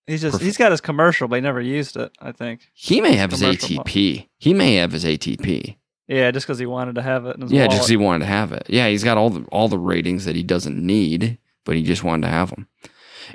he's 0.07 0.23
just 0.23 0.41
he's 0.41 0.57
got 0.57 0.71
his 0.73 0.81
commercial, 0.81 1.29
but 1.29 1.37
he 1.37 1.41
never 1.43 1.61
used 1.61 1.97
it. 1.97 2.13
I 2.21 2.33
think. 2.33 2.69
He 2.73 3.01
may 3.01 3.15
have 3.15 3.31
his 3.31 3.43
ATP. 3.43 4.29
He 4.39 4.55
may 4.55 4.75
have 4.77 4.93
his 4.93 5.05
ATP. 5.05 5.77
Yeah, 6.09 6.31
just 6.31 6.47
because 6.47 6.59
he 6.59 6.67
wanted 6.67 6.95
to 6.97 7.03
have 7.03 7.27
it 7.27 7.37
Yeah, 7.49 7.65
wallet. 7.65 7.71
just 7.79 7.89
he 7.89 7.97
wanted 7.97 8.21
to 8.21 8.27
have 8.27 8.53
it. 8.53 8.67
Yeah, 8.69 8.89
he's 8.89 9.05
got 9.05 9.19
all 9.19 9.31
the 9.31 9.45
all 9.51 9.69
the 9.69 9.79
ratings 9.79 10.25
that 10.25 10.37
he 10.37 10.43
doesn't 10.43 10.79
need, 10.79 11.39
but 11.65 11.75
he 11.77 11.83
just 11.83 12.05
wanted 12.05 12.23
to 12.27 12.33
have 12.33 12.51
them. 12.51 12.69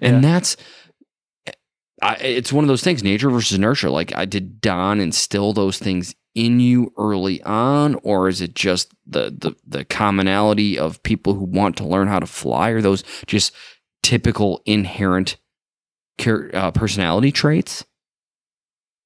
And 0.01 0.23
Yeah. 0.23 0.31
that's 0.31 0.57
I, 2.01 2.15
it's 2.15 2.51
one 2.51 2.63
of 2.63 2.67
those 2.67 2.84
things, 2.84 3.03
nature 3.03 3.29
versus 3.29 3.60
nurture. 3.60 3.89
Like, 3.89 4.15
I 4.15 4.25
did 4.25 4.60
Don 4.60 4.99
instill 4.99 5.53
those 5.53 5.77
things 5.77 6.15
in 6.34 6.60
you 6.60 6.91
early 6.97 7.43
on, 7.43 7.95
or 8.03 8.27
is 8.27 8.41
it 8.41 8.55
just 8.55 8.93
the 9.05 9.29
the 9.38 9.53
the 9.67 9.86
commonality 9.86 10.79
of 10.79 11.03
people 11.03 11.34
who 11.36 11.43
want 11.43 11.77
to 11.77 11.86
learn 11.86 12.07
how 12.07 12.19
to 12.19 12.25
fly? 12.25 12.69
Are 12.69 12.81
those 12.81 13.03
just 13.27 13.53
typical 14.01 14.62
inherent 14.65 15.38
uh, 16.25 16.71
personality 16.71 17.31
traits 17.31 17.86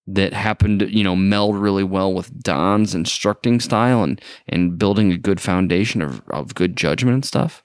that 0.08 0.34
happened 0.34 0.80
to 0.82 0.96
you 0.96 1.04
know 1.04 1.16
meld 1.16 1.56
really 1.58 1.84
well 1.84 2.14
with 2.14 2.42
Don's 2.44 2.94
instructing 2.96 3.60
style 3.60 4.04
and 4.04 4.22
and 4.48 4.78
building 4.78 5.12
a 5.12 5.18
good 5.18 5.42
foundation 5.42 6.02
of 6.02 6.22
of 6.30 6.54
good 6.56 6.76
judgment 6.76 7.14
and 7.16 7.26
stuff? 7.26 7.64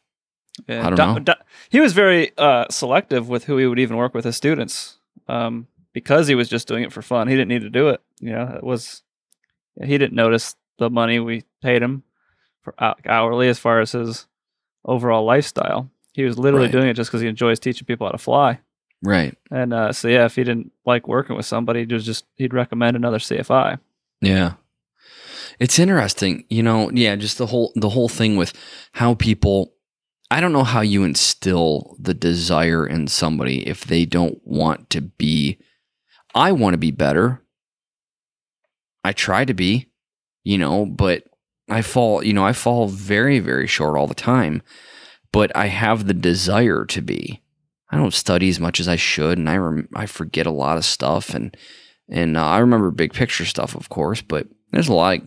Yeah, 0.68 0.80
I 0.80 0.90
don't 0.90 0.96
Don- 0.96 1.14
know. 1.16 1.20
Don- 1.20 1.36
he 1.70 1.80
was 1.80 1.92
very 1.92 2.32
uh, 2.38 2.66
selective 2.70 3.28
with 3.28 3.44
who 3.44 3.56
he 3.56 3.66
would 3.66 3.78
even 3.78 3.96
work 3.96 4.14
with 4.14 4.24
his 4.24 4.36
students, 4.36 4.98
um, 5.28 5.66
because 5.92 6.26
he 6.28 6.34
was 6.34 6.48
just 6.48 6.66
doing 6.68 6.82
it 6.82 6.92
for 6.92 7.02
fun. 7.02 7.28
He 7.28 7.34
didn't 7.34 7.48
need 7.48 7.62
to 7.62 7.70
do 7.70 7.88
it. 7.88 8.00
You 8.20 8.32
know, 8.32 8.54
it 8.56 8.64
was 8.64 9.02
he 9.82 9.96
didn't 9.98 10.14
notice 10.14 10.56
the 10.78 10.90
money 10.90 11.18
we 11.20 11.44
paid 11.62 11.82
him 11.82 12.02
for 12.62 12.74
hourly 13.06 13.48
as 13.48 13.58
far 13.58 13.80
as 13.80 13.92
his 13.92 14.26
overall 14.84 15.24
lifestyle. 15.24 15.90
He 16.12 16.24
was 16.24 16.38
literally 16.38 16.66
Right. 16.66 16.72
doing 16.72 16.88
it 16.88 16.94
just 16.94 17.10
because 17.10 17.20
he 17.22 17.28
enjoys 17.28 17.58
teaching 17.60 17.86
people 17.86 18.06
how 18.06 18.10
to 18.12 18.18
fly. 18.18 18.60
Right. 19.02 19.36
And 19.50 19.72
uh, 19.72 19.92
so 19.92 20.08
yeah, 20.08 20.26
if 20.26 20.36
he 20.36 20.44
didn't 20.44 20.72
like 20.84 21.08
working 21.08 21.36
with 21.36 21.46
somebody, 21.46 21.80
he'd 21.80 21.88
just 21.88 22.24
he'd 22.36 22.52
recommend 22.52 22.96
another 22.96 23.18
CFI. 23.18 23.78
Yeah. 24.20 24.54
It's 25.58 25.78
interesting, 25.78 26.44
you 26.48 26.62
know, 26.62 26.90
yeah, 26.90 27.16
just 27.16 27.38
the 27.38 27.46
whole 27.46 27.72
the 27.76 27.90
whole 27.90 28.08
thing 28.08 28.36
with 28.36 28.52
how 28.92 29.14
people 29.14 29.74
I 30.30 30.40
don't 30.40 30.52
know 30.52 30.64
how 30.64 30.80
you 30.80 31.02
instill 31.02 31.96
the 31.98 32.14
desire 32.14 32.86
in 32.86 33.08
somebody 33.08 33.66
if 33.66 33.84
they 33.84 34.04
don't 34.04 34.40
want 34.44 34.90
to 34.90 35.00
be 35.00 35.58
I 36.34 36.52
want 36.52 36.74
to 36.74 36.78
be 36.78 36.92
better. 36.92 37.42
I 39.02 39.12
try 39.12 39.44
to 39.44 39.54
be, 39.54 39.90
you 40.44 40.58
know, 40.58 40.86
but 40.86 41.24
I 41.68 41.82
fall, 41.82 42.22
you 42.22 42.32
know, 42.32 42.44
I 42.44 42.52
fall 42.52 42.88
very 42.88 43.38
very 43.38 43.66
short 43.66 43.96
all 43.96 44.06
the 44.06 44.14
time, 44.14 44.62
but 45.32 45.54
I 45.56 45.66
have 45.66 46.06
the 46.06 46.14
desire 46.14 46.84
to 46.86 47.00
be. 47.00 47.39
I 47.90 47.96
don't 47.96 48.14
study 48.14 48.48
as 48.48 48.60
much 48.60 48.80
as 48.80 48.88
I 48.88 48.96
should 48.96 49.38
and 49.38 49.48
I 49.48 49.56
rem- 49.56 49.88
I 49.94 50.06
forget 50.06 50.46
a 50.46 50.52
lot 50.52 50.76
of 50.76 50.84
stuff 50.84 51.34
and 51.34 51.56
and 52.08 52.36
uh, 52.36 52.44
I 52.44 52.58
remember 52.58 52.90
big 52.90 53.12
picture 53.12 53.44
stuff, 53.44 53.74
of 53.76 53.88
course, 53.88 54.20
but 54.20 54.48
there's 54.72 54.88
a 54.88 54.94
lot, 54.94 55.20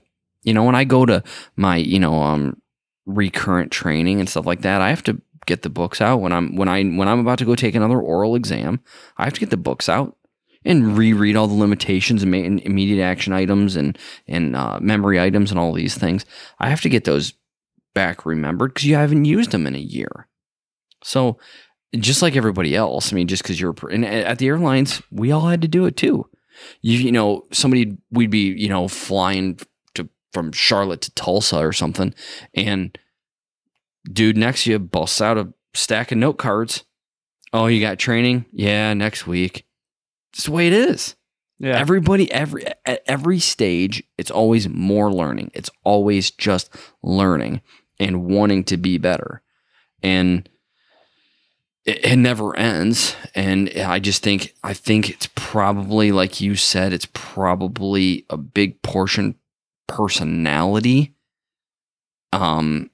you 0.43 0.53
know, 0.53 0.63
when 0.63 0.75
I 0.75 0.83
go 0.83 1.05
to 1.05 1.23
my, 1.55 1.77
you 1.77 1.97
know, 1.97 2.21
um, 2.21 2.61
recurrent 3.05 3.71
training 3.71 4.19
and 4.19 4.29
stuff 4.29 4.45
like 4.45 4.61
that, 4.61 4.81
I 4.81 4.89
have 4.89 5.03
to 5.03 5.21
get 5.45 5.61
the 5.61 5.69
books 5.69 6.01
out 6.01 6.21
when 6.21 6.31
I'm 6.31 6.55
when 6.55 6.69
I 6.69 6.83
when 6.83 7.07
I'm 7.07 7.19
about 7.19 7.39
to 7.39 7.45
go 7.45 7.55
take 7.55 7.75
another 7.75 7.99
oral 7.99 8.35
exam. 8.35 8.81
I 9.17 9.23
have 9.25 9.33
to 9.33 9.39
get 9.39 9.49
the 9.49 9.57
books 9.57 9.89
out 9.89 10.17
and 10.65 10.97
reread 10.97 11.35
all 11.35 11.47
the 11.47 11.53
limitations 11.53 12.23
and, 12.23 12.33
and 12.33 12.59
immediate 12.61 13.03
action 13.03 13.33
items 13.33 13.75
and 13.75 13.97
and 14.27 14.55
uh, 14.55 14.79
memory 14.81 15.19
items 15.19 15.51
and 15.51 15.59
all 15.59 15.73
these 15.73 15.95
things. 15.95 16.25
I 16.59 16.69
have 16.69 16.81
to 16.81 16.89
get 16.89 17.05
those 17.05 17.33
back 17.93 18.25
remembered 18.25 18.73
because 18.73 18.85
you 18.85 18.95
haven't 18.95 19.25
used 19.25 19.51
them 19.51 19.67
in 19.67 19.75
a 19.75 19.79
year. 19.79 20.27
So 21.03 21.37
just 21.95 22.21
like 22.21 22.35
everybody 22.35 22.75
else, 22.75 23.11
I 23.11 23.15
mean, 23.15 23.27
just 23.27 23.43
because 23.43 23.59
you're 23.59 23.75
and 23.89 24.05
uh, 24.05 24.07
at 24.07 24.39
the 24.39 24.47
airlines, 24.47 25.01
we 25.11 25.31
all 25.31 25.47
had 25.47 25.61
to 25.61 25.67
do 25.67 25.85
it 25.85 25.97
too 25.97 26.27
you, 26.81 26.99
you 26.99 27.11
know, 27.11 27.45
somebody 27.51 27.97
we'd 28.11 28.29
be, 28.29 28.51
you 28.51 28.69
know, 28.69 28.87
flying 28.87 29.59
to 29.95 30.09
from 30.31 30.51
Charlotte 30.51 31.01
to 31.01 31.11
Tulsa 31.11 31.57
or 31.57 31.73
something, 31.73 32.13
and 32.53 32.97
dude 34.11 34.37
next 34.37 34.63
to 34.63 34.71
you 34.71 34.79
busts 34.79 35.21
out 35.21 35.37
a 35.37 35.53
stack 35.73 36.11
of 36.11 36.17
note 36.17 36.37
cards. 36.37 36.83
Oh, 37.51 37.67
you 37.67 37.79
got 37.81 37.99
training? 37.99 38.45
Yeah, 38.51 38.93
next 38.93 39.27
week. 39.27 39.65
It's 40.33 40.45
the 40.45 40.51
way 40.51 40.67
it 40.67 40.73
is. 40.73 41.15
Yeah, 41.59 41.77
Everybody, 41.77 42.31
every 42.31 42.65
at 42.85 43.01
every 43.05 43.39
stage, 43.39 44.03
it's 44.17 44.31
always 44.31 44.67
more 44.67 45.13
learning. 45.13 45.51
It's 45.53 45.69
always 45.83 46.31
just 46.31 46.75
learning 47.03 47.61
and 47.99 48.25
wanting 48.25 48.63
to 48.65 48.77
be 48.77 48.97
better. 48.97 49.41
And 50.01 50.49
it, 51.85 52.05
it 52.05 52.15
never 52.17 52.55
ends. 52.55 53.15
And 53.35 53.69
I 53.69 53.99
just 53.99 54.23
think, 54.23 54.53
I 54.63 54.73
think 54.73 55.09
it's 55.09 55.29
probably, 55.35 56.11
like 56.11 56.41
you 56.41 56.55
said, 56.55 56.93
it's 56.93 57.07
probably 57.13 58.25
a 58.29 58.37
big 58.37 58.81
portion 58.81 59.35
personality. 59.87 61.13
Um, 62.31 62.89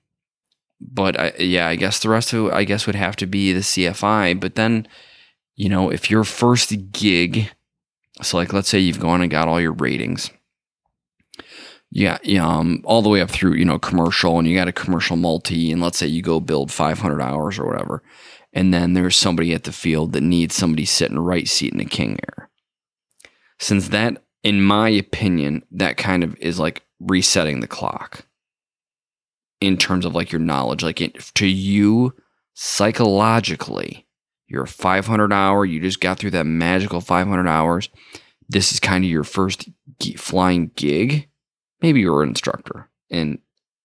but 0.81 1.19
I, 1.19 1.33
yeah, 1.39 1.67
I 1.67 1.75
guess 1.75 1.99
the 1.99 2.09
rest 2.09 2.33
of 2.33 2.47
it, 2.47 2.53
I 2.53 2.63
guess 2.63 2.85
would 2.85 2.95
have 2.95 3.15
to 3.17 3.25
be 3.25 3.53
the 3.53 3.59
CFI. 3.59 4.39
But 4.39 4.55
then, 4.55 4.87
you 5.55 5.69
know, 5.69 5.89
if 5.91 6.09
your 6.09 6.23
first 6.23 6.91
gig, 6.91 7.51
so 8.21 8.37
like 8.37 8.53
let's 8.53 8.69
say 8.69 8.79
you've 8.79 8.99
gone 8.99 9.21
and 9.21 9.31
got 9.31 9.47
all 9.47 9.61
your 9.61 9.73
ratings, 9.73 10.31
yeah, 11.91 12.19
um, 12.39 12.81
all 12.85 13.01
the 13.01 13.09
way 13.09 13.21
up 13.21 13.31
through 13.31 13.53
you 13.53 13.65
know 13.65 13.79
commercial, 13.79 14.37
and 14.37 14.47
you 14.47 14.55
got 14.55 14.67
a 14.67 14.73
commercial 14.73 15.17
multi, 15.17 15.71
and 15.71 15.81
let's 15.81 15.97
say 15.97 16.05
you 16.05 16.21
go 16.21 16.39
build 16.39 16.71
500 16.71 17.19
hours 17.21 17.57
or 17.57 17.65
whatever, 17.65 18.03
and 18.53 18.73
then 18.73 18.93
there's 18.93 19.15
somebody 19.15 19.53
at 19.53 19.63
the 19.63 19.71
field 19.71 20.13
that 20.13 20.23
needs 20.23 20.55
somebody 20.55 20.85
sitting 20.85 21.19
right 21.19 21.47
seat 21.47 21.71
in 21.71 21.79
the 21.79 21.85
king 21.85 22.19
air. 22.27 22.49
Since 23.59 23.89
that, 23.89 24.23
in 24.43 24.61
my 24.61 24.89
opinion, 24.89 25.63
that 25.71 25.97
kind 25.97 26.23
of 26.23 26.35
is 26.37 26.59
like 26.59 26.83
resetting 26.99 27.59
the 27.59 27.67
clock 27.67 28.25
in 29.61 29.77
terms 29.77 30.05
of 30.05 30.15
like 30.15 30.31
your 30.31 30.39
knowledge. 30.39 30.83
Like 30.83 31.01
it, 31.01 31.31
to 31.35 31.45
you, 31.45 32.13
psychologically, 32.53 34.07
you're 34.47 34.65
500 34.65 35.31
hour, 35.31 35.65
you 35.65 35.79
just 35.79 36.01
got 36.01 36.17
through 36.17 36.31
that 36.31 36.45
magical 36.45 37.01
500 37.01 37.47
hours. 37.47 37.89
This 38.47 38.71
is 38.71 38.79
kind 38.79 39.03
of 39.03 39.11
your 39.11 39.23
first 39.23 39.69
flying 40.17 40.71
gig. 40.75 41.29
Maybe 41.81 41.99
you're 41.99 42.23
an 42.23 42.29
instructor, 42.29 42.89
and 43.11 43.39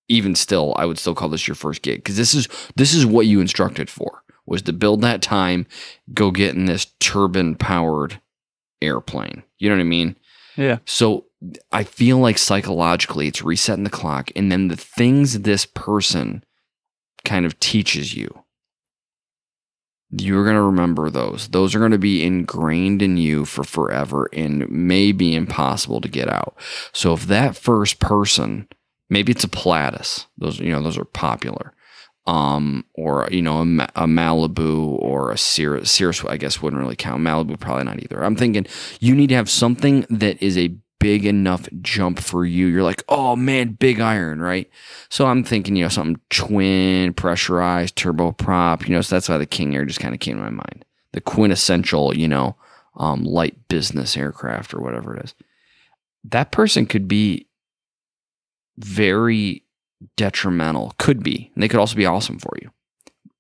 even 0.09 0.35
still, 0.35 0.75
I 0.77 0.87
would 0.87 0.99
still 0.99 1.15
call 1.15 1.29
this 1.29 1.47
your 1.47 1.55
first 1.55 1.83
gig 1.83 1.99
because 1.99 2.17
this 2.17 2.35
is 2.35 2.49
this 2.75 2.95
is 2.95 3.05
what 3.07 3.27
you 3.27 3.41
instructed 3.41 3.91
for 3.91 4.24
was 4.47 4.63
to 4.63 4.73
build 4.73 5.01
that 5.03 5.23
time, 5.23 5.67
go 6.13 6.31
get 6.31 6.55
in 6.55 6.67
this 6.67 6.87
turbine 7.01 7.55
powered 7.55 8.21
airplane. 8.83 9.43
You 9.59 9.69
know 9.69 9.77
what 9.77 9.83
I 9.83 9.85
mean? 9.85 10.17
Yeah. 10.57 10.79
So 10.85 11.27
I 11.73 11.85
feel 11.85 12.19
like 12.19 12.39
psychologically 12.39 13.29
it's 13.29 13.43
resetting 13.43 13.85
the 13.85 13.91
clock. 13.91 14.31
And 14.37 14.51
then 14.53 14.69
the 14.69 14.77
things 14.77 15.41
this 15.41 15.67
person 15.67 16.45
kind 17.25 17.47
of 17.47 17.59
teaches 17.61 18.15
you, 18.15 18.45
you're 20.11 20.45
going 20.45 20.57
to 20.57 20.63
remember 20.63 21.11
those. 21.11 21.49
Those 21.49 21.75
are 21.75 21.81
going 21.81 21.91
to 21.91 21.99
be 21.99 22.23
ingrained 22.23 23.03
in 23.03 23.17
you 23.17 23.45
for 23.45 23.65
forever 23.65 24.29
and 24.33 24.71
may 24.71 25.13
be 25.13 25.35
impossible 25.35 26.01
to 26.03 26.09
get 26.09 26.29
out. 26.29 26.55
So 26.93 27.15
if 27.15 27.27
that 27.27 27.57
first 27.57 27.99
person, 27.99 28.69
maybe 29.11 29.33
it's 29.33 29.45
a 29.45 29.49
Pilatus, 29.49 30.27
those, 30.39 30.61
you 30.61 30.71
know, 30.71 30.83
those 30.83 30.99
are 30.99 31.05
popular. 31.05 31.74
Um, 32.27 32.87
or 32.95 33.29
you 33.31 33.43
know, 33.43 33.59
a, 33.59 34.05
a 34.05 34.07
Malibu 34.07 34.99
or 34.99 35.31
a 35.31 35.37
Cirrus. 35.37 35.91
Cirrus, 35.91 36.25
I 36.25 36.39
guess, 36.39 36.63
wouldn't 36.63 36.81
really 36.81 36.97
count. 36.97 37.23
Malibu, 37.23 37.61
probably 37.61 37.85
not 37.85 38.03
either. 38.03 38.25
I'm 38.25 38.37
thinking 38.37 38.67
you 38.99 39.15
need 39.15 39.29
to 39.29 39.35
have 39.35 39.51
something 39.51 40.07
that 40.09 40.43
is 40.43 40.57
a 40.57 40.75
big 41.05 41.27
enough 41.27 41.69
jump 41.83 42.19
for 42.19 42.47
you. 42.47 42.65
You're 42.65 42.83
like, 42.83 43.05
oh 43.11 43.37
man, 43.37 43.73
big 43.73 44.01
iron, 44.01 44.41
right? 44.41 44.71
So 45.11 45.27
I'm 45.27 45.45
thinking, 45.45 45.77
you 45.77 45.85
know, 45.85 45.91
something 45.91 46.19
twin, 46.31 47.13
pressurized, 47.13 47.95
turboprop, 47.97 48.89
you 48.89 48.95
know, 48.95 49.03
so 49.03 49.15
that's 49.15 49.29
why 49.29 49.37
the 49.37 49.45
King 49.45 49.77
Air 49.77 49.85
just 49.85 50.01
kind 50.01 50.15
of 50.15 50.21
came 50.21 50.39
to 50.39 50.43
my 50.43 50.49
mind. 50.49 50.87
The 51.13 51.21
quintessential, 51.21 52.17
you 52.17 52.27
know, 52.27 52.57
um, 52.97 53.23
light 53.23 53.69
business 53.69 54.17
aircraft 54.17 54.73
or 54.73 54.81
whatever 54.81 55.15
it 55.15 55.27
is. 55.27 55.35
That 56.25 56.53
person 56.53 56.87
could 56.87 57.07
be 57.07 57.49
very 58.79 59.64
detrimental, 60.17 60.95
could 60.99 61.23
be. 61.23 61.51
And 61.55 61.63
they 61.63 61.69
could 61.69 61.81
also 61.81 61.97
be 61.97 62.07
awesome 62.07 62.39
for 62.39 62.57
you. 62.61 62.71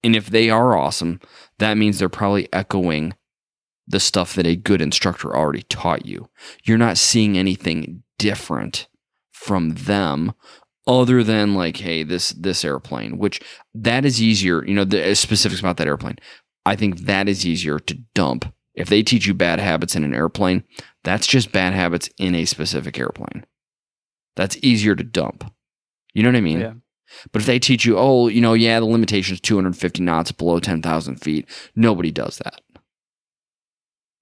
And 0.02 0.14
if 0.14 0.26
they 0.26 0.50
are 0.50 0.76
awesome, 0.76 1.20
that 1.58 1.76
means 1.76 1.98
they're 1.98 2.08
probably 2.08 2.52
echoing 2.52 3.14
the 3.86 4.00
stuff 4.00 4.34
that 4.34 4.46
a 4.46 4.56
good 4.56 4.80
instructor 4.80 5.34
already 5.34 5.62
taught 5.62 6.06
you. 6.06 6.28
You're 6.64 6.78
not 6.78 6.98
seeing 6.98 7.36
anything 7.36 8.02
different 8.18 8.88
from 9.32 9.70
them 9.74 10.32
other 10.86 11.22
than 11.22 11.54
like 11.54 11.78
hey 11.78 12.02
this 12.02 12.30
this 12.30 12.64
airplane 12.64 13.18
which 13.18 13.40
that 13.74 14.04
is 14.04 14.20
easier 14.20 14.64
you 14.66 14.74
know 14.74 14.84
the 14.84 15.10
uh, 15.10 15.14
specifics 15.14 15.60
about 15.60 15.76
that 15.76 15.86
airplane 15.86 16.16
i 16.66 16.76
think 16.76 17.00
that 17.00 17.28
is 17.28 17.46
easier 17.46 17.78
to 17.78 17.94
dump 18.14 18.52
if 18.74 18.88
they 18.88 19.02
teach 19.02 19.26
you 19.26 19.34
bad 19.34 19.58
habits 19.58 19.96
in 19.96 20.04
an 20.04 20.14
airplane 20.14 20.62
that's 21.02 21.26
just 21.26 21.52
bad 21.52 21.72
habits 21.72 22.08
in 22.18 22.34
a 22.34 22.44
specific 22.44 22.98
airplane 22.98 23.44
that's 24.36 24.58
easier 24.62 24.94
to 24.94 25.04
dump 25.04 25.53
you 26.14 26.22
know 26.22 26.28
what 26.30 26.36
i 26.36 26.40
mean 26.40 26.60
Yeah. 26.60 26.72
but 27.32 27.42
if 27.42 27.46
they 27.46 27.58
teach 27.58 27.84
you 27.84 27.98
oh 27.98 28.28
you 28.28 28.40
know 28.40 28.54
yeah 28.54 28.80
the 28.80 28.86
limitation 28.86 29.34
is 29.34 29.40
250 29.40 30.02
knots 30.02 30.32
below 30.32 30.58
10000 30.60 31.16
feet 31.16 31.46
nobody 31.76 32.10
does 32.10 32.38
that 32.38 32.60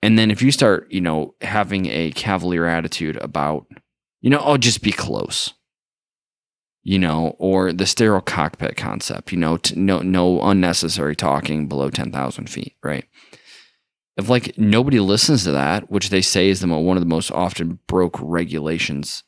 and 0.05 0.18
then 0.18 0.32
if 0.32 0.43
you 0.43 0.51
start, 0.51 0.90
you 0.90 1.01
know, 1.01 1.36
having 1.43 1.86
a 1.86 2.11
cavalier 2.11 2.66
attitude 2.66 3.16
about, 3.18 3.66
you 4.20 4.30
know, 4.30 4.40
oh, 4.45 4.57
just 4.57 4.82
be 4.82 4.90
close, 4.90 5.55
you 6.82 6.99
know, 6.99 7.36
or 7.38 7.72
the 7.72 7.86
sterile 7.86 8.20
cockpit 8.20 8.76
concept, 8.76 9.30
you 9.30 9.38
know, 9.38 9.59
to, 9.59 9.78
no, 9.78 10.01
no 10.01 10.43
unnecessary 10.43 11.14
talking 11.14 11.68
below 11.68 11.88
10,000 11.88 12.51
feet, 12.51 12.74
right? 12.82 13.05
If 14.16 14.28
like 14.28 14.59
nobody 14.59 14.99
listens 14.99 15.45
to 15.45 15.53
that, 15.53 15.88
which 15.88 16.11
they 16.11 16.20
say 16.20 16.49
is 16.49 16.59
the 16.59 16.66
mo- 16.66 16.80
one 16.80 16.97
of 16.97 17.01
the 17.03 17.09
most 17.09 17.30
often 17.30 17.78
broke 17.86 18.16
regulations 18.20 19.22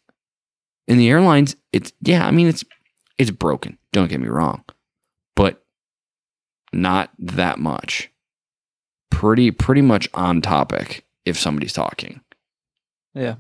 in 0.86 0.98
the 0.98 1.08
airlines, 1.08 1.56
it's 1.72 1.92
yeah, 2.00 2.26
I 2.26 2.30
mean 2.30 2.46
it's 2.46 2.64
it's 3.18 3.30
broken. 3.30 3.78
Don't 3.92 4.08
get 4.08 4.20
me 4.20 4.28
wrong, 4.28 4.64
but 5.34 5.64
not 6.72 7.10
that 7.18 7.58
much 7.58 8.10
pretty 9.10 9.50
pretty 9.50 9.82
much 9.82 10.08
on 10.14 10.40
topic 10.40 11.04
if 11.24 11.38
somebody's 11.38 11.72
talking. 11.72 12.20
Yeah. 13.14 13.36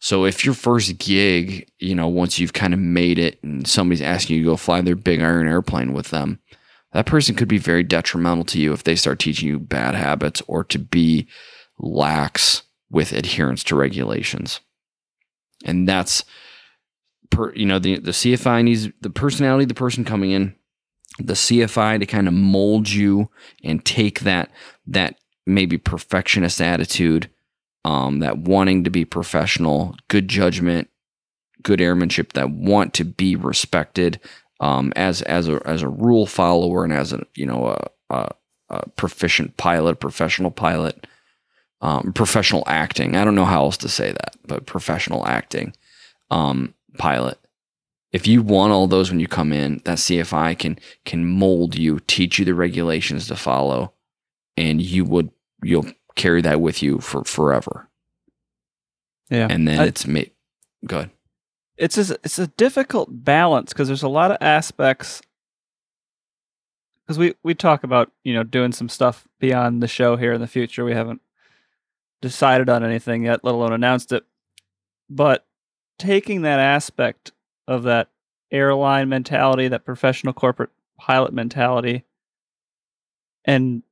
So 0.00 0.24
if 0.24 0.44
your 0.44 0.54
first 0.54 0.96
gig, 0.98 1.70
you 1.78 1.94
know, 1.94 2.08
once 2.08 2.38
you've 2.38 2.52
kind 2.52 2.72
of 2.72 2.80
made 2.80 3.18
it 3.18 3.42
and 3.42 3.66
somebody's 3.66 4.00
asking 4.00 4.36
you 4.36 4.42
to 4.44 4.50
go 4.50 4.56
fly 4.56 4.80
their 4.80 4.96
big 4.96 5.20
iron 5.20 5.48
airplane 5.48 5.92
with 5.92 6.10
them, 6.10 6.38
that 6.92 7.06
person 7.06 7.34
could 7.34 7.48
be 7.48 7.58
very 7.58 7.82
detrimental 7.82 8.44
to 8.44 8.60
you 8.60 8.72
if 8.72 8.84
they 8.84 8.96
start 8.96 9.18
teaching 9.18 9.48
you 9.48 9.58
bad 9.58 9.94
habits 9.94 10.40
or 10.46 10.64
to 10.64 10.78
be 10.78 11.26
lax 11.78 12.62
with 12.90 13.12
adherence 13.12 13.62
to 13.64 13.76
regulations. 13.76 14.60
And 15.64 15.88
that's 15.88 16.24
per 17.30 17.52
you 17.54 17.66
know, 17.66 17.78
the 17.78 17.98
the 17.98 18.10
CFI 18.10 18.64
needs 18.64 18.88
the 19.00 19.10
personality 19.10 19.64
of 19.64 19.68
the 19.68 19.74
person 19.74 20.04
coming 20.04 20.30
in 20.30 20.54
the 21.18 21.34
CFI 21.34 21.98
to 21.98 22.06
kind 22.06 22.28
of 22.28 22.34
mold 22.34 22.88
you 22.88 23.30
and 23.64 23.84
take 23.84 24.20
that 24.20 24.50
that 24.86 25.18
maybe 25.46 25.78
perfectionist 25.78 26.60
attitude, 26.60 27.30
um, 27.84 28.20
that 28.20 28.38
wanting 28.38 28.84
to 28.84 28.90
be 28.90 29.04
professional, 29.04 29.96
good 30.08 30.28
judgment, 30.28 30.88
good 31.62 31.80
airmanship, 31.80 32.34
that 32.34 32.50
want 32.50 32.94
to 32.94 33.04
be 33.04 33.34
respected 33.34 34.20
um, 34.60 34.92
as 34.96 35.22
as 35.22 35.48
a 35.48 35.60
as 35.66 35.82
a 35.82 35.88
rule 35.88 36.26
follower 36.26 36.84
and 36.84 36.92
as 36.92 37.12
a 37.12 37.24
you 37.34 37.46
know 37.46 37.66
a, 37.66 38.14
a, 38.14 38.30
a 38.70 38.88
proficient 38.90 39.56
pilot, 39.56 39.96
professional 39.96 40.50
pilot, 40.50 41.06
um, 41.80 42.12
professional 42.12 42.62
acting. 42.66 43.16
I 43.16 43.24
don't 43.24 43.34
know 43.34 43.44
how 43.44 43.64
else 43.64 43.76
to 43.78 43.88
say 43.88 44.12
that, 44.12 44.36
but 44.46 44.66
professional 44.66 45.26
acting 45.26 45.74
um, 46.30 46.74
pilot 46.98 47.38
if 48.10 48.26
you 48.26 48.42
want 48.42 48.72
all 48.72 48.86
those 48.86 49.10
when 49.10 49.20
you 49.20 49.28
come 49.28 49.52
in, 49.52 49.82
that 49.84 49.98
CFI 49.98 50.58
can 50.58 50.78
can 51.04 51.26
mold 51.26 51.76
you, 51.76 52.00
teach 52.06 52.38
you 52.38 52.44
the 52.46 52.54
regulations 52.54 53.26
to 53.28 53.36
follow, 53.36 53.92
and 54.56 54.80
you 54.80 55.04
would 55.04 55.30
you'll 55.62 55.86
carry 56.14 56.40
that 56.42 56.60
with 56.60 56.82
you 56.82 57.00
for 57.00 57.22
forever. 57.24 57.88
Yeah. 59.30 59.48
And 59.50 59.68
then 59.68 59.80
I- 59.80 59.84
it's 59.86 60.06
made 60.06 60.30
good. 60.86 61.10
it's 61.76 61.98
a, 61.98 62.14
it's 62.24 62.38
a 62.38 62.46
difficult 62.46 63.08
balance 63.10 63.72
because 63.74 63.88
there's 63.88 64.02
a 64.02 64.08
lot 64.08 64.30
of 64.30 64.38
aspects 64.40 65.20
because 67.06 67.18
we 67.18 67.34
we 67.42 67.54
talk 67.54 67.84
about 67.84 68.10
you 68.24 68.32
know 68.32 68.42
doing 68.42 68.72
some 68.72 68.88
stuff 68.88 69.28
beyond 69.38 69.82
the 69.82 69.88
show 69.88 70.16
here 70.16 70.32
in 70.32 70.40
the 70.40 70.46
future 70.46 70.84
we 70.84 70.94
haven't 70.94 71.20
decided 72.22 72.68
on 72.68 72.82
anything 72.84 73.24
yet 73.24 73.44
let 73.44 73.54
alone 73.54 73.72
announced 73.72 74.12
it 74.12 74.24
but 75.10 75.46
taking 75.98 76.42
that 76.42 76.58
aspect 76.60 77.32
of 77.66 77.82
that 77.84 78.08
airline 78.50 79.08
mentality 79.08 79.68
that 79.68 79.84
professional 79.84 80.32
corporate 80.32 80.70
pilot 80.98 81.32
mentality 81.32 82.04
and 83.44 83.82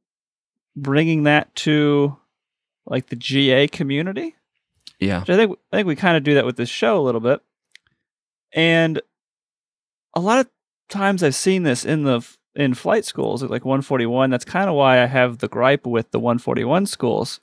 bringing 0.74 1.24
that 1.24 1.54
to 1.54 2.16
like 2.86 3.06
the 3.06 3.16
GA 3.16 3.68
community 3.68 4.34
Yeah. 4.98 5.20
which 5.20 5.30
I 5.30 5.36
think 5.36 5.58
I 5.72 5.76
think 5.76 5.88
we 5.88 5.96
kind 5.96 6.16
of 6.16 6.22
do 6.24 6.34
that 6.34 6.46
with 6.46 6.56
this 6.56 6.68
show 6.68 6.98
a 6.98 7.02
little 7.02 7.20
bit. 7.20 7.40
And 8.52 9.00
a 10.14 10.20
lot 10.20 10.38
of 10.38 10.48
times 10.88 11.22
I've 11.22 11.34
seen 11.34 11.62
this 11.64 11.84
in 11.84 12.04
the 12.04 12.26
in 12.54 12.72
flight 12.74 13.04
schools 13.04 13.42
at 13.42 13.50
like 13.50 13.64
141. 13.66 14.30
That's 14.30 14.44
kind 14.44 14.70
of 14.70 14.74
why 14.76 15.02
I 15.02 15.06
have 15.06 15.38
the 15.38 15.48
gripe 15.48 15.86
with 15.86 16.10
the 16.10 16.18
141 16.18 16.86
schools. 16.86 17.40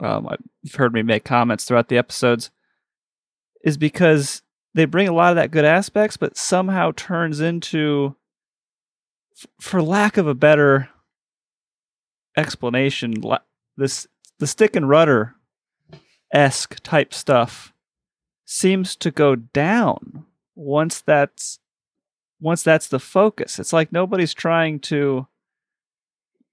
Um, 0.00 0.28
you've 0.62 0.74
heard 0.74 0.92
me 0.92 1.02
make 1.02 1.24
comments 1.24 1.64
throughout 1.64 1.88
the 1.88 1.98
episodes, 1.98 2.50
is 3.66 3.76
because 3.76 4.42
they 4.74 4.84
bring 4.84 5.08
a 5.08 5.12
lot 5.12 5.30
of 5.30 5.36
that 5.36 5.50
good 5.50 5.64
aspects, 5.64 6.16
but 6.16 6.36
somehow 6.36 6.92
turns 6.96 7.40
into, 7.40 8.14
for 9.60 9.82
lack 9.82 10.16
of 10.16 10.28
a 10.28 10.34
better 10.34 10.88
explanation. 12.36 13.14
This 13.76 14.06
the 14.38 14.46
stick 14.46 14.76
and 14.76 14.88
rudder 14.88 15.34
esque 16.32 16.76
type 16.82 17.12
stuff 17.12 17.72
seems 18.44 18.94
to 18.96 19.10
go 19.10 19.34
down 19.34 20.26
once 20.54 21.00
that's 21.00 21.58
once 22.40 22.62
that's 22.62 22.86
the 22.86 23.00
focus. 23.00 23.58
It's 23.58 23.72
like 23.72 23.92
nobody's 23.92 24.32
trying 24.32 24.80
to. 24.80 25.26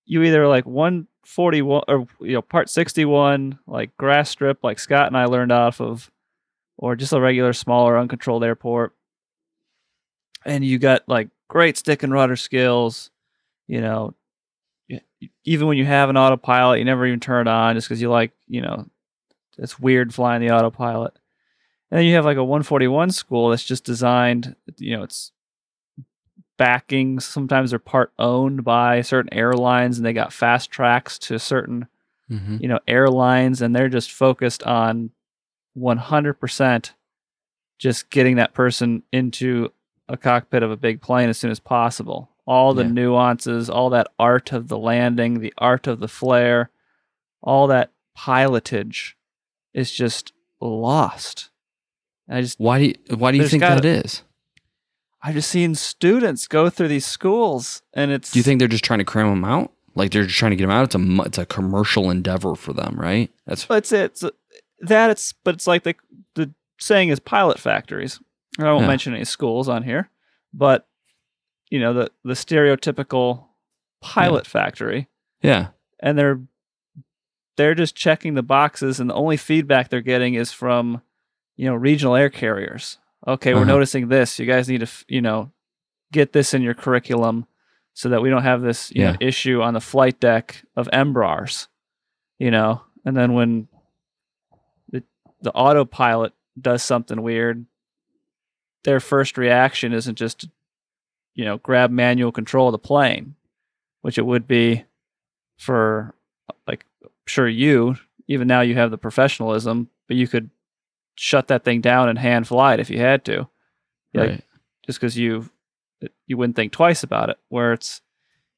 You 0.05 0.23
either 0.23 0.47
like 0.47 0.65
141 0.65 1.83
or 1.87 2.07
you 2.19 2.33
know 2.33 2.41
part 2.41 2.69
61 2.69 3.59
like 3.67 3.95
grass 3.95 4.31
strip 4.31 4.63
like 4.63 4.79
Scott 4.79 5.07
and 5.07 5.15
I 5.15 5.25
learned 5.25 5.53
off 5.53 5.79
of, 5.79 6.11
or 6.77 6.95
just 6.95 7.13
a 7.13 7.19
regular 7.21 7.53
smaller 7.53 7.97
uncontrolled 7.97 8.43
airport, 8.43 8.93
and 10.45 10.63
you 10.65 10.77
got 10.79 11.07
like 11.07 11.29
great 11.47 11.77
stick 11.77 12.03
and 12.03 12.13
rudder 12.13 12.35
skills, 12.35 13.09
you 13.67 13.81
know. 13.81 14.13
Even 15.45 15.67
when 15.67 15.77
you 15.77 15.85
have 15.85 16.09
an 16.09 16.17
autopilot, 16.17 16.79
you 16.79 16.85
never 16.85 17.05
even 17.05 17.19
turn 17.21 17.47
it 17.47 17.49
on 17.49 17.75
just 17.75 17.87
because 17.87 18.01
you 18.01 18.09
like, 18.09 18.31
you 18.47 18.61
know, 18.61 18.85
it's 19.57 19.79
weird 19.79 20.13
flying 20.13 20.41
the 20.41 20.51
autopilot. 20.51 21.17
And 21.89 21.99
then 21.99 22.05
you 22.05 22.15
have 22.15 22.25
like 22.25 22.35
a 22.37 22.43
141 22.43 23.11
school 23.11 23.49
that's 23.49 23.63
just 23.63 23.85
designed, 23.85 24.55
you 24.77 24.97
know, 24.97 25.03
it's 25.03 25.31
backing. 26.57 27.19
Sometimes 27.19 27.69
they're 27.69 27.79
part 27.79 28.11
owned 28.19 28.63
by 28.63 29.01
certain 29.01 29.33
airlines 29.33 29.97
and 29.97 30.05
they 30.05 30.13
got 30.13 30.33
fast 30.33 30.71
tracks 30.71 31.17
to 31.19 31.39
certain, 31.39 31.87
Mhm. 32.29 32.61
you 32.61 32.67
know, 32.67 32.79
airlines 32.87 33.61
and 33.61 33.75
they're 33.75 33.89
just 33.89 34.11
focused 34.11 34.63
on 34.63 35.11
100% 35.77 36.91
just 37.79 38.09
getting 38.09 38.35
that 38.37 38.53
person 38.53 39.03
into 39.11 39.71
a 40.07 40.17
cockpit 40.17 40.63
of 40.63 40.71
a 40.71 40.77
big 40.77 41.01
plane 41.01 41.29
as 41.29 41.37
soon 41.37 41.51
as 41.51 41.59
possible. 41.59 42.29
All 42.45 42.73
the 42.73 42.83
Yeah. 42.83 42.89
nuances, 42.91 43.69
all 43.69 43.89
that 43.91 44.07
art 44.19 44.51
of 44.51 44.67
the 44.67 44.77
landing, 44.77 45.39
the 45.39 45.53
art 45.57 45.87
of 45.87 45.99
the 45.99 46.07
flare, 46.07 46.69
all 47.41 47.67
that 47.67 47.91
pilotage 48.17 49.13
is 49.73 49.91
just 49.91 50.33
lost. 50.61 51.49
And 52.27 52.37
I 52.37 52.41
just 52.41 52.59
Why 52.59 52.79
do 52.79 52.85
you, 52.85 53.15
why 53.17 53.31
do 53.31 53.37
you 53.37 53.47
think 53.47 53.61
gotta- 53.61 53.81
that 53.81 54.05
is? 54.05 54.23
I've 55.25 55.35
just 55.35 55.49
seen 55.49 55.73
students 55.75 56.47
go 56.49 56.69
through 56.69 56.89
these 56.89 57.05
schools, 57.05 57.81
and 57.93 58.11
it's. 58.11 58.31
Do 58.31 58.39
you 58.39 58.43
think 58.43 58.59
they're 58.59 58.67
just 58.67 58.83
trying 58.83 58.99
to 58.99 59.05
cram 59.05 59.29
them 59.29 59.45
out? 59.45 59.71
Like 59.95 60.11
they're 60.11 60.25
just 60.25 60.37
trying 60.37 60.51
to 60.51 60.57
get 60.57 60.63
them 60.63 60.71
out? 60.71 60.83
It's 60.83 60.95
a 60.95 61.21
it's 61.25 61.37
a 61.37 61.45
commercial 61.45 62.09
endeavor 62.09 62.55
for 62.55 62.73
them, 62.73 62.95
right? 62.99 63.31
That's 63.45 63.65
But 63.65 63.77
it's 63.89 63.91
it's 63.93 64.23
that 64.83 65.09
it's 65.09 65.33
but 65.33 65.55
it's 65.55 65.67
like 65.67 65.83
the 65.83 65.95
the 66.35 66.53
saying 66.79 67.09
is 67.09 67.19
pilot 67.19 67.59
factories. 67.59 68.19
And 68.57 68.67
I 68.67 68.71
won't 68.71 68.83
Yeah. 68.83 68.87
mention 68.89 69.13
any 69.15 69.25
schools 69.25 69.67
on 69.67 69.83
here, 69.83 70.09
but 70.53 70.87
you 71.69 71.79
know 71.79 71.93
the 71.93 72.11
the 72.23 72.33
stereotypical 72.33 73.45
pilot 74.01 74.45
factory, 74.45 75.07
yeah, 75.41 75.67
and 75.99 76.17
they're 76.17 76.39
they're 77.57 77.75
just 77.75 77.95
checking 77.95 78.33
the 78.33 78.43
boxes, 78.43 78.99
and 78.99 79.09
the 79.09 79.13
only 79.15 79.37
feedback 79.37 79.89
they're 79.89 80.01
getting 80.01 80.33
is 80.35 80.51
from 80.51 81.01
you 81.55 81.65
know 81.65 81.75
regional 81.75 82.15
air 82.15 82.29
carriers. 82.29 82.97
Okay, 83.27 83.53
we're 83.53 83.61
Uh-huh. 83.61 83.71
noticing 83.71 84.09
this. 84.09 84.37
You 84.39 84.45
guys 84.45 84.67
need 84.69 84.81
to 84.81 84.89
you 85.07 85.21
know 85.21 85.51
get 86.11 86.33
this 86.33 86.53
in 86.53 86.61
your 86.61 86.73
curriculum 86.75 87.47
so 87.95 88.09
that 88.09 88.21
we 88.21 88.29
don't 88.29 88.43
have 88.43 88.61
this 88.61 88.91
you 88.91 89.03
know, 89.03 89.15
issue 89.19 89.61
on 89.61 89.73
the 89.73 89.81
flight 89.81 90.19
deck 90.19 90.63
of 90.75 90.87
Embraers. 90.93 91.67
You 92.39 92.51
know, 92.51 92.81
and 93.05 93.15
then 93.15 93.33
when 93.33 93.67
the 95.43 95.51
autopilot 95.51 96.33
does 96.59 96.81
something 96.81 97.21
weird, 97.21 97.65
their 98.83 98.99
first 98.99 99.37
reaction 99.37 99.93
isn't 99.93 100.15
just 100.17 100.39
to, 100.39 100.51
you 101.35 101.45
know 101.45 101.57
grab 101.57 101.91
manual 101.91 102.31
control 102.31 102.67
of 102.67 102.73
the 102.73 102.79
plane, 102.79 103.35
which 104.01 104.17
it 104.17 104.25
would 104.25 104.47
be 104.47 104.83
for 105.57 106.15
like 106.67 106.85
sure 107.25 107.47
you 107.47 107.95
even 108.27 108.47
now 108.47 108.61
you 108.61 108.75
have 108.75 108.91
the 108.91 108.97
professionalism, 108.97 109.89
but 110.07 110.15
you 110.17 110.27
could 110.27 110.49
shut 111.15 111.47
that 111.47 111.63
thing 111.63 111.81
down 111.81 112.09
and 112.09 112.17
hand 112.17 112.47
fly 112.47 112.73
it 112.73 112.79
if 112.79 112.89
you 112.89 112.99
had 112.99 113.25
to, 113.25 113.47
like 114.13 114.29
right. 114.29 114.43
just 114.85 114.99
because 114.99 115.17
you 115.17 115.49
you 116.27 116.37
wouldn't 116.37 116.55
think 116.55 116.71
twice 116.71 117.03
about 117.03 117.29
it. 117.29 117.37
Where 117.49 117.73
it's 117.73 118.01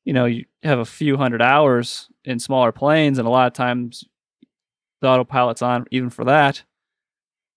you 0.03 0.13
know 0.13 0.25
you 0.25 0.45
have 0.63 0.79
a 0.79 0.85
few 0.85 1.17
hundred 1.17 1.41
hours 1.41 2.09
in 2.23 2.39
smaller 2.39 2.71
planes, 2.71 3.17
and 3.17 3.27
a 3.27 3.31
lot 3.31 3.47
of 3.47 3.53
times 3.53 4.03
the 5.01 5.07
autopilot's 5.07 5.61
on 5.61 5.85
even 5.91 6.09
for 6.09 6.25
that. 6.25 6.63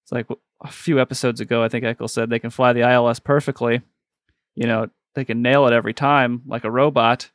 It's 0.09 0.13
like 0.13 0.39
a 0.63 0.73
few 0.73 0.99
episodes 0.99 1.39
ago, 1.39 1.63
I 1.63 1.69
think 1.69 1.85
Eckel 1.85 2.09
said 2.09 2.31
they 2.31 2.39
can 2.39 2.49
fly 2.49 2.73
the 2.73 2.81
ILS 2.81 3.19
perfectly. 3.19 3.83
You 4.55 4.67
know, 4.67 4.89
they 5.15 5.27
can 5.27 5.43
nail 5.43 5.67
it 5.67 5.75
every 5.75 5.93
time 5.93 6.41
like 6.47 6.65
a 6.65 6.71
robot. 6.71 7.31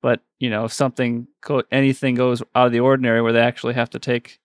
But 0.00 0.20
you 0.40 0.50
know, 0.50 0.64
if 0.64 0.72
something 0.72 1.28
anything 1.70 2.16
goes 2.16 2.42
out 2.56 2.66
of 2.66 2.72
the 2.72 2.80
ordinary, 2.80 3.22
where 3.22 3.32
they 3.32 3.40
actually 3.40 3.74
have 3.74 3.90
to 3.90 4.00
take, 4.00 4.40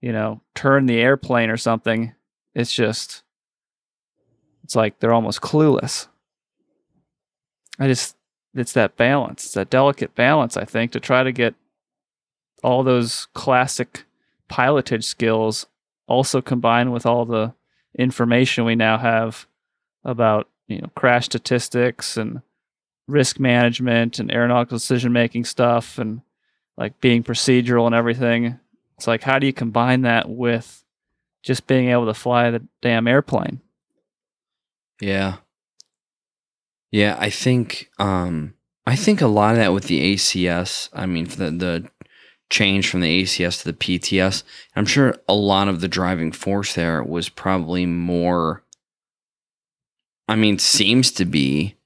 you 0.00 0.12
know, 0.12 0.40
turn 0.54 0.86
the 0.86 0.98
airplane 0.98 1.50
or 1.50 1.58
something, 1.58 2.14
it's 2.54 2.72
just, 2.72 3.22
it's 4.64 4.74
like 4.74 4.98
they're 4.98 5.12
almost 5.12 5.42
clueless. 5.42 6.08
I 7.78 7.86
just, 7.86 8.16
it's 8.54 8.72
that 8.72 8.96
balance, 8.96 9.44
it's 9.44 9.54
that 9.54 9.68
delicate 9.68 10.14
balance. 10.14 10.56
I 10.56 10.64
think 10.64 10.92
to 10.92 11.00
try 11.00 11.22
to 11.22 11.32
get 11.32 11.54
all 12.64 12.82
those 12.82 13.28
classic 13.34 14.06
pilotage 14.48 15.04
skills 15.04 15.66
also 16.08 16.40
combined 16.40 16.92
with 16.92 17.06
all 17.06 17.24
the 17.24 17.54
information 17.98 18.64
we 18.64 18.74
now 18.74 18.98
have 18.98 19.46
about 20.04 20.48
you 20.66 20.80
know 20.80 20.88
crash 20.94 21.26
statistics 21.26 22.16
and 22.16 22.42
risk 23.06 23.38
management 23.38 24.18
and 24.18 24.30
aeronautical 24.30 24.76
decision 24.76 25.12
making 25.12 25.44
stuff 25.44 25.98
and 25.98 26.20
like 26.76 27.00
being 27.00 27.22
procedural 27.22 27.86
and 27.86 27.94
everything 27.94 28.58
it's 28.96 29.06
like 29.06 29.22
how 29.22 29.38
do 29.38 29.46
you 29.46 29.52
combine 29.52 30.02
that 30.02 30.28
with 30.28 30.84
just 31.42 31.66
being 31.66 31.88
able 31.88 32.06
to 32.06 32.14
fly 32.14 32.50
the 32.50 32.62
damn 32.82 33.08
airplane 33.08 33.60
Yeah. 35.00 35.36
Yeah, 36.90 37.16
I 37.18 37.30
think 37.30 37.90
um 37.98 38.54
I 38.86 38.96
think 38.96 39.20
a 39.20 39.26
lot 39.26 39.52
of 39.52 39.58
that 39.58 39.72
with 39.74 39.84
the 39.84 40.14
ACS, 40.14 40.88
I 40.92 41.06
mean 41.06 41.26
the 41.26 41.50
the 41.50 41.90
change 42.50 42.88
from 42.88 43.00
the 43.00 43.22
ACS 43.22 43.62
to 43.62 43.72
the 43.72 43.78
PTS, 43.78 44.42
I'm 44.74 44.86
sure 44.86 45.14
a 45.28 45.34
lot 45.34 45.68
of 45.68 45.80
the 45.80 45.88
driving 45.88 46.32
force 46.32 46.74
there 46.74 47.02
was 47.02 47.28
probably 47.28 47.86
more 47.86 48.62
I 50.26 50.36
mean 50.36 50.58
seems 50.58 51.10
to 51.12 51.24
be 51.24 51.76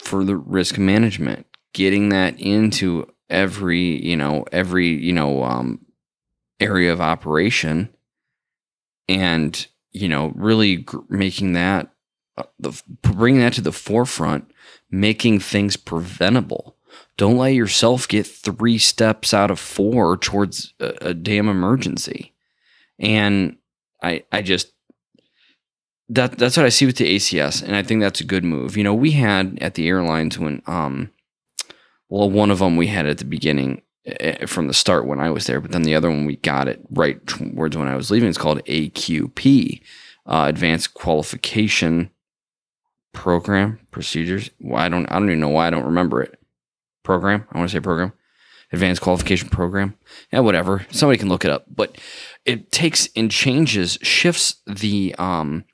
for 0.00 0.24
the 0.24 0.36
risk 0.36 0.78
management, 0.78 1.46
getting 1.74 2.10
that 2.10 2.38
into 2.40 3.10
every, 3.28 4.04
you 4.04 4.16
know, 4.16 4.44
every, 4.52 4.88
you 4.88 5.12
know, 5.12 5.44
um 5.44 5.80
area 6.58 6.92
of 6.92 7.00
operation 7.00 7.90
and 9.08 9.66
you 9.92 10.08
know 10.08 10.32
really 10.34 10.76
gr- 10.76 10.98
making 11.08 11.52
that 11.52 11.92
uh, 12.36 12.44
the 12.58 12.82
bringing 13.02 13.40
that 13.40 13.54
to 13.54 13.60
the 13.60 13.72
forefront, 13.72 14.50
making 14.90 15.40
things 15.40 15.76
preventable. 15.76 16.76
Don't 17.16 17.38
let 17.38 17.54
yourself 17.54 18.06
get 18.06 18.26
three 18.26 18.78
steps 18.78 19.32
out 19.32 19.50
of 19.50 19.58
four 19.58 20.16
towards 20.16 20.74
a, 20.80 21.08
a 21.08 21.14
damn 21.14 21.48
emergency. 21.48 22.34
And 22.98 23.56
I, 24.02 24.24
I 24.30 24.42
just 24.42 24.72
that 26.08 26.38
that's 26.38 26.56
what 26.56 26.66
I 26.66 26.70
see 26.70 26.86
with 26.86 26.96
the 26.96 27.16
ACS, 27.16 27.62
and 27.62 27.74
I 27.74 27.82
think 27.82 28.00
that's 28.00 28.20
a 28.20 28.24
good 28.24 28.44
move. 28.44 28.76
You 28.76 28.84
know, 28.84 28.94
we 28.94 29.12
had 29.12 29.58
at 29.60 29.74
the 29.74 29.88
airlines 29.88 30.38
when, 30.38 30.62
um, 30.66 31.10
well, 32.08 32.30
one 32.30 32.50
of 32.50 32.60
them 32.60 32.76
we 32.76 32.86
had 32.86 33.06
at 33.06 33.18
the 33.18 33.24
beginning 33.24 33.82
eh, 34.04 34.46
from 34.46 34.68
the 34.68 34.74
start 34.74 35.06
when 35.06 35.20
I 35.20 35.30
was 35.30 35.46
there, 35.46 35.60
but 35.60 35.72
then 35.72 35.82
the 35.82 35.94
other 35.94 36.10
one 36.10 36.24
we 36.24 36.36
got 36.36 36.68
it 36.68 36.80
right 36.90 37.24
towards 37.26 37.76
when 37.76 37.88
I 37.88 37.96
was 37.96 38.10
leaving. 38.10 38.28
It's 38.28 38.38
called 38.38 38.64
AQP, 38.66 39.82
uh, 40.26 40.44
Advanced 40.48 40.94
Qualification 40.94 42.10
program 43.12 43.80
procedures. 43.90 44.50
Well, 44.60 44.80
I 44.80 44.88
don't 44.88 45.06
I 45.06 45.14
don't 45.14 45.28
even 45.28 45.40
know 45.40 45.48
why 45.48 45.66
I 45.66 45.70
don't 45.70 45.86
remember 45.86 46.22
it. 46.22 46.35
Program. 47.06 47.46
I 47.50 47.58
want 47.58 47.70
to 47.70 47.76
say 47.76 47.80
program. 47.80 48.12
Advanced 48.72 49.00
qualification 49.00 49.48
program. 49.48 49.96
Yeah, 50.32 50.40
whatever. 50.40 50.84
Somebody 50.90 51.18
can 51.18 51.28
look 51.28 51.44
it 51.44 51.50
up. 51.50 51.64
But 51.74 51.96
it 52.44 52.72
takes 52.72 53.08
and 53.16 53.30
changes, 53.30 53.96
shifts 54.02 54.56
the 54.66 55.14
um 55.18 55.64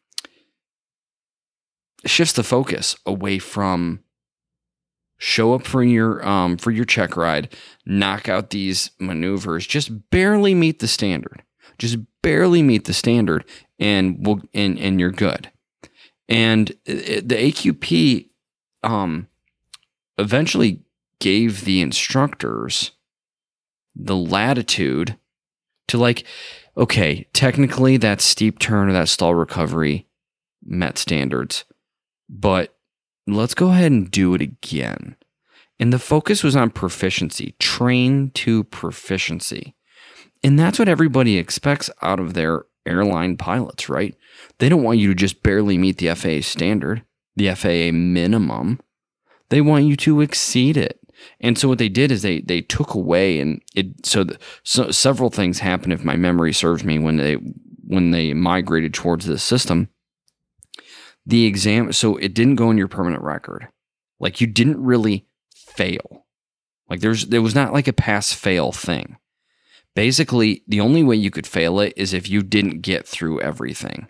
shifts 2.05 2.35
the 2.35 2.43
focus 2.43 2.95
away 3.07 3.39
from 3.39 4.01
show 5.19 5.55
up 5.55 5.67
for 5.67 5.83
your 5.83 6.25
um 6.27 6.59
for 6.59 6.71
your 6.71 6.85
check 6.85 7.17
ride, 7.17 7.55
knock 7.87 8.29
out 8.29 8.51
these 8.51 8.91
maneuvers, 9.01 9.67
just 9.67 10.11
barely 10.11 10.55
meet 10.55 10.79
the 10.79 10.89
standard. 10.89 11.43
Just 11.79 11.97
barely 12.23 12.63
meet 12.63 12.85
the 12.85 12.93
standard 12.93 13.45
and 13.79 14.25
we'll 14.25 14.43
and 14.55 14.79
and 14.79 15.01
you're 15.01 15.11
good 15.11 15.51
and 16.29 16.69
the 16.87 17.53
AQP 17.53 18.29
um, 18.83 19.29
eventually 20.19 20.81
gave 21.23 21.65
the 21.65 21.81
instructors 21.81 22.91
the 23.95 24.17
latitude 24.17 25.17
to 25.87 25.97
like, 25.97 26.25
okay, 26.77 27.29
technically 27.33 27.97
that 27.97 28.21
steep 28.21 28.59
turn 28.59 28.89
or 28.89 28.93
that 28.93 29.09
stall 29.09 29.33
recovery 29.33 30.09
met 30.65 30.99
standards, 30.99 31.65
but 32.29 32.75
let's 33.29 33.55
go 33.55 33.69
ahead 33.69 33.93
and 33.93 34.11
do 34.11 34.35
it 34.35 34.41
again. 34.41 35.15
And 35.79 35.93
the 35.93 36.01
focus 36.01 36.43
was 36.43 36.57
on 36.57 36.71
proficiency, 36.71 37.55
train 37.61 38.33
to 38.35 38.65
proficiency. 38.65 39.77
And 40.43 40.59
that's 40.59 40.81
what 40.81 40.89
everybody 40.89 41.39
expects 41.39 41.89
out 42.03 42.19
of 42.19 42.35
their 42.35 42.65
airline 42.85 43.37
pilots, 43.37 43.89
right? 43.89 44.17
They 44.59 44.69
don't 44.69 44.83
want 44.83 44.99
you 44.99 45.07
to 45.07 45.15
just 45.15 45.45
barely 45.45 45.79
meet 45.79 45.99
the 45.99 46.13
FAA 46.17 46.41
standard, 46.41 47.05
the 47.37 47.55
FAA 47.55 47.93
minimum. 47.93 48.81
They 49.51 49.61
want 49.61 49.85
you 49.85 49.95
to 49.99 50.21
exceed 50.21 50.77
it. 50.77 50.99
And 51.41 51.59
so 51.59 51.69
what 51.69 51.79
they 51.79 51.89
did 51.89 52.11
is 52.11 52.23
they 52.23 52.41
they 52.41 52.61
took 52.61 52.95
away 52.95 53.41
and 53.41 53.63
it 53.75 54.07
so, 54.07 54.25
the, 54.25 54.39
so 54.63 54.91
several 54.91 55.31
things 55.31 55.59
happened 55.59 55.93
if 55.93 56.05
my 56.05 56.17
memory 56.17 56.53
serves 56.53 56.85
me 56.85 56.99
when 56.99 57.17
they 57.17 57.35
when 57.87 58.11
they 58.11 58.33
migrated 58.33 58.95
towards 58.95 59.27
this 59.27 59.43
system. 59.43 59.89
The 61.27 61.45
exam 61.45 61.93
so 61.93 62.17
it 62.17 62.35
didn't 62.35 62.57
go 62.57 62.71
in 62.71 62.79
your 62.79 62.89
permanent 62.89 63.23
record. 63.23 63.69
Like 64.21 64.41
you 64.41 64.47
didn't 64.47 64.83
really 64.83 65.27
fail. 65.55 66.27
Like 66.89 67.01
there's 67.01 67.27
there 67.27 67.43
was 67.43 67.55
not 67.55 67.73
like 67.73 67.89
a 67.89 67.93
pass 67.93 68.33
fail 68.33 68.73
thing. 68.73 69.17
Basically, 69.95 70.63
the 70.67 70.81
only 70.81 71.03
way 71.03 71.17
you 71.17 71.31
could 71.31 71.47
fail 71.47 71.79
it 71.81 71.93
is 71.97 72.15
if 72.15 72.29
you 72.29 72.43
didn't 72.43 72.81
get 72.81 73.07
through 73.07 73.41
everything. 73.41 74.09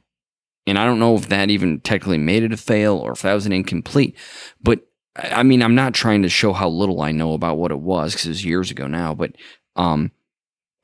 And 0.67 0.79
I 0.79 0.85
don't 0.85 1.01
know 1.01 1.17
if 1.17 1.29
that 1.29 1.51
even 1.51 1.81
technically 1.81 2.19
made 2.19 2.45
it 2.45 2.53
a 2.53 2.57
fail 2.57 2.97
or 2.97 3.13
if 3.13 3.23
that 3.23 3.35
was 3.35 3.47
an 3.47 3.53
incomplete. 3.53 4.17
But 4.63 4.81
I 5.17 5.43
mean, 5.43 5.63
I'm 5.63 5.75
not 5.75 5.95
trying 5.95 6.23
to 6.23 6.29
show 6.29 6.53
how 6.53 6.69
little 6.69 7.03
I 7.03 7.13
know 7.13 7.33
about 7.35 7.59
what 7.59 7.71
it 7.71 7.81
was 7.81 8.13
because 8.13 8.27
it 8.27 8.31
was 8.31 8.45
years 8.45 8.71
ago 8.71 8.87
now. 8.87 9.15
But 9.15 9.33
um, 9.77 10.11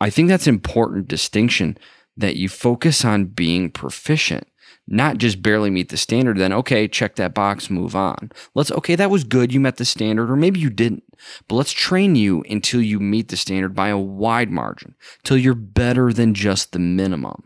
I 0.01 0.11
think 0.11 0.29
that's 0.29 0.47
an 0.47 0.55
important 0.55 1.09
distinction 1.09 1.79
that 2.17 2.37
you 2.37 2.49
focus 2.49 3.05
on 3.05 3.27
being 3.27 3.71
proficient 3.71 4.47
not 4.89 5.19
just 5.19 5.43
barely 5.43 5.71
meet 5.71 5.91
the 5.91 5.97
standard, 5.97 6.39
then 6.39 6.53
okay, 6.53 6.89
check 6.89 7.17
that 7.17 7.35
box, 7.35 7.69
move 7.69 7.95
on. 7.95 8.31
Let's, 8.55 8.71
okay, 8.73 8.95
that 8.97 9.11
was 9.11 9.23
good. 9.23 9.53
You 9.53 9.61
met 9.61 9.77
the 9.77 9.85
standard, 9.85 10.31
or 10.31 10.37
maybe 10.37 10.61
you 10.61 10.71
didn't, 10.71 11.05
but 11.47 11.57
let's 11.57 11.73
train 11.73 12.17
you 12.17 12.43
until 12.49 12.81
you 12.81 12.99
meet 12.99 13.29
the 13.29 13.37
standard 13.37 13.75
by 13.75 13.89
a 13.89 13.99
wide 13.99 14.51
margin, 14.51 14.95
till 15.25 15.37
you're 15.37 15.55
better 15.55 16.13
than 16.13 16.35
just 16.35 16.73
the 16.73 16.79
minimum. 16.79 17.45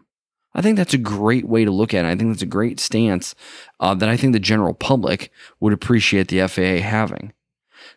I 0.54 0.62
think 0.62 0.76
that's 0.76 0.94
a 0.94 0.98
great 0.98 1.46
way 1.46 1.64
to 1.64 1.70
look 1.70 1.94
at 1.94 2.04
it. 2.04 2.08
I 2.08 2.16
think 2.16 2.30
that's 2.30 2.42
a 2.42 2.46
great 2.46 2.78
stance 2.78 3.34
uh, 3.80 3.94
that 3.94 4.08
I 4.08 4.16
think 4.16 4.32
the 4.32 4.40
general 4.40 4.74
public 4.74 5.30
would 5.60 5.72
appreciate 5.72 6.28
the 6.28 6.46
FAA 6.46 6.86
having. 6.86 7.32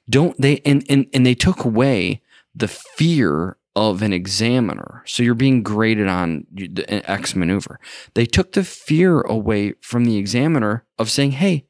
Don't 0.10 0.40
they? 0.40 0.62
And, 0.66 0.86
and, 0.90 1.08
and 1.14 1.26
they 1.26 1.36
took 1.36 1.66
away 1.66 2.22
the 2.54 2.68
fear 2.68 3.58
of 3.76 4.02
an 4.02 4.14
examiner. 4.14 5.04
So 5.06 5.22
you're 5.22 5.36
being 5.36 5.62
graded 5.62 6.08
on 6.08 6.48
the 6.52 6.88
X 7.10 7.36
maneuver. 7.36 7.80
They 8.14 8.26
took 8.26 8.54
the 8.54 8.64
fear 8.64 9.22
away 9.22 9.74
from 9.82 10.06
the 10.06 10.18
examiner 10.18 10.86
of 10.98 11.10
saying, 11.10 11.32
"Hey, 11.32 11.66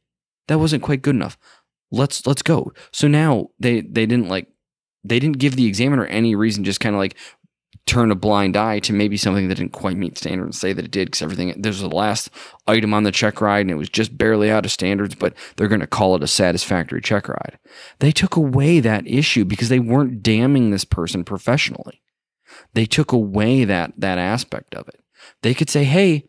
that 0.48 0.60
wasn't 0.60 0.84
quite 0.84 1.02
good 1.02 1.16
enough. 1.16 1.38
Let's 1.92 2.26
let's 2.28 2.44
go." 2.44 2.74
So 2.92 3.08
now 3.08 3.50
they 3.60 3.82
they 3.82 4.06
didn't 4.06 4.30
like 4.30 4.50
they 5.04 5.20
didn't 5.20 5.40
give 5.40 5.56
the 5.56 5.66
examiner 5.66 6.06
any 6.06 6.36
reason 6.36 6.64
just 6.64 6.80
kind 6.80 6.96
of 6.96 7.00
like 7.00 7.16
turn 7.86 8.12
a 8.12 8.16
blind 8.16 8.58
eye 8.58 8.80
to 8.80 8.94
maybe 8.94 9.16
something 9.16 9.48
that 9.48 9.56
didn't 9.56 9.72
quite 9.72 9.96
meet 9.96 10.18
standards 10.18 10.48
and 10.48 10.56
say 10.56 10.74
that 10.74 10.86
it 10.86 10.92
did 10.92 11.06
because 11.06 11.22
everything 11.22 11.54
there's 11.62 11.82
the 11.82 11.88
last 11.88 12.30
item 12.66 12.94
on 12.94 13.04
the 13.04 13.12
check 13.12 13.42
ride 13.42 13.62
and 13.62 13.72
it 13.72 13.76
was 13.76 13.90
just 13.90 14.18
barely 14.18 14.50
out 14.50 14.66
of 14.66 14.72
standards 14.72 15.14
but 15.14 15.36
they're 15.56 15.68
going 15.68 15.82
to 15.82 15.88
call 15.88 16.16
it 16.16 16.24
a 16.24 16.28
satisfactory 16.28 17.02
check 17.02 17.30
ride. 17.30 17.60
They 18.00 18.12
took 18.12 18.36
away 18.36 18.80
that 18.80 19.08
issue 19.08 19.46
because 19.46 19.70
they 19.70 19.80
weren't 19.80 20.24
damning 20.24 20.72
this 20.72 20.86
person 20.86 21.24
professionally. 21.24 22.02
They 22.74 22.86
took 22.86 23.12
away 23.12 23.66
that 23.66 23.94
that 23.98 24.18
aspect 24.18 24.74
of 24.74 24.88
it. 24.88 25.00
They 25.44 25.54
could 25.54 25.70
say 25.70 25.84
hey 25.84 26.26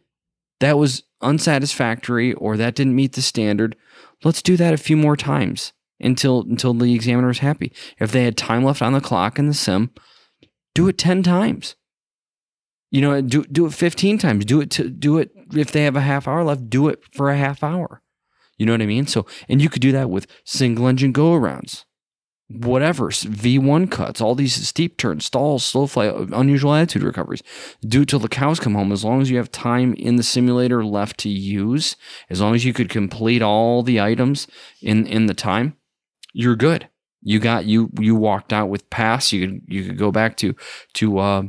that 0.61 0.77
was 0.77 1.05
unsatisfactory 1.23 2.35
or 2.35 2.59
that 2.59 2.75
didn't 2.75 2.95
meet 2.95 3.15
the 3.15 3.23
standard. 3.23 3.77
Let's 4.25 4.43
do 4.43 4.59
that 4.59 4.75
a 4.75 4.79
few 4.79 4.97
more 4.97 5.17
times 5.17 5.73
until 6.01 6.43
until 6.43 6.75
the 6.75 6.95
examiner 6.95 7.31
is 7.31 7.39
happy. 7.39 7.73
If 7.99 8.13
they 8.13 8.25
had 8.25 8.37
time 8.37 8.63
left 8.63 8.83
on 8.83 8.93
the 8.93 9.01
clock 9.01 9.39
in 9.39 9.47
the 9.47 9.55
sim 9.55 9.91
do 10.77 10.89
it 10.89 10.99
10 10.99 11.23
times. 11.23 11.75
You 12.91 13.01
know, 13.01 13.21
do 13.21 13.43
do 13.45 13.67
it 13.67 13.73
15 13.73 14.19
times. 14.19 14.45
Do 14.45 14.61
it 14.61 14.71
to 14.73 14.89
do 14.89 15.19
it 15.19 15.31
if 15.55 15.73
they 15.73 15.85
have 15.85 15.97
a 15.97 16.03
half 16.03 16.29
hour 16.29 16.45
left, 16.45 16.71
do 16.71 16.89
it 16.89 17.03
for 17.13 17.31
a 17.31 17.37
half 17.37 17.65
hour. 17.65 18.03
You 18.59 18.67
know 18.67 18.73
what 18.73 18.83
I 18.83 18.87
mean? 18.87 19.07
So, 19.07 19.27
and 19.49 19.61
you 19.61 19.69
could 19.69 19.83
do 19.83 19.93
that 19.93 20.09
with 20.09 20.27
single 20.45 20.87
engine 20.87 21.13
go 21.13 21.33
arounds, 21.33 21.85
whatever, 22.49 23.09
V1 23.09 23.91
cuts, 23.91 24.21
all 24.21 24.35
these 24.35 24.55
steep 24.69 24.97
turns, 24.97 25.25
stalls, 25.25 25.65
slow 25.65 25.87
flight, 25.87 26.15
unusual 26.33 26.75
attitude 26.75 27.03
recoveries. 27.03 27.43
Do 27.87 28.03
it 28.03 28.09
till 28.09 28.19
the 28.19 28.29
cows 28.29 28.61
come 28.61 28.75
home. 28.75 28.93
As 28.93 29.05
long 29.05 29.21
as 29.21 29.31
you 29.31 29.37
have 29.39 29.51
time 29.51 29.95
in 29.95 30.17
the 30.17 30.23
simulator 30.23 30.85
left 30.85 31.19
to 31.21 31.29
use, 31.29 31.97
as 32.31 32.41
long 32.41 32.55
as 32.55 32.65
you 32.65 32.73
could 32.73 32.89
complete 32.89 33.43
all 33.43 33.83
the 33.83 34.01
items 34.01 34.47
in, 34.81 35.07
in 35.07 35.27
the 35.27 35.35
time, 35.35 35.77
you're 36.33 36.57
good 36.57 36.89
you 37.27 37.41
got 37.41 37.65
you 37.65 37.91
you 37.99 38.15
walked 38.15 38.53
out 38.53 38.69
with 38.69 38.89
pass. 38.89 39.33
You 39.33 39.49
could 39.49 39.63
you 39.67 39.85
could 39.85 39.99
go 39.99 40.13
back 40.13 40.37
to 40.37 40.55
to 40.95 41.19
uh, 41.19 41.43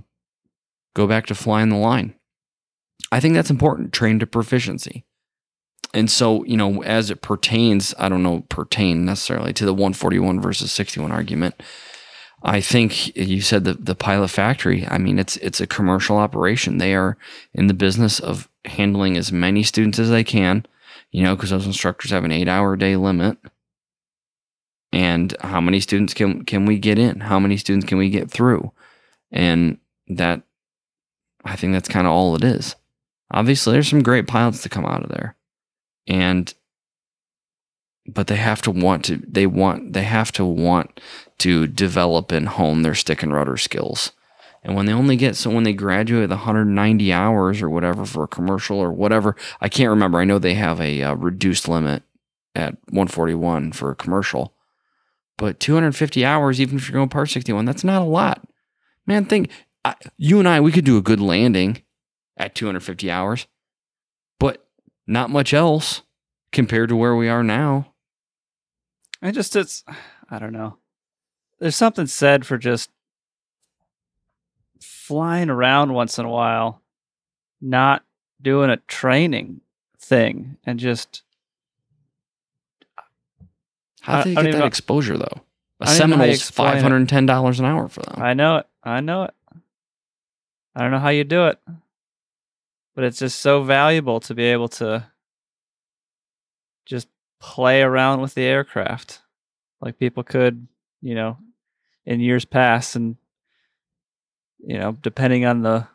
go 0.96 1.06
back 1.06 1.28
to 1.28 1.36
flying 1.36 1.70
the 1.70 1.76
line. 1.76 2.16
I 3.12 3.20
think 3.20 3.36
that's 3.36 3.52
important. 3.52 3.94
Train 3.94 4.18
to 4.18 4.26
proficiency. 4.26 5.06
And 5.94 6.10
so, 6.10 6.44
you 6.46 6.58
know, 6.58 6.82
as 6.82 7.12
it 7.12 7.22
pertains, 7.22 7.94
I 8.00 8.10
don't 8.10 8.24
know, 8.24 8.44
pertain 8.50 9.06
necessarily 9.06 9.54
to 9.54 9.66
the 9.66 9.74
141 9.74 10.42
versus 10.42 10.72
61 10.72 11.12
argument. 11.12 11.62
I 12.42 12.60
think 12.60 13.16
you 13.16 13.42
said 13.42 13.64
the 13.64 13.74
the 13.74 13.96
pilot 13.96 14.30
factory. 14.30 14.88
I 14.88 14.98
mean, 14.98 15.20
it's 15.20 15.38
it's 15.38 15.62
a 15.62 15.68
commercial 15.68 16.18
operation. 16.18 16.80
They 16.80 16.96
are 16.96 17.20
in 17.54 17.68
the 17.68 17.76
business 17.76 18.20
of 18.20 18.50
handling 18.66 19.16
as 19.16 19.32
many 19.32 19.62
students 19.62 20.00
as 20.00 20.10
they 20.10 20.24
can. 20.24 20.66
You 21.12 21.22
know, 21.22 21.36
because 21.36 21.52
those 21.52 21.68
instructors 21.68 22.10
have 22.10 22.26
an 22.26 22.32
eight 22.32 22.48
hour 22.48 22.76
day 22.76 22.96
limit 22.96 23.38
and 24.92 25.36
how 25.42 25.62
many 25.62 25.80
students 25.80 26.14
can 26.14 26.46
can 26.46 26.66
we 26.66 26.78
get 26.78 26.98
in? 26.98 27.20
How 27.20 27.40
many 27.40 27.58
students 27.58 27.86
can 27.86 27.98
we 27.98 28.10
get 28.10 28.32
through? 28.32 28.72
And 29.32 29.78
that 30.08 30.42
i 31.44 31.56
think 31.56 31.74
that's 31.74 31.90
kind 31.90 32.08
of 32.08 32.14
all 32.14 32.36
it 32.36 32.44
is. 32.44 32.76
Obviously 33.32 33.74
there's 33.74 33.90
some 33.90 34.04
great 34.04 34.28
pilots 34.28 34.62
to 34.64 34.70
come 34.70 34.86
out 34.86 35.04
of 35.04 35.10
there. 35.10 35.36
And 36.08 36.54
but 38.06 38.28
they 38.28 38.38
have 38.38 38.62
to 38.64 38.72
want 38.72 39.04
to 39.06 39.18
they 39.28 39.46
want 39.46 39.94
they 39.94 40.04
have 40.04 40.32
to 40.34 40.46
want 40.46 41.02
to 41.40 41.68
develop 41.68 42.32
and 42.32 42.48
hone 42.48 42.82
their 42.82 42.96
stick 42.96 43.22
and 43.22 43.34
rudder 43.34 43.58
skills. 43.58 44.14
And 44.64 44.76
when 44.76 44.86
they 44.86 44.94
only 44.94 45.18
get 45.18 45.36
so 45.36 45.50
when 45.50 45.64
they 45.64 45.74
graduate 45.74 46.22
with 46.22 46.32
190 46.32 47.14
hours 47.14 47.62
or 47.62 47.70
whatever 47.70 48.06
for 48.06 48.24
a 48.24 48.28
commercial 48.28 48.80
or 48.80 48.92
whatever 48.92 49.36
i 49.60 49.68
can't 49.68 49.90
remember. 49.90 50.20
I 50.20 50.26
know 50.26 50.40
they 50.40 50.56
have 50.56 50.80
a 50.80 51.04
uh, 51.04 51.14
reduced 51.16 51.68
limit 51.68 52.04
at 52.56 52.76
141 52.90 53.74
for 53.74 53.92
a 53.92 53.96
commercial 53.96 54.54
but 55.38 55.60
250 55.60 56.26
hours, 56.26 56.60
even 56.60 56.78
if 56.78 56.90
you're 56.90 56.98
going 56.98 57.10
part 57.10 57.30
61, 57.30 57.66
that's 57.66 57.84
not 57.84 58.02
a 58.02 58.06
lot. 58.06 58.48
Man, 59.06 59.26
think 59.26 59.50
I, 59.86 59.96
you 60.18 60.40
and 60.40 60.48
I, 60.48 60.60
we 60.60 60.72
could 60.72 60.86
do 60.86 60.98
a 60.98 61.02
good 61.02 61.22
landing 61.22 61.84
at 62.36 62.56
250 62.56 63.10
hours, 63.10 63.48
but 64.40 64.68
not 65.06 65.30
much 65.30 65.54
else 65.54 66.02
compared 66.52 66.90
to 66.90 66.96
where 66.96 67.16
we 67.16 67.30
are 67.30 67.44
now. 67.44 67.94
I 69.22 69.32
just, 69.32 69.56
it's, 69.56 69.84
I 70.30 70.40
don't 70.40 70.54
know. 70.54 70.78
There's 71.60 71.76
something 71.76 72.08
said 72.08 72.46
for 72.46 72.58
just 72.58 72.90
flying 74.82 75.50
around 75.50 75.94
once 75.94 76.20
in 76.20 76.26
a 76.26 76.30
while, 76.30 76.82
not 77.62 78.04
doing 78.42 78.70
a 78.70 78.78
training 78.78 79.62
thing 80.00 80.58
and 80.66 80.80
just 80.80 81.24
how 84.08 84.24
do 84.24 84.34
they 84.34 84.44
get 84.44 84.52
that 84.54 84.66
exposure 84.66 85.18
though? 85.18 85.42
A 85.80 85.88
Seminole's 85.88 86.50
five 86.50 86.82
hundred 86.82 86.98
and 86.98 87.10
ten 87.10 87.26
dollars 87.26 87.60
an 87.60 87.66
hour 87.66 87.88
for 87.88 88.02
them. 88.02 88.22
I 88.22 88.34
know 88.34 88.58
it. 88.58 88.68
I 88.84 89.02
know 89.02 89.24
it. 89.24 89.34
I 90.76 90.82
don't 90.82 90.92
know 90.92 91.00
how 91.00 91.10
you 91.10 91.24
do 91.24 91.48
it, 91.48 91.60
but 92.96 93.04
it's 93.04 93.20
just 93.20 93.40
so 93.40 93.64
valuable 93.64 94.20
to 94.22 94.34
be 94.34 94.44
able 94.44 94.70
to 94.70 95.08
just 96.86 97.08
play 97.40 97.82
around 97.82 98.22
with 98.22 98.34
the 98.34 98.44
aircraft, 98.44 99.22
like 99.82 100.00
people 100.00 100.24
could, 100.24 100.68
you 101.02 101.14
know, 101.14 101.38
in 102.06 102.20
years 102.20 102.46
past, 102.46 102.96
and 102.96 103.18
you 104.60 104.78
know, 104.78 104.94
depending 104.94 105.46
on 105.46 105.62
the 105.64 105.88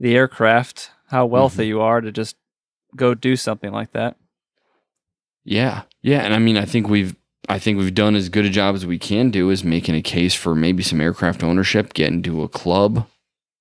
the 0.00 0.16
aircraft, 0.16 0.90
how 1.08 1.24
wealthy 1.24 1.62
mm-hmm. 1.62 1.68
you 1.68 1.80
are 1.80 2.00
to 2.00 2.12
just 2.12 2.36
go 2.94 3.14
do 3.14 3.36
something 3.36 3.72
like 3.72 3.92
that. 3.92 4.16
Yeah. 5.46 5.82
Yeah. 6.02 6.20
And 6.20 6.34
I 6.34 6.38
mean, 6.38 6.56
I 6.56 6.64
think 6.64 6.88
we've, 6.88 7.14
I 7.48 7.60
think 7.60 7.78
we've 7.78 7.94
done 7.94 8.16
as 8.16 8.28
good 8.28 8.44
a 8.44 8.50
job 8.50 8.74
as 8.74 8.84
we 8.84 8.98
can 8.98 9.30
do 9.30 9.50
is 9.50 9.62
making 9.62 9.94
a 9.94 10.02
case 10.02 10.34
for 10.34 10.54
maybe 10.54 10.82
some 10.82 11.00
aircraft 11.00 11.44
ownership, 11.44 11.94
get 11.94 12.08
into 12.08 12.42
a 12.42 12.48
club, 12.48 13.06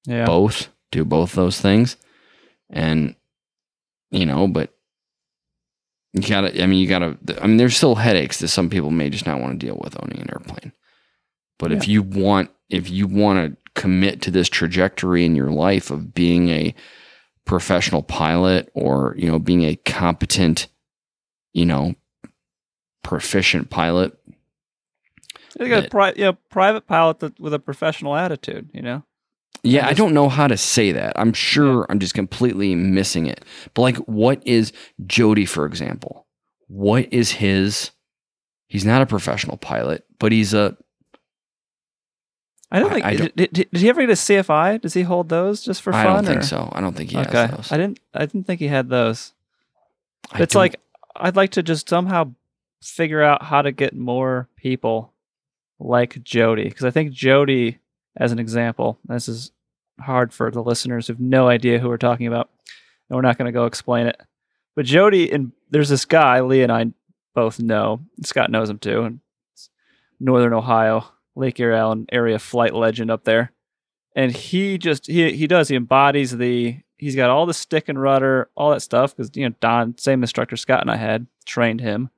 yeah. 0.06 0.26
both, 0.26 0.70
do 0.92 1.06
both 1.06 1.34
those 1.34 1.62
things. 1.62 1.96
And, 2.72 3.16
you 4.10 4.26
know, 4.26 4.48
but 4.48 4.74
you 6.14 6.22
gotta, 6.22 6.62
I 6.62 6.66
mean, 6.66 6.80
you 6.80 6.88
gotta, 6.88 7.18
I 7.40 7.46
mean, 7.46 7.58
there's 7.58 7.78
still 7.78 7.96
headaches 7.96 8.40
that 8.40 8.48
some 8.48 8.72
people 8.72 8.90
may 8.90 9.12
just 9.12 9.28
not 9.28 9.40
want 9.40 9.60
to 9.60 9.66
deal 9.66 9.80
with 9.80 10.02
owning 10.02 10.20
an 10.20 10.30
airplane. 10.32 10.72
But 11.60 11.70
yeah. 11.70 11.78
if 11.78 11.88
you 11.88 12.02
want, 12.02 12.50
if 12.70 12.90
you 12.90 13.06
want 13.06 13.54
to 13.54 13.72
commit 13.80 14.24
to 14.24 14.32
this 14.32 14.50
trajectory 14.50 15.26
in 15.26 15.36
your 15.36 15.52
life 15.52 15.92
of 15.92 16.16
being 16.16 16.50
a 16.50 16.74
professional 17.46 18.02
pilot 18.02 18.72
or, 18.74 19.14
you 19.18 19.30
know, 19.30 19.38
being 19.38 19.64
a 19.64 19.76
competent, 19.76 20.68
you 21.56 21.66
know, 21.66 21.96
proficient 23.02 23.70
pilot, 23.72 24.16
He's 25.58 25.70
got 25.70 25.86
a 25.86 25.90
pri- 25.90 26.14
you 26.18 26.26
know, 26.26 26.34
private 26.50 26.86
pilot 26.86 27.20
that, 27.20 27.40
with 27.40 27.54
a 27.54 27.60
professional 27.60 28.16
attitude. 28.16 28.70
You 28.74 28.82
know. 28.82 29.04
Yeah, 29.64 29.88
I 29.88 29.94
don't 29.94 30.14
know 30.14 30.28
how 30.30 30.48
to 30.48 30.58
say 30.58 30.92
that. 30.92 31.18
I'm 31.18 31.32
sure 31.34 31.88
I'm 31.90 31.98
just 32.00 32.14
completely 32.14 32.76
missing 32.76 33.26
it. 33.26 33.44
But 33.74 33.82
like, 33.84 33.98
what 33.98 34.46
is 34.46 34.74
Jody, 35.08 35.46
for 35.46 35.66
example? 35.66 36.28
What 36.68 37.12
is 37.12 37.32
his? 37.32 37.92
He's 38.68 38.84
not 38.86 39.02
a 39.02 39.06
professional 39.06 39.56
pilot, 39.58 40.06
but 40.20 40.32
he's 40.34 40.54
a. 40.54 40.76
I 42.70 42.80
don't 42.80 42.92
I- 42.92 42.94
think. 42.94 43.06
I 43.06 43.16
did, 43.16 43.36
did, 43.36 43.54
did 43.54 43.82
he 43.82 43.88
ever 43.90 44.02
get 44.02 44.10
a 44.10 44.14
CFI? 44.14 44.82
Does 44.82 44.94
he 44.94 45.04
hold 45.04 45.30
those 45.30 45.64
just 45.64 45.82
for 45.82 45.94
fun? 45.94 46.06
I 46.06 46.14
don't 46.14 46.26
think 46.26 46.44
so. 46.44 46.70
I 46.74 46.82
don't 46.82 46.96
think 46.98 47.12
he 47.12 47.18
has 47.18 47.28
okay, 47.28 47.48
those. 47.48 47.72
I 47.72 47.78
didn't. 47.78 48.00
I 48.14 48.26
didn't 48.26 48.44
think 48.46 48.60
he 48.60 48.68
had 48.68 48.90
those. 48.90 49.32
I 50.34 50.42
it's 50.42 50.54
don't- 50.54 50.60
like 50.62 50.76
I'd 51.16 51.36
like 51.36 51.52
to 51.52 51.64
just 51.64 51.90
somehow 51.90 52.34
figure 52.82 53.22
out 53.22 53.44
how 53.44 53.62
to 53.62 53.72
get 53.72 53.96
more 53.96 54.48
people 54.56 55.14
like 55.80 56.24
Jody 56.24 56.66
because 56.66 56.86
I 56.86 56.92
think 56.92 57.12
Jody, 57.12 57.80
as 58.16 58.32
an 58.32 58.40
example, 58.40 59.00
this 59.06 59.28
is 59.28 59.52
hard 60.00 60.34
for 60.34 60.52
the 60.52 60.64
listeners 60.64 61.08
who've 61.08 61.20
no 61.20 61.48
idea 61.48 61.80
who 61.80 61.88
we're 61.88 61.98
talking 61.98 62.28
about, 62.28 62.50
and 63.10 63.16
we're 63.16 63.22
not 63.22 63.38
going 63.38 63.48
to 63.48 63.52
go 63.52 63.66
explain 63.66 64.08
it. 64.08 64.20
But 64.76 64.86
Jody 64.86 65.32
and 65.32 65.52
there's 65.70 65.90
this 65.90 66.06
guy 66.06 66.42
Lee 66.42 66.64
and 66.64 66.72
I 66.72 66.92
both 67.34 67.60
know. 67.60 68.02
Scott 68.24 68.52
knows 68.52 68.70
him 68.70 68.80
too. 68.80 69.04
And 69.04 69.20
Northern 70.20 70.54
Ohio, 70.54 71.06
Lake 71.36 71.60
Erie 71.60 71.78
Island 71.78 72.10
area 72.12 72.40
flight 72.40 72.74
legend 72.74 73.12
up 73.12 73.24
there, 73.24 73.52
and 74.16 74.32
he 74.32 74.78
just 74.78 75.08
he 75.08 75.32
he 75.34 75.48
does 75.48 75.68
he 75.68 75.76
embodies 75.76 76.36
the 76.38 76.80
he's 77.06 77.16
got 77.16 77.30
all 77.30 77.46
the 77.46 77.54
stick 77.54 77.88
and 77.88 78.02
rudder, 78.02 78.50
all 78.56 78.72
that 78.72 78.82
stuff 78.82 79.16
because 79.16 79.30
you 79.38 79.48
know 79.48 79.56
Don, 79.60 79.96
same 79.96 80.24
instructor 80.24 80.58
Scott 80.58 80.82
and 80.82 80.90
I 80.90 80.96
had 80.96 81.28
trained 81.46 81.80
him, 81.80 82.10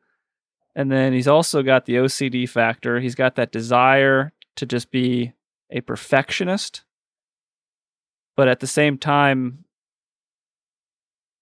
and 0.78 0.90
then 0.90 1.12
he's 1.12 1.28
also 1.28 1.62
got 1.62 1.86
the 1.86 1.96
OCD 1.96 2.48
factor. 2.48 3.02
He's 3.02 3.14
got 3.14 3.36
that 3.36 3.52
desire 3.52 4.32
to 4.56 4.66
just 4.66 4.90
be 4.90 5.34
a 5.70 5.82
perfectionist, 5.82 6.84
but 8.38 8.48
at 8.48 8.62
the 8.62 8.68
same 8.68 8.98
time, 8.98 9.66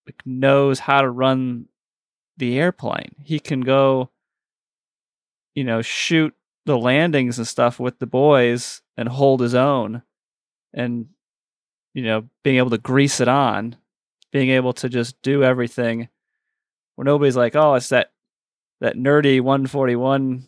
like, 0.07 0.23
knows 0.25 0.79
how 0.79 1.01
to 1.01 1.09
run 1.09 1.67
the 2.37 2.57
airplane. 2.57 3.15
He 3.23 3.39
can 3.39 3.61
go, 3.61 4.09
you 5.53 5.63
know, 5.63 5.83
shoot 5.83 6.33
the 6.65 6.79
landings 6.79 7.37
and 7.37 7.47
stuff 7.47 7.79
with 7.79 7.99
the 7.99 8.07
boys 8.07 8.81
and 8.97 9.07
hold 9.07 9.39
his 9.39 9.53
own, 9.53 10.01
and 10.73 11.09
you 11.95 12.03
know, 12.03 12.25
being 12.43 12.57
able 12.57 12.69
to 12.69 12.77
grease 12.77 13.21
it 13.21 13.29
on, 13.29 13.77
being 14.31 14.49
able 14.49 14.73
to 14.73 14.89
just 14.89 15.19
do 15.21 15.43
everything 15.43 16.09
where 16.95 17.05
nobody's 17.05 17.37
like, 17.37 17.55
oh, 17.55 17.73
it's 17.73 17.89
that 17.89 18.11
that 18.81 18.97
nerdy 18.97 19.39
141, 19.39 20.45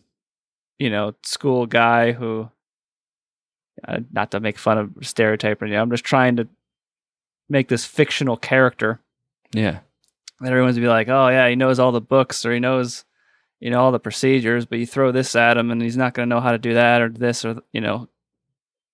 you 0.77 0.89
know, 0.89 1.15
school 1.23 1.65
guy 1.65 2.11
who, 2.11 2.49
uh, 3.87 3.99
not 4.11 4.31
to 4.31 4.41
make 4.41 4.57
fun 4.57 4.77
of 4.77 4.91
stereotyping, 5.01 5.69
you 5.69 5.75
know, 5.75 5.81
I'm 5.81 5.89
just 5.89 6.03
trying 6.03 6.35
to 6.35 6.49
make 7.47 7.69
this 7.69 7.85
fictional 7.85 8.35
character. 8.35 8.99
Yeah, 9.53 9.79
that 10.41 10.51
everyone's 10.51 10.75
gonna 10.75 10.85
be 10.85 10.89
like, 10.89 11.07
oh 11.07 11.29
yeah, 11.29 11.47
he 11.47 11.55
knows 11.55 11.79
all 11.79 11.93
the 11.93 12.01
books 12.01 12.45
or 12.45 12.51
he 12.51 12.59
knows, 12.59 13.05
you 13.61 13.69
know, 13.69 13.79
all 13.79 13.93
the 13.93 13.99
procedures, 13.99 14.65
but 14.65 14.79
you 14.79 14.85
throw 14.85 15.13
this 15.13 15.33
at 15.33 15.55
him 15.55 15.71
and 15.71 15.81
he's 15.81 15.95
not 15.95 16.13
gonna 16.13 16.25
know 16.25 16.41
how 16.41 16.51
to 16.51 16.57
do 16.57 16.73
that 16.73 17.01
or 17.01 17.07
this 17.07 17.45
or 17.45 17.61
you 17.71 17.79
know, 17.79 18.09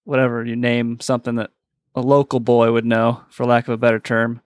whatever 0.03 0.45
you 0.45 0.55
name 0.55 0.99
something 0.99 1.37
that 1.37 1.49
a 1.95 2.01
local 2.01 2.39
boy 2.39 2.71
would 2.71 2.85
know, 2.85 3.23
for 3.29 3.45
lack 3.45 3.67
of 3.67 3.73
a 3.73 3.77
better 3.77 3.99
term. 3.99 4.41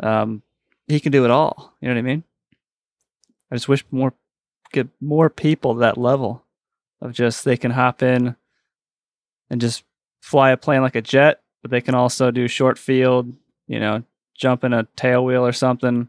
Um, 0.00 0.42
he 0.86 1.00
can 1.00 1.12
do 1.12 1.24
it 1.24 1.30
all. 1.30 1.74
You 1.80 1.88
know 1.88 1.94
what 1.94 1.98
I 1.98 2.02
mean? 2.02 2.24
I 3.50 3.56
just 3.56 3.68
wish 3.68 3.84
more 3.90 4.14
get 4.72 4.88
more 5.00 5.30
people 5.30 5.74
to 5.74 5.80
that 5.80 5.96
level 5.96 6.44
of 7.00 7.12
just 7.12 7.44
they 7.44 7.56
can 7.56 7.70
hop 7.70 8.02
in 8.02 8.36
and 9.48 9.60
just 9.60 9.84
fly 10.20 10.50
a 10.50 10.56
plane 10.56 10.82
like 10.82 10.96
a 10.96 11.02
jet, 11.02 11.40
but 11.62 11.70
they 11.70 11.80
can 11.80 11.94
also 11.94 12.30
do 12.30 12.48
short 12.48 12.78
field, 12.78 13.32
you 13.68 13.78
know, 13.78 14.02
jump 14.34 14.64
in 14.64 14.72
a 14.72 14.88
tail 14.96 15.24
wheel 15.24 15.46
or 15.46 15.52
something. 15.52 16.08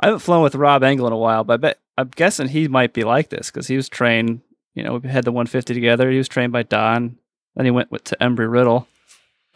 I 0.00 0.06
haven't 0.06 0.20
flown 0.20 0.42
with 0.42 0.54
Rob 0.54 0.84
Engel 0.84 1.08
in 1.08 1.12
a 1.12 1.16
while, 1.16 1.42
but 1.42 1.54
I 1.54 1.56
bet 1.56 1.78
I'm 1.96 2.10
guessing 2.14 2.48
he 2.48 2.68
might 2.68 2.92
be 2.92 3.02
like 3.02 3.30
this 3.30 3.50
because 3.50 3.66
he 3.66 3.76
was 3.76 3.88
trained. 3.88 4.40
You 4.74 4.84
know, 4.84 4.98
we 4.98 5.08
had 5.08 5.24
the 5.24 5.32
150 5.32 5.74
together. 5.74 6.10
He 6.10 6.18
was 6.18 6.28
trained 6.28 6.52
by 6.52 6.62
Don. 6.62 7.18
Then 7.58 7.64
he 7.64 7.72
went 7.72 7.90
with, 7.90 8.04
to 8.04 8.16
Embry 8.20 8.50
Riddle. 8.50 8.86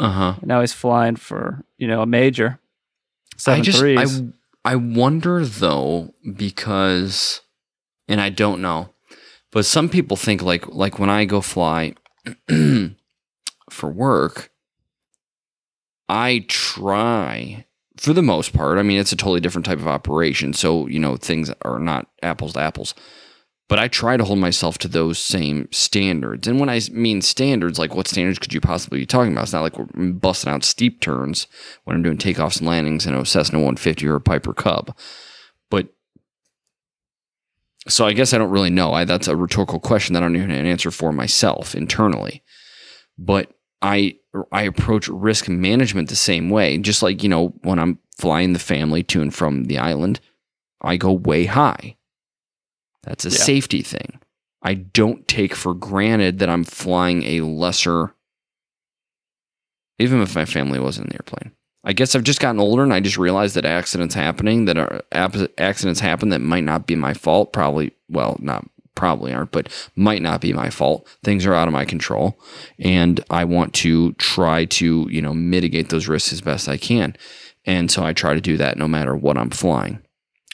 uh 0.01 0.11
huh. 0.11 0.35
Now 0.43 0.61
he's 0.61 0.73
flying 0.73 1.15
for 1.15 1.65
you 1.79 1.87
know 1.87 2.03
a 2.03 2.07
major. 2.07 2.59
Seven 3.37 3.61
I 3.61 3.63
just 3.63 3.79
threes. 3.79 4.21
I 4.65 4.73
I 4.73 4.77
wonder 4.77 5.47
though 5.47 6.13
because 6.37 7.43
and 8.09 8.21
I 8.21 8.29
don't 8.29 8.61
know. 8.61 8.91
But 9.53 9.67
some 9.67 9.89
people 9.89 10.17
think 10.17 10.43
like 10.43 10.67
like 10.67 10.99
when 10.99 11.11
I 11.11 11.25
go 11.25 11.41
fly 11.41 11.95
for 13.71 13.91
work 13.91 14.51
I 16.09 16.45
try 16.49 17.67
for 17.99 18.13
the 18.13 18.23
most 18.23 18.53
part. 18.53 18.79
I 18.79 18.83
mean 18.83 18.99
it's 18.99 19.13
a 19.13 19.17
totally 19.17 19.41
different 19.41 19.65
type 19.65 19.79
of 19.79 19.87
operation 19.87 20.55
so 20.55 20.89
you 20.89 20.99
know 20.99 21.17
things 21.17 21.53
are 21.63 21.79
not 21.79 22.09
apples 22.21 22.55
to 22.55 22.61
apples. 22.61 22.95
But 23.69 23.79
I 23.79 23.89
try 23.89 24.17
to 24.17 24.25
hold 24.25 24.39
myself 24.39 24.77
to 24.79 24.89
those 24.89 25.19
same 25.19 25.69
standards. 25.71 26.47
And 26.47 26.61
when 26.61 26.69
I 26.69 26.81
mean 26.91 27.23
standards, 27.23 27.79
like 27.79 27.95
what 27.95 28.09
standards 28.09 28.39
could 28.39 28.53
you 28.53 28.61
possibly 28.61 28.99
be 28.99 29.07
talking 29.07 29.33
about? 29.33 29.45
It's 29.45 29.53
not 29.53 29.63
like 29.63 29.79
we're 29.79 30.13
busting 30.13 30.53
out 30.53 30.65
steep 30.65 31.01
turns 31.01 31.47
when 31.85 31.97
I'm 31.97 32.03
doing 32.03 32.19
takeoffs 32.19 32.59
and 32.59 32.67
landings 32.67 33.07
in 33.07 33.15
a 33.15 33.25
Cessna 33.25 33.59
150 33.59 34.07
or 34.07 34.17
a 34.17 34.21
Piper 34.21 34.53
Cub. 34.53 34.95
But 35.71 35.89
so 37.89 38.07
I 38.07 38.13
guess 38.13 38.35
I 38.35 38.39
don't 38.39 38.51
really 38.51 38.71
know. 38.71 38.93
I, 38.93 39.05
that's 39.05 39.29
a 39.29 39.37
rhetorical 39.37 39.81
question 39.81 40.15
that 40.15 40.23
I 40.23 40.27
don't 40.27 40.37
even 40.37 40.51
have 40.51 40.61
an 40.61 40.67
answer 40.67 40.91
for 40.91 41.13
myself 41.13 41.75
internally. 41.75 42.43
But 43.17 43.53
I 43.81 44.17
I 44.51 44.63
approach 44.63 45.09
risk 45.09 45.49
management 45.49 46.09
the 46.09 46.17
same 46.17 46.49
way. 46.51 46.79
Just 46.79 47.03
like 47.03 47.23
you 47.23 47.29
know 47.29 47.49
when 47.63 47.79
I'm 47.79 47.99
flying 48.17 48.53
the 48.53 48.59
family 48.59 49.03
to 49.05 49.21
and 49.21 49.35
from 49.35 49.65
the 49.65 49.79
island, 49.79 50.21
I 50.81 50.97
go 50.97 51.13
way 51.13 51.47
high. 51.47 51.97
That's 53.03 53.25
a 53.25 53.31
Yeah. 53.31 53.37
safety 53.37 53.83
thing. 53.83 54.19
I 54.63 54.75
don't 54.75 55.27
take 55.27 55.55
for 55.55 55.75
granted 55.75 56.39
that 56.39 56.49
I'm 56.49 56.65
flying 56.65 57.25
a 57.25 57.41
lesser, 57.41 58.15
even 59.99 60.21
if 60.21 60.35
my 60.35 60.45
family 60.45 60.79
wasn't 60.79 61.07
in 61.07 61.11
the 61.11 61.17
airplane. 61.17 61.53
I 61.85 61.93
guess 61.93 62.15
I've 62.15 62.23
just 62.23 62.39
gotten 62.41 62.61
older 62.61 62.85
and 62.85 62.93
I 62.95 63.01
just 63.01 63.19
realized 63.19 63.57
that 63.57 63.65
accidents 63.65 64.15
happening 64.15 64.67
that 64.67 64.79
are 64.79 65.03
accidents 65.13 65.99
happen 65.99 66.29
that 66.29 66.41
might 66.41 66.63
not 66.63 66.87
be 66.87 66.95
my 66.95 67.13
fault. 67.13 67.53
Probably, 67.53 67.93
well, 68.09 68.37
not 68.41 68.65
probably 68.95 69.33
aren't, 69.33 69.51
but 69.51 69.69
might 69.97 70.23
not 70.23 70.41
be 70.41 70.53
my 70.53 70.71
fault. 70.71 71.09
Things 71.25 71.45
are 71.45 71.55
out 71.55 71.67
of 71.67 71.75
my 71.75 71.85
control, 71.85 72.39
and 72.79 73.21
I 73.31 73.45
want 73.45 73.75
to 73.75 74.13
try 74.13 74.65
to 74.67 75.09
you 75.11 75.21
know 75.21 75.35
mitigate 75.35 75.89
those 75.89 76.07
risks 76.07 76.33
as 76.33 76.41
best 76.41 76.69
I 76.69 76.77
can. 76.77 77.17
And 77.65 77.91
so 77.91 78.05
I 78.05 78.13
try 78.13 78.35
to 78.35 78.41
do 78.41 78.57
that 78.59 78.79
no 78.79 78.87
matter 78.87 79.17
what 79.17 79.37
I'm 79.37 79.51
flying. 79.51 79.99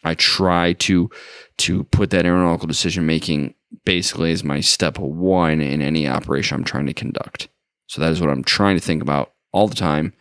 I 0.04 0.14
try 0.14 0.74
to 0.74 1.10
to 1.58 1.84
put 1.84 2.10
that 2.10 2.24
aeronautical 2.24 2.68
decision 2.68 3.06
making 3.06 3.54
basically 3.84 4.32
as 4.32 4.44
my 4.44 4.60
step 4.60 4.98
one 4.98 5.60
in 5.60 5.82
any 5.82 6.08
operation 6.08 6.56
I'm 6.56 6.64
trying 6.64 6.86
to 6.86 6.94
conduct. 6.94 7.48
So 7.86 8.00
that 8.00 8.12
is 8.12 8.20
what 8.20 8.30
I'm 8.30 8.44
trying 8.44 8.76
to 8.76 8.84
think 8.84 9.02
about 9.02 9.32
all 9.52 9.66
the 9.66 9.74
time 9.74 10.12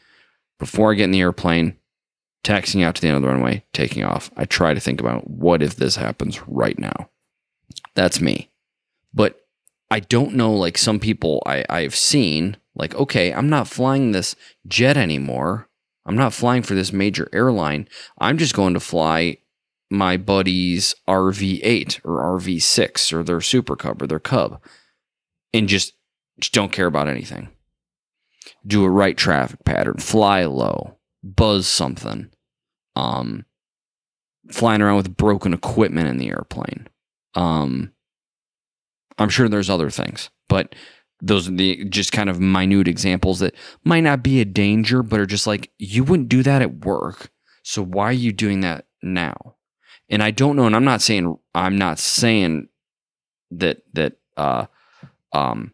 before 0.59 0.91
I 0.91 0.95
get 0.95 1.05
in 1.05 1.11
the 1.11 1.21
airplane, 1.21 1.78
taxiing 2.43 2.84
out 2.84 2.95
to 2.95 3.01
the 3.01 3.07
end 3.07 3.17
of 3.17 3.23
the 3.23 3.30
runway, 3.30 3.63
taking 3.73 4.03
off. 4.03 4.32
I 4.36 4.45
try 4.45 4.73
to 4.73 4.80
think 4.80 4.99
about 4.99 5.30
what 5.30 5.61
if 5.61 5.75
this 5.75 5.95
happens 5.95 6.41
right 6.47 6.78
now. 6.80 7.09
That's 7.93 8.21
me. 8.21 8.49
But 9.13 9.39
I 9.91 9.99
don't 9.99 10.34
know, 10.34 10.53
like 10.53 10.78
some 10.78 10.99
people 10.99 11.43
I, 11.45 11.65
I've 11.69 11.95
seen, 11.95 12.57
like, 12.75 12.95
okay, 12.95 13.34
I'm 13.34 13.49
not 13.49 13.67
flying 13.67 14.11
this 14.11 14.36
jet 14.67 14.97
anymore. 14.97 15.69
I'm 16.05 16.15
not 16.15 16.34
flying 16.34 16.63
for 16.63 16.73
this 16.73 16.93
major 16.93 17.30
airline. 17.34 17.88
I'm 18.19 18.38
just 18.38 18.53
going 18.55 18.73
to 18.73 18.80
fly 18.80 19.38
my 19.90 20.18
buddy's 20.18 20.96
RV8 21.08 22.02
or 22.04 22.40
RV6 22.40 23.14
or 23.14 23.24
their 23.24 23.42
Super 23.42 23.76
Cub 23.76 24.02
or 24.02 24.08
their 24.08 24.20
Cub 24.20 24.62
and 25.54 25.68
just, 25.68 25.94
just 26.40 26.54
don't 26.54 26.72
care 26.72 26.88
about 26.88 27.08
anything. 27.08 27.50
Do 28.66 28.84
a 28.84 28.90
right 28.90 29.18
traffic 29.18 29.64
pattern, 29.64 29.98
fly 29.98 30.44
low, 30.46 30.98
buzz 31.24 31.68
something, 31.68 32.30
um, 32.96 33.46
flying 34.52 34.82
around 34.82 34.98
with 34.98 35.16
broken 35.18 35.54
equipment 35.54 36.10
in 36.10 36.18
the 36.18 36.30
airplane. 36.30 36.88
Um, 37.36 37.94
I'm 39.18 39.30
sure 39.30 39.48
there's 39.50 39.70
other 39.70 39.90
things, 39.90 40.30
but 40.50 40.76
those 41.22 41.48
are 41.48 41.52
the 41.56 41.86
just 41.86 42.12
kind 42.12 42.30
of 42.30 42.40
minute 42.40 42.88
examples 42.88 43.40
that 43.40 43.56
might 43.84 44.02
not 44.02 44.24
be 44.24 44.40
a 44.40 44.46
danger, 44.46 45.02
but 45.02 45.20
are 45.20 45.26
just 45.26 45.48
like 45.48 45.72
you 45.78 46.04
wouldn't 46.04 46.30
do 46.30 46.44
that 46.44 46.62
at 46.62 46.86
work. 46.86 47.32
So 47.64 47.84
why 47.84 48.06
are 48.06 48.14
you 48.14 48.32
doing 48.32 48.62
that 48.62 48.86
now? 49.02 49.57
And 50.10 50.24
I 50.24 50.32
don't 50.32 50.55
know, 50.55 50.66
and 50.66 50.76
I'm 50.76 50.86
not 50.86 51.01
saying 51.01 51.38
I'm 51.53 51.78
not 51.78 51.99
saying 51.99 52.70
that 53.51 53.82
that 53.93 54.18
uh 54.38 54.66
um 55.34 55.74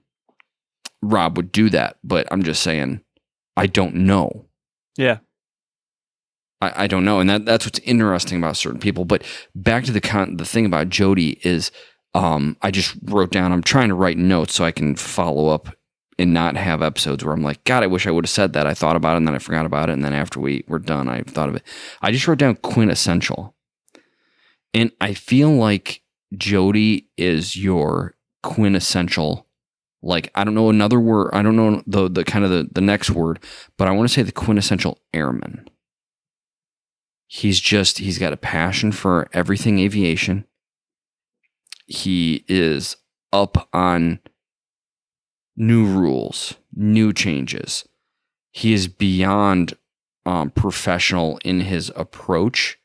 Rob 1.01 1.37
would 1.37 1.51
do 1.51 1.69
that, 1.69 1.97
but 2.03 2.27
I'm 2.31 2.43
just 2.43 2.61
saying 2.63 3.01
I 3.55 3.67
don't 3.67 3.95
know. 3.95 4.45
yeah. 4.97 5.17
I, 6.61 6.83
I 6.83 6.87
don't 6.87 7.03
know, 7.05 7.19
and 7.19 7.29
that 7.29 7.45
that's 7.45 7.65
what's 7.65 7.79
interesting 7.79 8.37
about 8.37 8.57
certain 8.57 8.79
people. 8.79 9.05
But 9.05 9.23
back 9.53 9.83
to 9.83 9.91
the 9.91 10.01
con- 10.01 10.37
the 10.37 10.45
thing 10.45 10.65
about 10.65 10.89
Jody 10.89 11.39
is 11.43 11.71
um, 12.15 12.57
I 12.61 12.71
just 12.71 12.95
wrote 13.03 13.31
down. 13.31 13.51
I'm 13.51 13.61
trying 13.63 13.89
to 13.89 13.95
write 13.95 14.17
notes 14.17 14.55
so 14.55 14.63
I 14.63 14.71
can 14.71 14.95
follow 14.95 15.49
up 15.49 15.75
and 16.17 16.33
not 16.33 16.55
have 16.55 16.81
episodes 16.81 17.23
where 17.25 17.33
I'm 17.33 17.41
like, 17.43 17.63
God, 17.65 17.83
I 17.83 17.87
wish 17.87 18.05
I 18.07 18.11
would 18.11 18.25
have 18.25 18.29
said 18.29 18.53
that. 18.53 18.67
I 18.67 18.73
thought 18.75 18.95
about 18.95 19.15
it 19.15 19.17
and 19.17 19.27
then 19.27 19.35
I 19.35 19.39
forgot 19.39 19.65
about 19.65 19.89
it, 19.89 19.93
and 19.93 20.05
then 20.05 20.13
after 20.13 20.39
we 20.39 20.63
were 20.67 20.79
done, 20.79 21.09
I 21.09 21.21
thought 21.23 21.49
of 21.49 21.55
it. 21.55 21.63
I 22.01 22.11
just 22.11 22.27
wrote 22.27 22.37
down 22.39 22.55
quintessential, 22.55 23.52
and 24.73 24.91
I 24.99 25.13
feel 25.13 25.51
like 25.51 26.01
Jody 26.35 27.09
is 27.17 27.55
your 27.55 28.15
quintessential. 28.41 29.47
Like 30.01 30.31
I 30.35 30.43
don't 30.43 30.55
know 30.55 30.69
another 30.69 30.99
word. 30.99 31.31
I 31.33 31.41
don't 31.41 31.55
know 31.55 31.81
the 31.87 32.09
the 32.09 32.23
kind 32.23 32.43
of 32.43 32.51
the 32.51 32.67
the 32.71 32.81
next 32.81 33.09
word, 33.09 33.43
but 33.77 33.87
I 33.87 33.91
want 33.91 34.07
to 34.07 34.13
say 34.13 34.21
the 34.21 34.31
quintessential 34.31 34.99
airman. 35.13 35.69
He's 37.27 37.59
just 37.59 37.99
he's 37.99 38.19
got 38.19 38.33
a 38.33 38.37
passion 38.37 38.91
for 38.91 39.27
everything 39.33 39.79
aviation 39.79 40.45
he 41.85 42.43
is 42.47 42.97
up 43.31 43.69
on 43.73 44.19
new 45.55 45.85
rules, 45.85 46.55
new 46.73 47.13
changes. 47.13 47.87
He 48.51 48.73
is 48.73 48.87
beyond 48.87 49.73
um, 50.25 50.51
professional 50.51 51.39
in 51.43 51.61
his 51.61 51.91
approach 51.95 52.77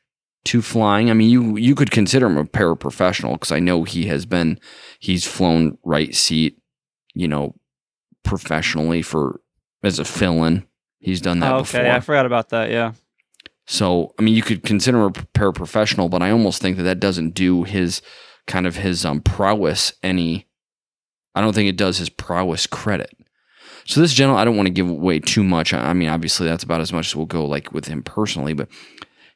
to 0.45 0.61
flying. 0.61 1.09
I 1.09 1.13
mean, 1.13 1.29
you 1.29 1.57
you 1.57 1.75
could 1.75 1.91
consider 1.91 2.27
him 2.27 2.37
a 2.37 2.45
paraprofessional 2.45 3.33
because 3.33 3.51
I 3.51 3.59
know 3.59 3.83
he 3.83 4.05
has 4.05 4.25
been 4.25 4.59
he's 4.99 5.25
flown 5.25 5.77
right 5.83 6.15
seat, 6.15 6.59
you 7.13 7.27
know, 7.27 7.55
professionally 8.23 9.01
for 9.01 9.41
as 9.83 9.99
a 9.99 10.05
fill-in. 10.05 10.65
He's 10.99 11.21
done 11.21 11.39
that 11.39 11.53
Oh, 11.53 11.57
okay, 11.59 11.79
before. 11.79 11.95
I 11.95 11.99
forgot 12.01 12.25
about 12.25 12.49
that. 12.49 12.69
Yeah. 12.69 12.93
So, 13.65 14.13
I 14.17 14.23
mean, 14.23 14.35
you 14.35 14.41
could 14.41 14.63
consider 14.63 14.97
him 14.97 15.05
a 15.05 15.11
paraprofessional, 15.11 16.09
but 16.09 16.21
I 16.21 16.31
almost 16.31 16.61
think 16.61 16.77
that 16.77 16.83
that 16.83 16.99
doesn't 16.99 17.35
do 17.35 17.63
his 17.63 18.01
kind 18.47 18.65
of 18.65 18.77
his 18.77 19.05
um, 19.05 19.21
prowess 19.21 19.93
any. 20.01 20.47
I 21.35 21.41
don't 21.41 21.53
think 21.53 21.69
it 21.69 21.77
does 21.77 21.99
his 21.99 22.09
prowess 22.09 22.65
credit. 22.65 23.15
So 23.85 24.01
this 24.01 24.13
gentleman, 24.13 24.41
I 24.41 24.45
don't 24.45 24.57
want 24.57 24.67
to 24.67 24.73
give 24.73 24.89
away 24.89 25.19
too 25.19 25.43
much. 25.43 25.73
I 25.73 25.89
I 25.89 25.93
mean, 25.93 26.09
obviously 26.09 26.47
that's 26.47 26.63
about 26.63 26.81
as 26.81 26.91
much 26.91 27.07
as 27.07 27.15
we'll 27.15 27.25
go 27.27 27.45
like 27.45 27.71
with 27.71 27.85
him 27.87 28.03
personally, 28.03 28.53
but 28.53 28.67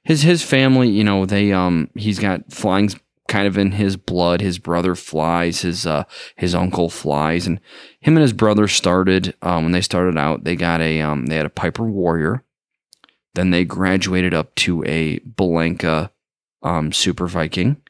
his 0.03 0.21
his 0.23 0.43
family, 0.43 0.89
you 0.89 1.03
know, 1.03 1.25
they 1.25 1.51
um 1.51 1.89
he's 1.95 2.19
got 2.19 2.51
flying's 2.51 2.95
kind 3.27 3.47
of 3.47 3.57
in 3.57 3.71
his 3.71 3.95
blood. 3.97 4.41
His 4.41 4.59
brother 4.59 4.95
flies, 4.95 5.61
his 5.61 5.85
uh 5.85 6.03
his 6.35 6.53
uncle 6.53 6.89
flies, 6.89 7.47
and 7.47 7.59
him 7.99 8.15
and 8.15 8.21
his 8.21 8.33
brother 8.33 8.67
started 8.67 9.35
um 9.41 9.63
when 9.63 9.71
they 9.71 9.81
started 9.81 10.17
out, 10.17 10.43
they 10.43 10.55
got 10.55 10.81
a 10.81 11.01
um 11.01 11.27
they 11.27 11.37
had 11.37 11.45
a 11.45 11.49
Piper 11.49 11.85
Warrior. 11.85 12.43
Then 13.35 13.49
they 13.49 13.65
graduated 13.65 14.33
up 14.33 14.53
to 14.55 14.83
a 14.85 15.19
Bellanca 15.19 16.11
um, 16.61 16.91
Super 16.91 17.27
Viking, 17.27 17.81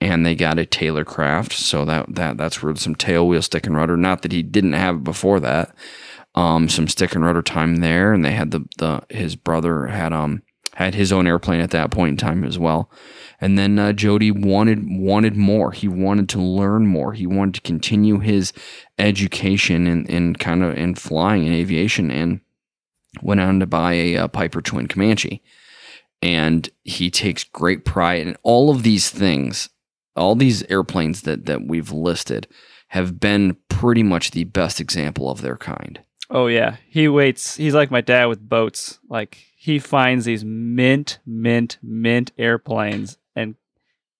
and 0.00 0.26
they 0.26 0.34
got 0.34 0.58
a 0.58 0.66
Taylor 0.66 1.04
Craft. 1.04 1.52
So 1.52 1.84
that 1.84 2.14
that 2.14 2.36
that's 2.36 2.62
where 2.62 2.74
some 2.76 2.94
tail 2.94 3.28
wheel 3.28 3.42
stick 3.42 3.66
and 3.66 3.76
rudder. 3.76 3.96
Not 3.96 4.22
that 4.22 4.32
he 4.32 4.42
didn't 4.42 4.72
have 4.72 4.96
it 4.96 5.04
before 5.04 5.40
that. 5.40 5.74
Um, 6.34 6.68
some 6.68 6.88
stick 6.88 7.14
and 7.14 7.24
rudder 7.24 7.42
time 7.42 7.76
there, 7.76 8.12
and 8.12 8.24
they 8.24 8.32
had 8.32 8.50
the 8.50 8.66
the 8.78 9.02
his 9.08 9.36
brother 9.36 9.86
had 9.86 10.12
um 10.12 10.42
had 10.84 10.94
his 10.94 11.12
own 11.12 11.26
airplane 11.26 11.60
at 11.60 11.70
that 11.70 11.90
point 11.90 12.10
in 12.10 12.16
time 12.16 12.44
as 12.44 12.58
well. 12.58 12.90
And 13.40 13.58
then 13.58 13.78
uh, 13.78 13.92
Jody 13.92 14.30
wanted 14.30 14.84
wanted 14.86 15.36
more. 15.36 15.72
He 15.72 15.88
wanted 15.88 16.28
to 16.30 16.40
learn 16.40 16.86
more. 16.86 17.12
He 17.12 17.26
wanted 17.26 17.54
to 17.54 17.60
continue 17.62 18.18
his 18.20 18.52
education 18.98 19.86
in, 19.86 20.06
in 20.06 20.36
kind 20.36 20.62
of 20.62 20.76
in 20.76 20.94
flying 20.94 21.44
and 21.44 21.54
aviation 21.54 22.10
and 22.10 22.40
went 23.20 23.40
on 23.40 23.60
to 23.60 23.66
buy 23.66 23.94
a, 23.94 24.16
uh 24.16 24.28
Piper 24.28 24.62
Twin 24.62 24.86
Comanche. 24.86 25.42
And 26.22 26.70
he 26.84 27.10
takes 27.10 27.42
great 27.42 27.84
pride 27.84 28.26
in 28.26 28.36
all 28.42 28.70
of 28.70 28.84
these 28.84 29.10
things. 29.10 29.68
All 30.14 30.36
these 30.36 30.62
airplanes 30.64 31.22
that 31.22 31.46
that 31.46 31.66
we've 31.66 31.90
listed 31.90 32.46
have 32.88 33.18
been 33.18 33.56
pretty 33.68 34.02
much 34.02 34.30
the 34.30 34.44
best 34.44 34.80
example 34.80 35.30
of 35.30 35.40
their 35.40 35.56
kind. 35.56 36.00
Oh 36.34 36.46
yeah, 36.46 36.76
he 36.88 37.08
waits. 37.08 37.56
He's 37.56 37.74
like 37.74 37.90
my 37.90 38.00
dad 38.00 38.24
with 38.26 38.48
boats. 38.48 38.98
Like 39.08 39.36
he 39.54 39.78
finds 39.78 40.24
these 40.24 40.44
mint, 40.44 41.18
mint, 41.26 41.78
mint 41.82 42.32
airplanes 42.38 43.18
and 43.36 43.54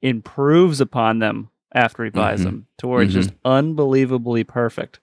improves 0.03 0.81
upon 0.81 1.21
them 1.21 1.49
after 1.75 2.05
he 2.05 2.11
buys 2.11 2.41
Mhm. 2.41 2.45
them 2.45 2.67
to 2.79 2.87
where 2.87 3.03
it's 3.03 3.15
just 3.15 3.33
unbelievably 3.45 4.45
perfect. 4.45 5.01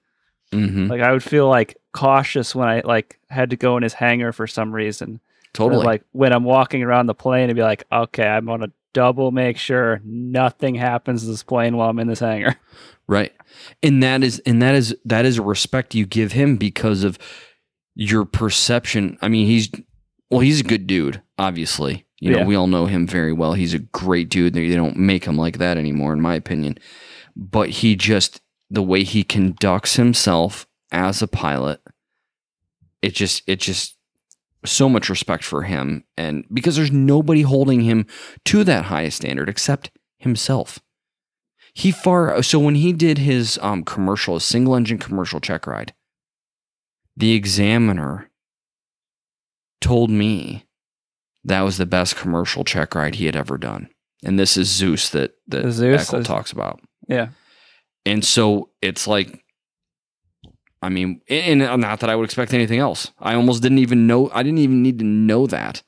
Mm-hmm. 0.52 0.88
Like 0.88 1.02
I 1.02 1.12
would 1.12 1.24
feel 1.24 1.48
like 1.50 1.78
cautious 1.94 2.54
when 2.54 2.68
I 2.68 2.82
like 2.86 3.20
had 3.30 3.50
to 3.50 3.56
go 3.56 3.76
in 3.78 3.84
his 3.84 3.94
hangar 3.94 4.32
for 4.32 4.46
some 4.46 4.72
reason. 4.72 5.16
Or, 5.16 5.54
Totally. 5.54 5.86
Like 5.86 6.04
when 6.12 6.32
I'm 6.32 6.44
walking 6.44 6.84
around 6.84 7.08
the 7.08 7.16
plane 7.16 7.50
and 7.50 7.56
be 7.56 7.64
like, 7.64 7.84
okay, 7.92 8.28
I'm 8.28 8.46
gonna 8.46 8.72
double 8.94 9.32
make 9.32 9.58
sure 9.58 10.02
nothing 10.04 10.76
happens 10.76 11.22
to 11.22 11.28
this 11.28 11.44
plane 11.44 11.78
while 11.78 11.90
I'm 11.90 12.00
in 12.00 12.08
this 12.08 12.20
hangar. 12.20 12.56
Right. 13.08 13.34
And 13.82 14.04
that 14.04 14.24
is 14.24 14.38
and 14.46 14.62
that 14.62 14.76
is 14.76 14.96
that 15.04 15.26
is 15.26 15.40
a 15.40 15.42
respect 15.42 15.96
you 15.96 16.06
give 16.06 16.32
him 16.34 16.58
because 16.58 17.04
of 17.04 17.18
your 17.96 18.24
perception. 18.24 19.18
I 19.20 19.30
mean, 19.30 19.48
he's 19.48 19.68
well, 20.30 20.42
he's 20.42 20.60
a 20.60 20.64
good 20.64 20.86
dude, 20.86 21.20
obviously. 21.40 22.06
You 22.20 22.30
know, 22.34 22.38
Yeah. 22.40 22.46
we 22.46 22.54
all 22.54 22.68
know 22.68 22.86
him 22.86 23.08
very 23.08 23.34
well. 23.34 23.54
He's 23.54 23.74
a 23.74 23.80
great 23.80 24.30
dude. 24.30 24.54
They, 24.54 24.70
they 24.70 24.76
don't 24.76 24.96
make 24.96 25.26
him 25.26 25.38
like 25.38 25.58
that 25.58 25.76
anymore, 25.76 26.14
in 26.14 26.22
my 26.22 26.36
opinion. 26.36 26.78
But 27.36 27.70
he 27.70 27.96
just 27.96 28.42
the 28.70 28.84
way 28.84 29.04
he 29.04 29.24
conducts 29.24 29.96
himself 29.96 30.68
as 30.92 31.24
a 31.24 31.28
pilot, 31.28 31.82
it 33.02 33.16
just 33.16 33.42
it 33.48 33.60
just 33.60 33.96
so 34.66 34.90
much 34.90 35.10
respect 35.10 35.44
for 35.44 35.64
him 35.64 36.04
and 36.18 36.44
because 36.54 36.76
there's 36.76 36.92
nobody 36.92 37.42
holding 37.44 37.82
him 37.82 38.06
to 38.46 38.64
that 38.66 38.86
highest 38.86 39.18
standard 39.18 39.48
except 39.50 39.92
himself. 40.18 40.80
He 41.74 41.92
far 41.92 42.42
so 42.44 42.60
when 42.60 42.76
he 42.76 42.92
did 42.92 43.20
his 43.20 43.58
um 43.62 43.84
commercial 43.84 44.36
a 44.36 44.42
single 44.42 44.76
engine 44.76 44.98
commercial 44.98 45.40
check 45.40 45.66
ride 45.68 45.94
the 47.16 47.34
examiner 47.34 48.30
told 49.82 50.10
me 50.10 50.66
that 51.44 51.62
was 51.62 51.78
the 51.78 51.86
best 51.86 52.16
commercial 52.16 52.64
check 52.64 52.94
ride 52.96 53.16
he 53.16 53.26
had 53.26 53.36
ever 53.36 53.58
done. 53.58 53.90
And 54.26 54.38
this 54.38 54.58
is 54.58 54.68
zeus 54.68 55.10
that 55.12 55.32
that 55.48 55.72
Zeus 55.72 56.10
Eckel 56.10 56.20
is- 56.20 56.28
talks 56.28 56.52
about. 56.52 56.82
Yeah. 57.08 57.30
and 58.06 58.24
so 58.26 58.70
it's 58.82 59.08
like 59.08 59.42
i 60.82 60.90
mean 60.90 61.22
and 61.30 61.62
and 61.62 61.82
not 61.82 62.00
that 62.00 62.10
i 62.10 62.16
would 62.16 62.26
expect 62.26 62.54
anything 62.54 62.80
else 62.80 63.12
i 63.20 63.34
almost 63.36 63.62
didn't 63.62 63.80
even 63.80 64.08
know 64.08 64.30
i 64.34 64.44
didn't 64.44 64.60
even 64.60 64.82
need 64.84 65.00
to 65.00 65.06
know 65.06 65.46
that 65.48 65.82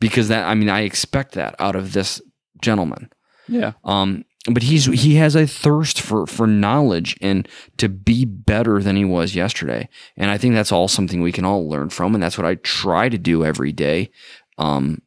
because 0.00 0.28
that 0.28 0.46
i 0.46 0.54
mean 0.54 0.68
i 0.68 0.80
expect 0.80 1.32
that 1.34 1.54
out 1.58 1.76
of 1.76 1.92
this 1.92 2.20
gentleman 2.62 3.10
Yeah. 3.48 3.72
um, 3.84 4.24
but 4.50 4.62
he's 4.62 4.86
he 4.86 5.16
has 5.16 5.34
a 5.36 5.46
thirst 5.46 6.00
for 6.00 6.26
for 6.26 6.46
knowledge 6.46 7.16
and 7.20 7.46
to 7.76 7.88
be 7.90 8.24
better 8.24 8.80
than 8.82 8.96
he 8.96 9.04
was 9.04 9.34
yesterday. 9.34 9.86
And 10.16 10.30
I 10.30 10.38
think 10.38 10.54
that's 10.54 10.72
all 10.72 10.88
something 10.88 11.20
we 11.20 11.30
can 11.32 11.44
all 11.44 11.68
learn 11.68 11.90
from, 11.90 12.14
and 12.14 12.22
that's 12.22 12.38
what 12.38 12.46
I 12.46 12.54
try 12.54 13.10
to 13.10 13.18
do 13.18 13.44
every 13.44 13.70
day. 13.72 14.10
Um, 14.56 15.02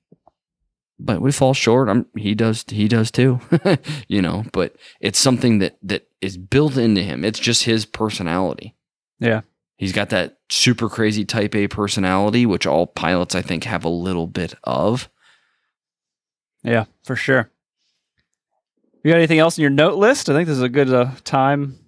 but 1.00 1.20
we 1.20 1.32
fall 1.32 1.56
short. 1.56 1.90
I'm 1.90 2.06
he 2.16 2.36
does 2.36 2.64
he 2.68 2.88
does 2.88 3.10
too, 3.10 3.40
you 4.08 4.22
know. 4.22 4.46
But 4.52 4.76
it's 5.02 5.18
something 5.20 5.58
that 5.60 5.78
that 5.82 6.08
is 6.22 6.38
built 6.38 6.78
into 6.78 7.02
him. 7.02 7.26
It's 7.26 7.40
just 7.40 7.64
his 7.64 7.86
personality. 7.88 8.76
Yeah. 9.24 9.42
He's 9.78 9.94
got 9.94 10.10
that 10.10 10.38
super 10.50 10.90
crazy 10.90 11.24
type 11.24 11.56
A 11.56 11.68
personality, 11.68 12.46
which 12.46 12.68
all 12.68 12.86
pilots 12.86 13.36
I 13.36 13.42
think 13.42 13.64
have 13.64 13.86
a 13.86 13.90
little 13.90 14.28
bit 14.28 14.54
of. 14.64 15.10
Yeah, 16.62 16.86
for 17.04 17.16
sure. 17.16 17.50
You 19.04 19.12
got 19.12 19.18
anything 19.18 19.40
else 19.40 19.58
in 19.58 19.62
your 19.62 19.72
note 19.72 19.98
list? 19.98 20.30
I 20.30 20.34
think 20.34 20.48
this 20.48 20.58
is 20.58 20.64
a 20.64 20.70
good 20.70 20.94
uh, 20.94 21.12
time, 21.24 21.80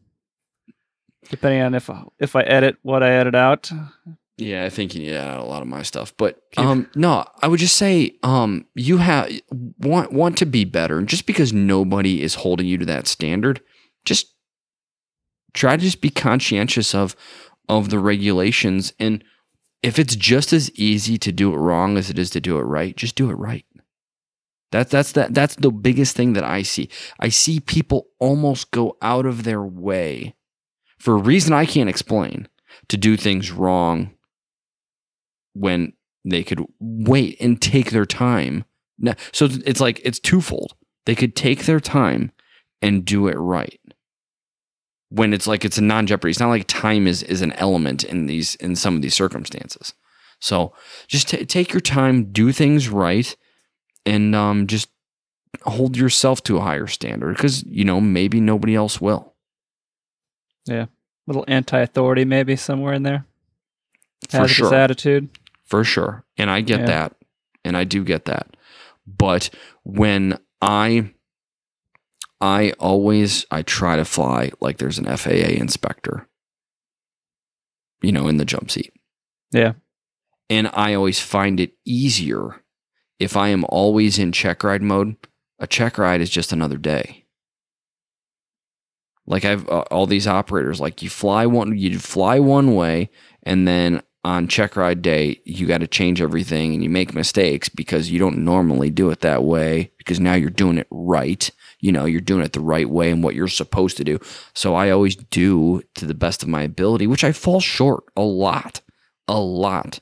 depending 1.30 1.62
on 1.62 1.74
if 1.74 1.90
if 2.20 2.36
I 2.36 2.42
edit 2.42 2.78
what 2.82 3.04
I 3.04 3.12
edit 3.12 3.36
out. 3.36 3.72
Yeah, 4.38 4.66
I 4.66 4.70
think 4.70 4.94
you 4.94 5.02
need 5.02 5.12
to 5.12 5.20
add 5.20 5.40
a 5.40 5.44
lot 5.44 5.62
of 5.62 5.68
my 5.68 5.82
stuff. 5.82 6.14
But 6.18 6.42
um 6.58 6.90
no, 6.96 7.26
I 7.42 7.48
would 7.48 7.60
just 7.60 7.78
say 7.78 8.18
um 8.24 8.66
you 8.76 8.98
have 8.98 9.32
want 9.80 10.12
want 10.12 10.38
to 10.40 10.46
be 10.46 10.66
better. 10.66 10.98
And 10.98 11.08
just 11.08 11.26
because 11.26 11.54
nobody 11.54 12.22
is 12.22 12.36
holding 12.36 12.68
you 12.68 12.78
to 12.80 12.86
that 12.86 13.08
standard, 13.08 13.62
just 14.04 14.35
try 15.56 15.76
to 15.76 15.82
just 15.82 16.02
be 16.02 16.10
conscientious 16.12 16.94
of 16.94 17.16
of 17.68 17.90
the 17.90 18.00
regulations 18.00 18.94
and 19.00 19.24
if 19.82 20.00
it's 20.00 20.16
just 20.16 20.52
as 20.54 20.72
easy 20.72 21.18
to 21.18 21.32
do 21.32 21.54
it 21.54 21.58
wrong 21.58 21.96
as 21.98 22.10
it 22.10 22.18
is 22.18 22.32
to 22.32 22.42
do 22.42 22.58
it 22.58 22.64
right, 22.64 22.96
just 22.98 23.16
do 23.16 23.30
it 23.30 23.36
right. 23.36 23.66
That's 24.72 24.92
that's 24.92 25.12
that 25.12 25.34
that's 25.34 25.56
the 25.56 25.72
biggest 25.72 26.16
thing 26.16 26.34
that 26.34 26.44
I 26.44 26.64
see. 26.64 26.90
I 27.20 27.30
see 27.30 27.60
people 27.60 28.08
almost 28.20 28.72
go 28.72 28.98
out 29.02 29.26
of 29.28 29.44
their 29.44 29.62
way 29.62 30.36
for 30.98 31.14
a 31.14 31.22
reason 31.22 31.54
I 31.54 31.66
can't 31.66 31.90
explain 31.90 32.48
to 32.88 32.98
do 32.98 33.16
things 33.16 33.52
wrong 33.52 34.16
when 35.54 35.94
they 36.24 36.44
could 36.44 36.62
wait 36.80 37.38
and 37.40 37.62
take 37.62 37.92
their 37.92 38.06
time. 38.08 38.66
Now- 38.98 39.16
So 39.32 39.48
it's 39.66 39.80
like 39.80 40.02
it's 40.04 40.20
twofold. 40.20 40.74
They 41.06 41.16
could 41.16 41.36
take 41.36 41.66
their 41.66 41.80
time 41.80 42.32
and 42.82 43.06
do 43.06 43.28
it 43.28 43.36
right. 43.36 43.80
When 45.16 45.34
it's 45.34 45.48
like 45.48 45.64
it's 45.66 45.78
a 45.78 45.82
non-jeopardy. 45.84 46.32
It's 46.32 46.40
not 46.40 46.50
like 46.50 46.68
time 46.68 47.08
is 47.08 47.24
is 47.24 47.42
an 47.42 47.54
element 47.54 48.04
in 48.04 48.26
these 48.28 48.56
in 48.56 48.76
some 48.76 48.96
of 48.96 49.02
these 49.02 49.14
circumstances. 49.16 49.94
So 50.40 50.74
just 51.08 51.30
ta 51.30 51.38
take 51.48 51.72
your 51.74 51.82
time, 51.82 52.32
do 52.32 52.52
things 52.52 52.90
right, 52.90 53.36
and 54.06 54.36
um, 54.36 54.68
just 54.68 54.90
hold 55.64 55.96
yourself 55.96 56.44
to 56.44 56.58
a 56.58 56.62
higher 56.62 56.88
standard 56.88 57.36
because 57.38 57.64
you 57.64 57.86
know 57.86 58.02
maybe 58.02 58.42
nobody 58.42 58.76
else 58.76 59.00
will. 59.00 59.34
Yeah, 60.66 60.84
a 60.84 60.90
little 61.28 61.46
anti-authority 61.48 62.26
maybe 62.26 62.56
somewhere 62.56 62.94
in 62.94 63.04
there. 63.04 63.26
For 64.30 64.48
sure. 64.48 64.74
attitude. 64.74 65.30
for 65.66 65.84
sure 65.84 66.24
and 66.38 66.50
i 66.50 66.62
get 66.62 66.80
Yeah. 66.82 66.86
that 66.88 67.16
and 67.64 67.78
i 67.78 67.84
do 67.84 68.04
get 68.04 68.26
that 68.26 68.58
but 69.06 69.50
when 69.84 70.40
i 70.62 71.12
i 72.46 72.72
always 72.80 73.44
i 73.50 73.64
try 73.64 73.96
to 73.96 74.06
fly 74.06 74.52
like 74.62 74.78
there's 74.78 75.00
an 75.00 75.06
faa 75.18 75.30
inspector 75.30 76.28
you 78.04 78.12
know 78.12 78.28
in 78.28 78.38
the 78.38 78.46
jump 78.46 78.70
seat. 78.70 78.94
Yeah. 79.52 79.74
and 80.50 80.70
i 80.74 80.94
always 80.94 81.20
find 81.20 81.60
it 81.60 81.74
easier 81.86 82.62
if 83.20 83.36
i 83.36 83.48
am 83.50 83.66
always 83.70 84.20
in 84.20 84.32
check 84.32 84.64
ride 84.64 84.84
mode. 84.84 85.16
A 85.58 85.68
check 85.68 85.98
ride 85.98 86.20
is 86.20 86.30
just 86.30 86.52
another 86.52 86.78
day. 86.78 87.26
Like 89.26 89.44
i've 89.46 89.68
uh, 89.68 89.86
all 89.90 90.06
these 90.06 90.28
operators 90.28 90.80
like 90.80 91.02
you 91.02 91.10
fly 91.10 91.48
one 91.48 91.76
you 91.76 91.98
fly 91.98 92.40
one 92.40 92.76
way 92.76 93.10
and 93.42 93.68
then 93.68 94.04
on 94.24 94.48
check 94.48 94.76
ride 94.76 95.02
day 95.02 95.40
you 95.46 95.66
got 95.66 95.80
to 95.80 95.88
change 95.88 96.22
everything 96.22 96.74
and 96.74 96.84
you 96.84 96.90
make 96.90 97.14
mistakes 97.16 97.70
because 97.70 98.12
you 98.12 98.20
don't 98.20 98.38
normally 98.38 98.90
do 98.90 99.10
it 99.10 99.22
that 99.22 99.44
way 99.44 99.92
because 99.98 100.20
now 100.20 100.34
you're 100.34 100.50
doing 100.50 100.78
it 100.78 100.88
right 100.92 101.50
you 101.86 101.92
know 101.92 102.06
you're 102.06 102.22
doing 102.32 102.44
it 102.44 102.54
the 102.54 102.60
right 102.76 102.90
way 102.90 103.12
and 103.12 103.24
what 103.24 103.36
you're 103.36 103.48
supposed 103.62 103.96
to 103.98 104.04
do. 104.12 104.20
So 104.54 104.74
i 104.76 104.90
always 104.90 105.16
do 105.16 105.82
to 105.98 106.06
the 106.06 106.20
best 106.26 106.44
of 106.44 106.50
my 106.50 106.64
ability 106.64 107.06
which 107.08 107.24
i 107.24 107.32
fall 107.32 107.60
short 107.62 108.04
a 108.16 108.22
lot 108.46 108.82
a 109.28 109.40
lot. 109.40 110.00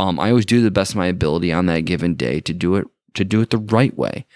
Um, 0.00 0.18
i 0.20 0.28
always 0.30 0.46
do 0.46 0.60
the 0.62 0.70
best 0.78 0.92
of 0.92 0.96
my 0.96 1.06
ability 1.06 1.52
on 1.52 1.66
that 1.66 1.80
given 1.90 2.14
day 2.14 2.40
to 2.40 2.52
do 2.52 2.76
it 2.76 2.86
to 3.14 3.24
do 3.24 3.40
it 3.42 3.50
the 3.50 3.58
right 3.78 3.96
way. 3.96 4.26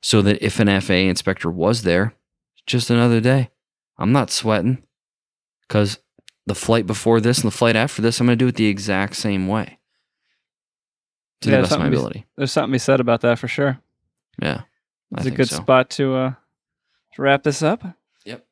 So 0.00 0.22
that 0.22 0.42
if 0.44 0.58
an 0.60 0.68
faa 0.80 1.08
inspector 1.14 1.50
was 1.50 1.82
there 1.82 2.14
just 2.66 2.90
another 2.90 3.20
day 3.20 3.50
i'm 3.98 4.12
not 4.12 4.30
sweating. 4.30 4.82
Because 5.68 5.98
the 6.46 6.54
flight 6.54 6.86
before 6.86 7.20
this 7.20 7.38
and 7.38 7.46
the 7.50 7.56
flight 7.56 7.76
after 7.76 8.02
this, 8.02 8.20
I'm 8.20 8.26
going 8.26 8.36
to 8.38 8.44
do 8.44 8.48
it 8.48 8.56
the 8.56 8.66
exact 8.66 9.16
same 9.16 9.46
way. 9.46 9.78
To 11.42 11.50
Yeah, 11.50 11.56
the 11.56 11.62
best 11.62 11.72
of 11.72 11.78
my 11.78 11.84
to 11.86 11.90
be- 11.90 11.96
ability. 11.96 12.26
There's 12.36 12.52
something 12.52 12.70
to 12.72 12.74
be 12.74 12.78
said 12.78 13.00
about 13.00 13.20
that 13.22 13.38
for 13.38 13.48
sure. 13.48 13.78
Yeah, 14.40 14.62
It's 15.12 15.26
a 15.26 15.30
good 15.30 15.48
so. 15.48 15.56
spot 15.56 15.90
to 15.90 16.14
uh 16.14 16.32
to 17.14 17.22
wrap 17.22 17.42
this 17.42 17.62
up. 17.62 17.84
Yep. 18.24 18.46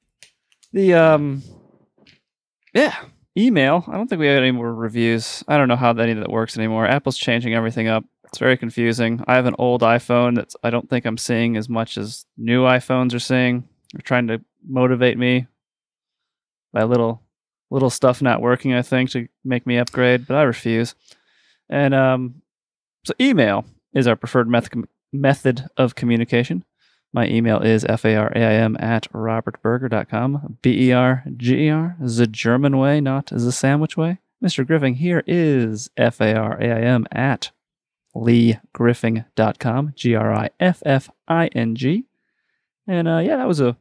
The 0.73 0.95
um 0.95 1.43
yeah, 2.75 2.97
email. 3.37 3.85
I 3.89 3.97
don't 3.97 4.09
think 4.09 4.21
we 4.21 4.27
had 4.27 4.39
any 4.39 4.53
more 4.53 4.73
reviews. 4.73 5.43
I 5.49 5.57
don't 5.57 5.69
know 5.69 5.77
how 5.77 5.91
any 5.91 6.13
of 6.13 6.19
that 6.19 6.31
works 6.31 6.57
anymore. 6.57 6.87
Apple's 6.87 7.19
changing 7.19 7.55
everything 7.55 7.89
up. 7.89 8.05
It's 8.25 8.39
very 8.39 8.57
confusing. 8.57 9.25
I 9.27 9.35
have 9.35 9.47
an 9.47 9.57
old 9.59 9.83
iPhone 9.83 10.37
that's 10.37 10.55
I 10.63 10.71
don't 10.71 10.89
think 10.89 11.05
I'm 11.05 11.19
seeing 11.19 11.57
as 11.57 11.69
much 11.69 11.99
as 11.99 12.27
new 12.37 12.63
iPhones 12.63 13.15
are 13.15 13.21
seeing. 13.21 13.69
They're 13.93 14.03
trying 14.03 14.29
to 14.29 14.41
motivate 14.69 15.19
me 15.19 15.47
by 16.73 16.85
little 16.85 17.23
little 17.71 17.91
stuff 17.91 18.21
not 18.21 18.41
working, 18.41 18.75
I 18.75 18.83
think, 18.83 19.11
to 19.11 19.29
make 19.45 19.67
me 19.67 19.79
upgrade, 19.79 20.27
but 20.27 20.37
I 20.37 20.43
refuse. 20.43 20.95
And 21.69 21.95
um 21.95 22.43
so 23.05 23.15
email 23.21 23.65
is 23.95 24.07
our 24.07 24.17
preferred 24.17 24.49
method 24.49 24.87
method 25.13 25.67
of 25.77 25.95
communication. 25.95 26.65
My 27.13 27.27
email 27.27 27.61
is 27.61 27.85
faraim 27.85 28.81
at 28.81 29.11
robertberger.com. 29.13 30.59
B 30.63 30.89
E 30.89 30.93
R 30.93 31.25
G 31.37 31.67
E 31.67 31.71
R, 31.71 31.97
the 32.01 32.27
German 32.27 32.79
way, 32.79 33.01
not 33.01 33.27
the 33.27 33.53
sandwich 33.53 33.97
way. 33.97 34.19
Mr. 34.43 34.67
Griffing 34.67 34.95
here 34.95 35.23
is 35.27 35.91
faraim 35.99 37.07
at 37.13 37.51
leegriffing.com. 38.15 39.93
G 39.97 40.15
R 40.15 40.33
I 40.33 40.51
F 40.61 40.83
F 40.87 41.11
I 41.27 41.47
N 41.49 41.75
G. 41.75 42.05
And 42.87 43.09
uh, 43.09 43.19
yeah, 43.19 43.37
that 43.37 43.49
was 43.49 43.61
a 43.61 43.77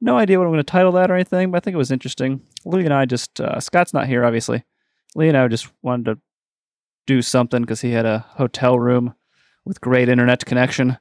no 0.00 0.16
idea 0.16 0.38
what 0.38 0.46
I'm 0.46 0.52
going 0.52 0.60
to 0.60 0.64
title 0.64 0.92
that 0.92 1.10
or 1.10 1.14
anything, 1.14 1.50
but 1.50 1.58
I 1.58 1.60
think 1.60 1.74
it 1.74 1.78
was 1.78 1.90
interesting. 1.90 2.40
Lee 2.64 2.84
and 2.84 2.94
I 2.94 3.04
just, 3.04 3.40
uh, 3.40 3.60
Scott's 3.60 3.92
not 3.92 4.06
here, 4.06 4.24
obviously. 4.24 4.64
Lee 5.14 5.28
and 5.28 5.36
I 5.36 5.46
just 5.48 5.70
wanted 5.82 6.04
to 6.06 6.20
do 7.06 7.22
something 7.22 7.62
because 7.62 7.80
he 7.82 7.90
had 7.90 8.06
a 8.06 8.20
hotel 8.30 8.78
room 8.78 9.14
with 9.64 9.80
great 9.80 10.08
internet 10.08 10.44
connection, 10.44 10.98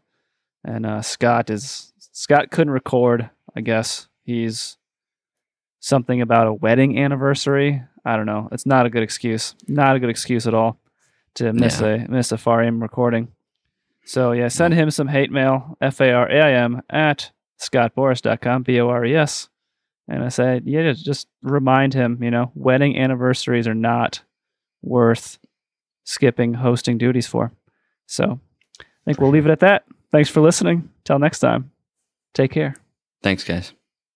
and 0.64 0.86
uh, 0.86 1.02
Scott 1.02 1.50
is 1.50 1.94
Scott 2.12 2.52
couldn't 2.52 2.74
record. 2.74 3.30
I 3.56 3.62
guess 3.62 4.08
he's 4.24 4.78
something 5.80 6.22
about 6.22 6.48
a 6.48 6.54
wedding 6.54 7.00
anniversary. 7.00 7.84
I 8.06 8.16
don't 8.16 8.26
know. 8.26 8.50
It's 8.52 8.66
not 8.66 8.86
a 8.86 8.90
good 8.90 9.04
excuse. 9.04 9.56
Not 9.68 9.96
a 9.96 10.00
good 10.00 10.10
excuse 10.10 10.48
at 10.48 10.54
all 10.54 10.80
to 11.36 11.54
miss 11.54 11.82
a 11.82 12.06
miss 12.10 12.32
a 12.32 12.38
Farim 12.38 12.82
recording. 12.82 13.30
So 14.06 14.32
yeah, 14.32 14.48
send 14.48 14.74
him 14.74 14.92
some 14.92 15.08
hate 15.08 15.32
mail. 15.32 15.78
F 15.82 16.02
A 16.02 16.12
R 16.12 16.30
A 16.30 16.42
I 16.42 16.52
M 16.54 16.82
at 16.90 17.32
scottbores.com. 17.60 18.64
B 18.64 18.80
O 18.80 18.90
R 18.90 19.06
E 19.06 19.16
S. 19.16 19.50
And 20.08 20.24
I 20.24 20.30
said, 20.30 20.64
yeah, 20.66 20.92
just 20.94 21.28
remind 21.44 21.94
him, 21.94 22.24
you 22.24 22.32
know, 22.32 22.52
wedding 22.56 22.98
anniversaries 22.98 23.68
are 23.68 23.76
not 23.76 24.24
worth 24.82 25.38
skipping 26.04 26.56
hosting 26.56 26.98
duties 26.98 27.28
for. 27.28 27.52
So 28.08 28.40
I 29.04 29.12
think 29.12 29.20
we'll 29.20 29.32
leave 29.32 29.46
it 29.46 29.52
at 29.52 29.60
that. 29.62 29.86
Thanks 30.12 30.30
for 30.30 30.42
listening. 30.42 30.90
Till 31.04 31.20
next 31.20 31.40
time. 31.40 31.72
Take 32.34 32.52
care. 32.52 32.76
Thanks, 33.22 33.44
guys. 33.44 33.74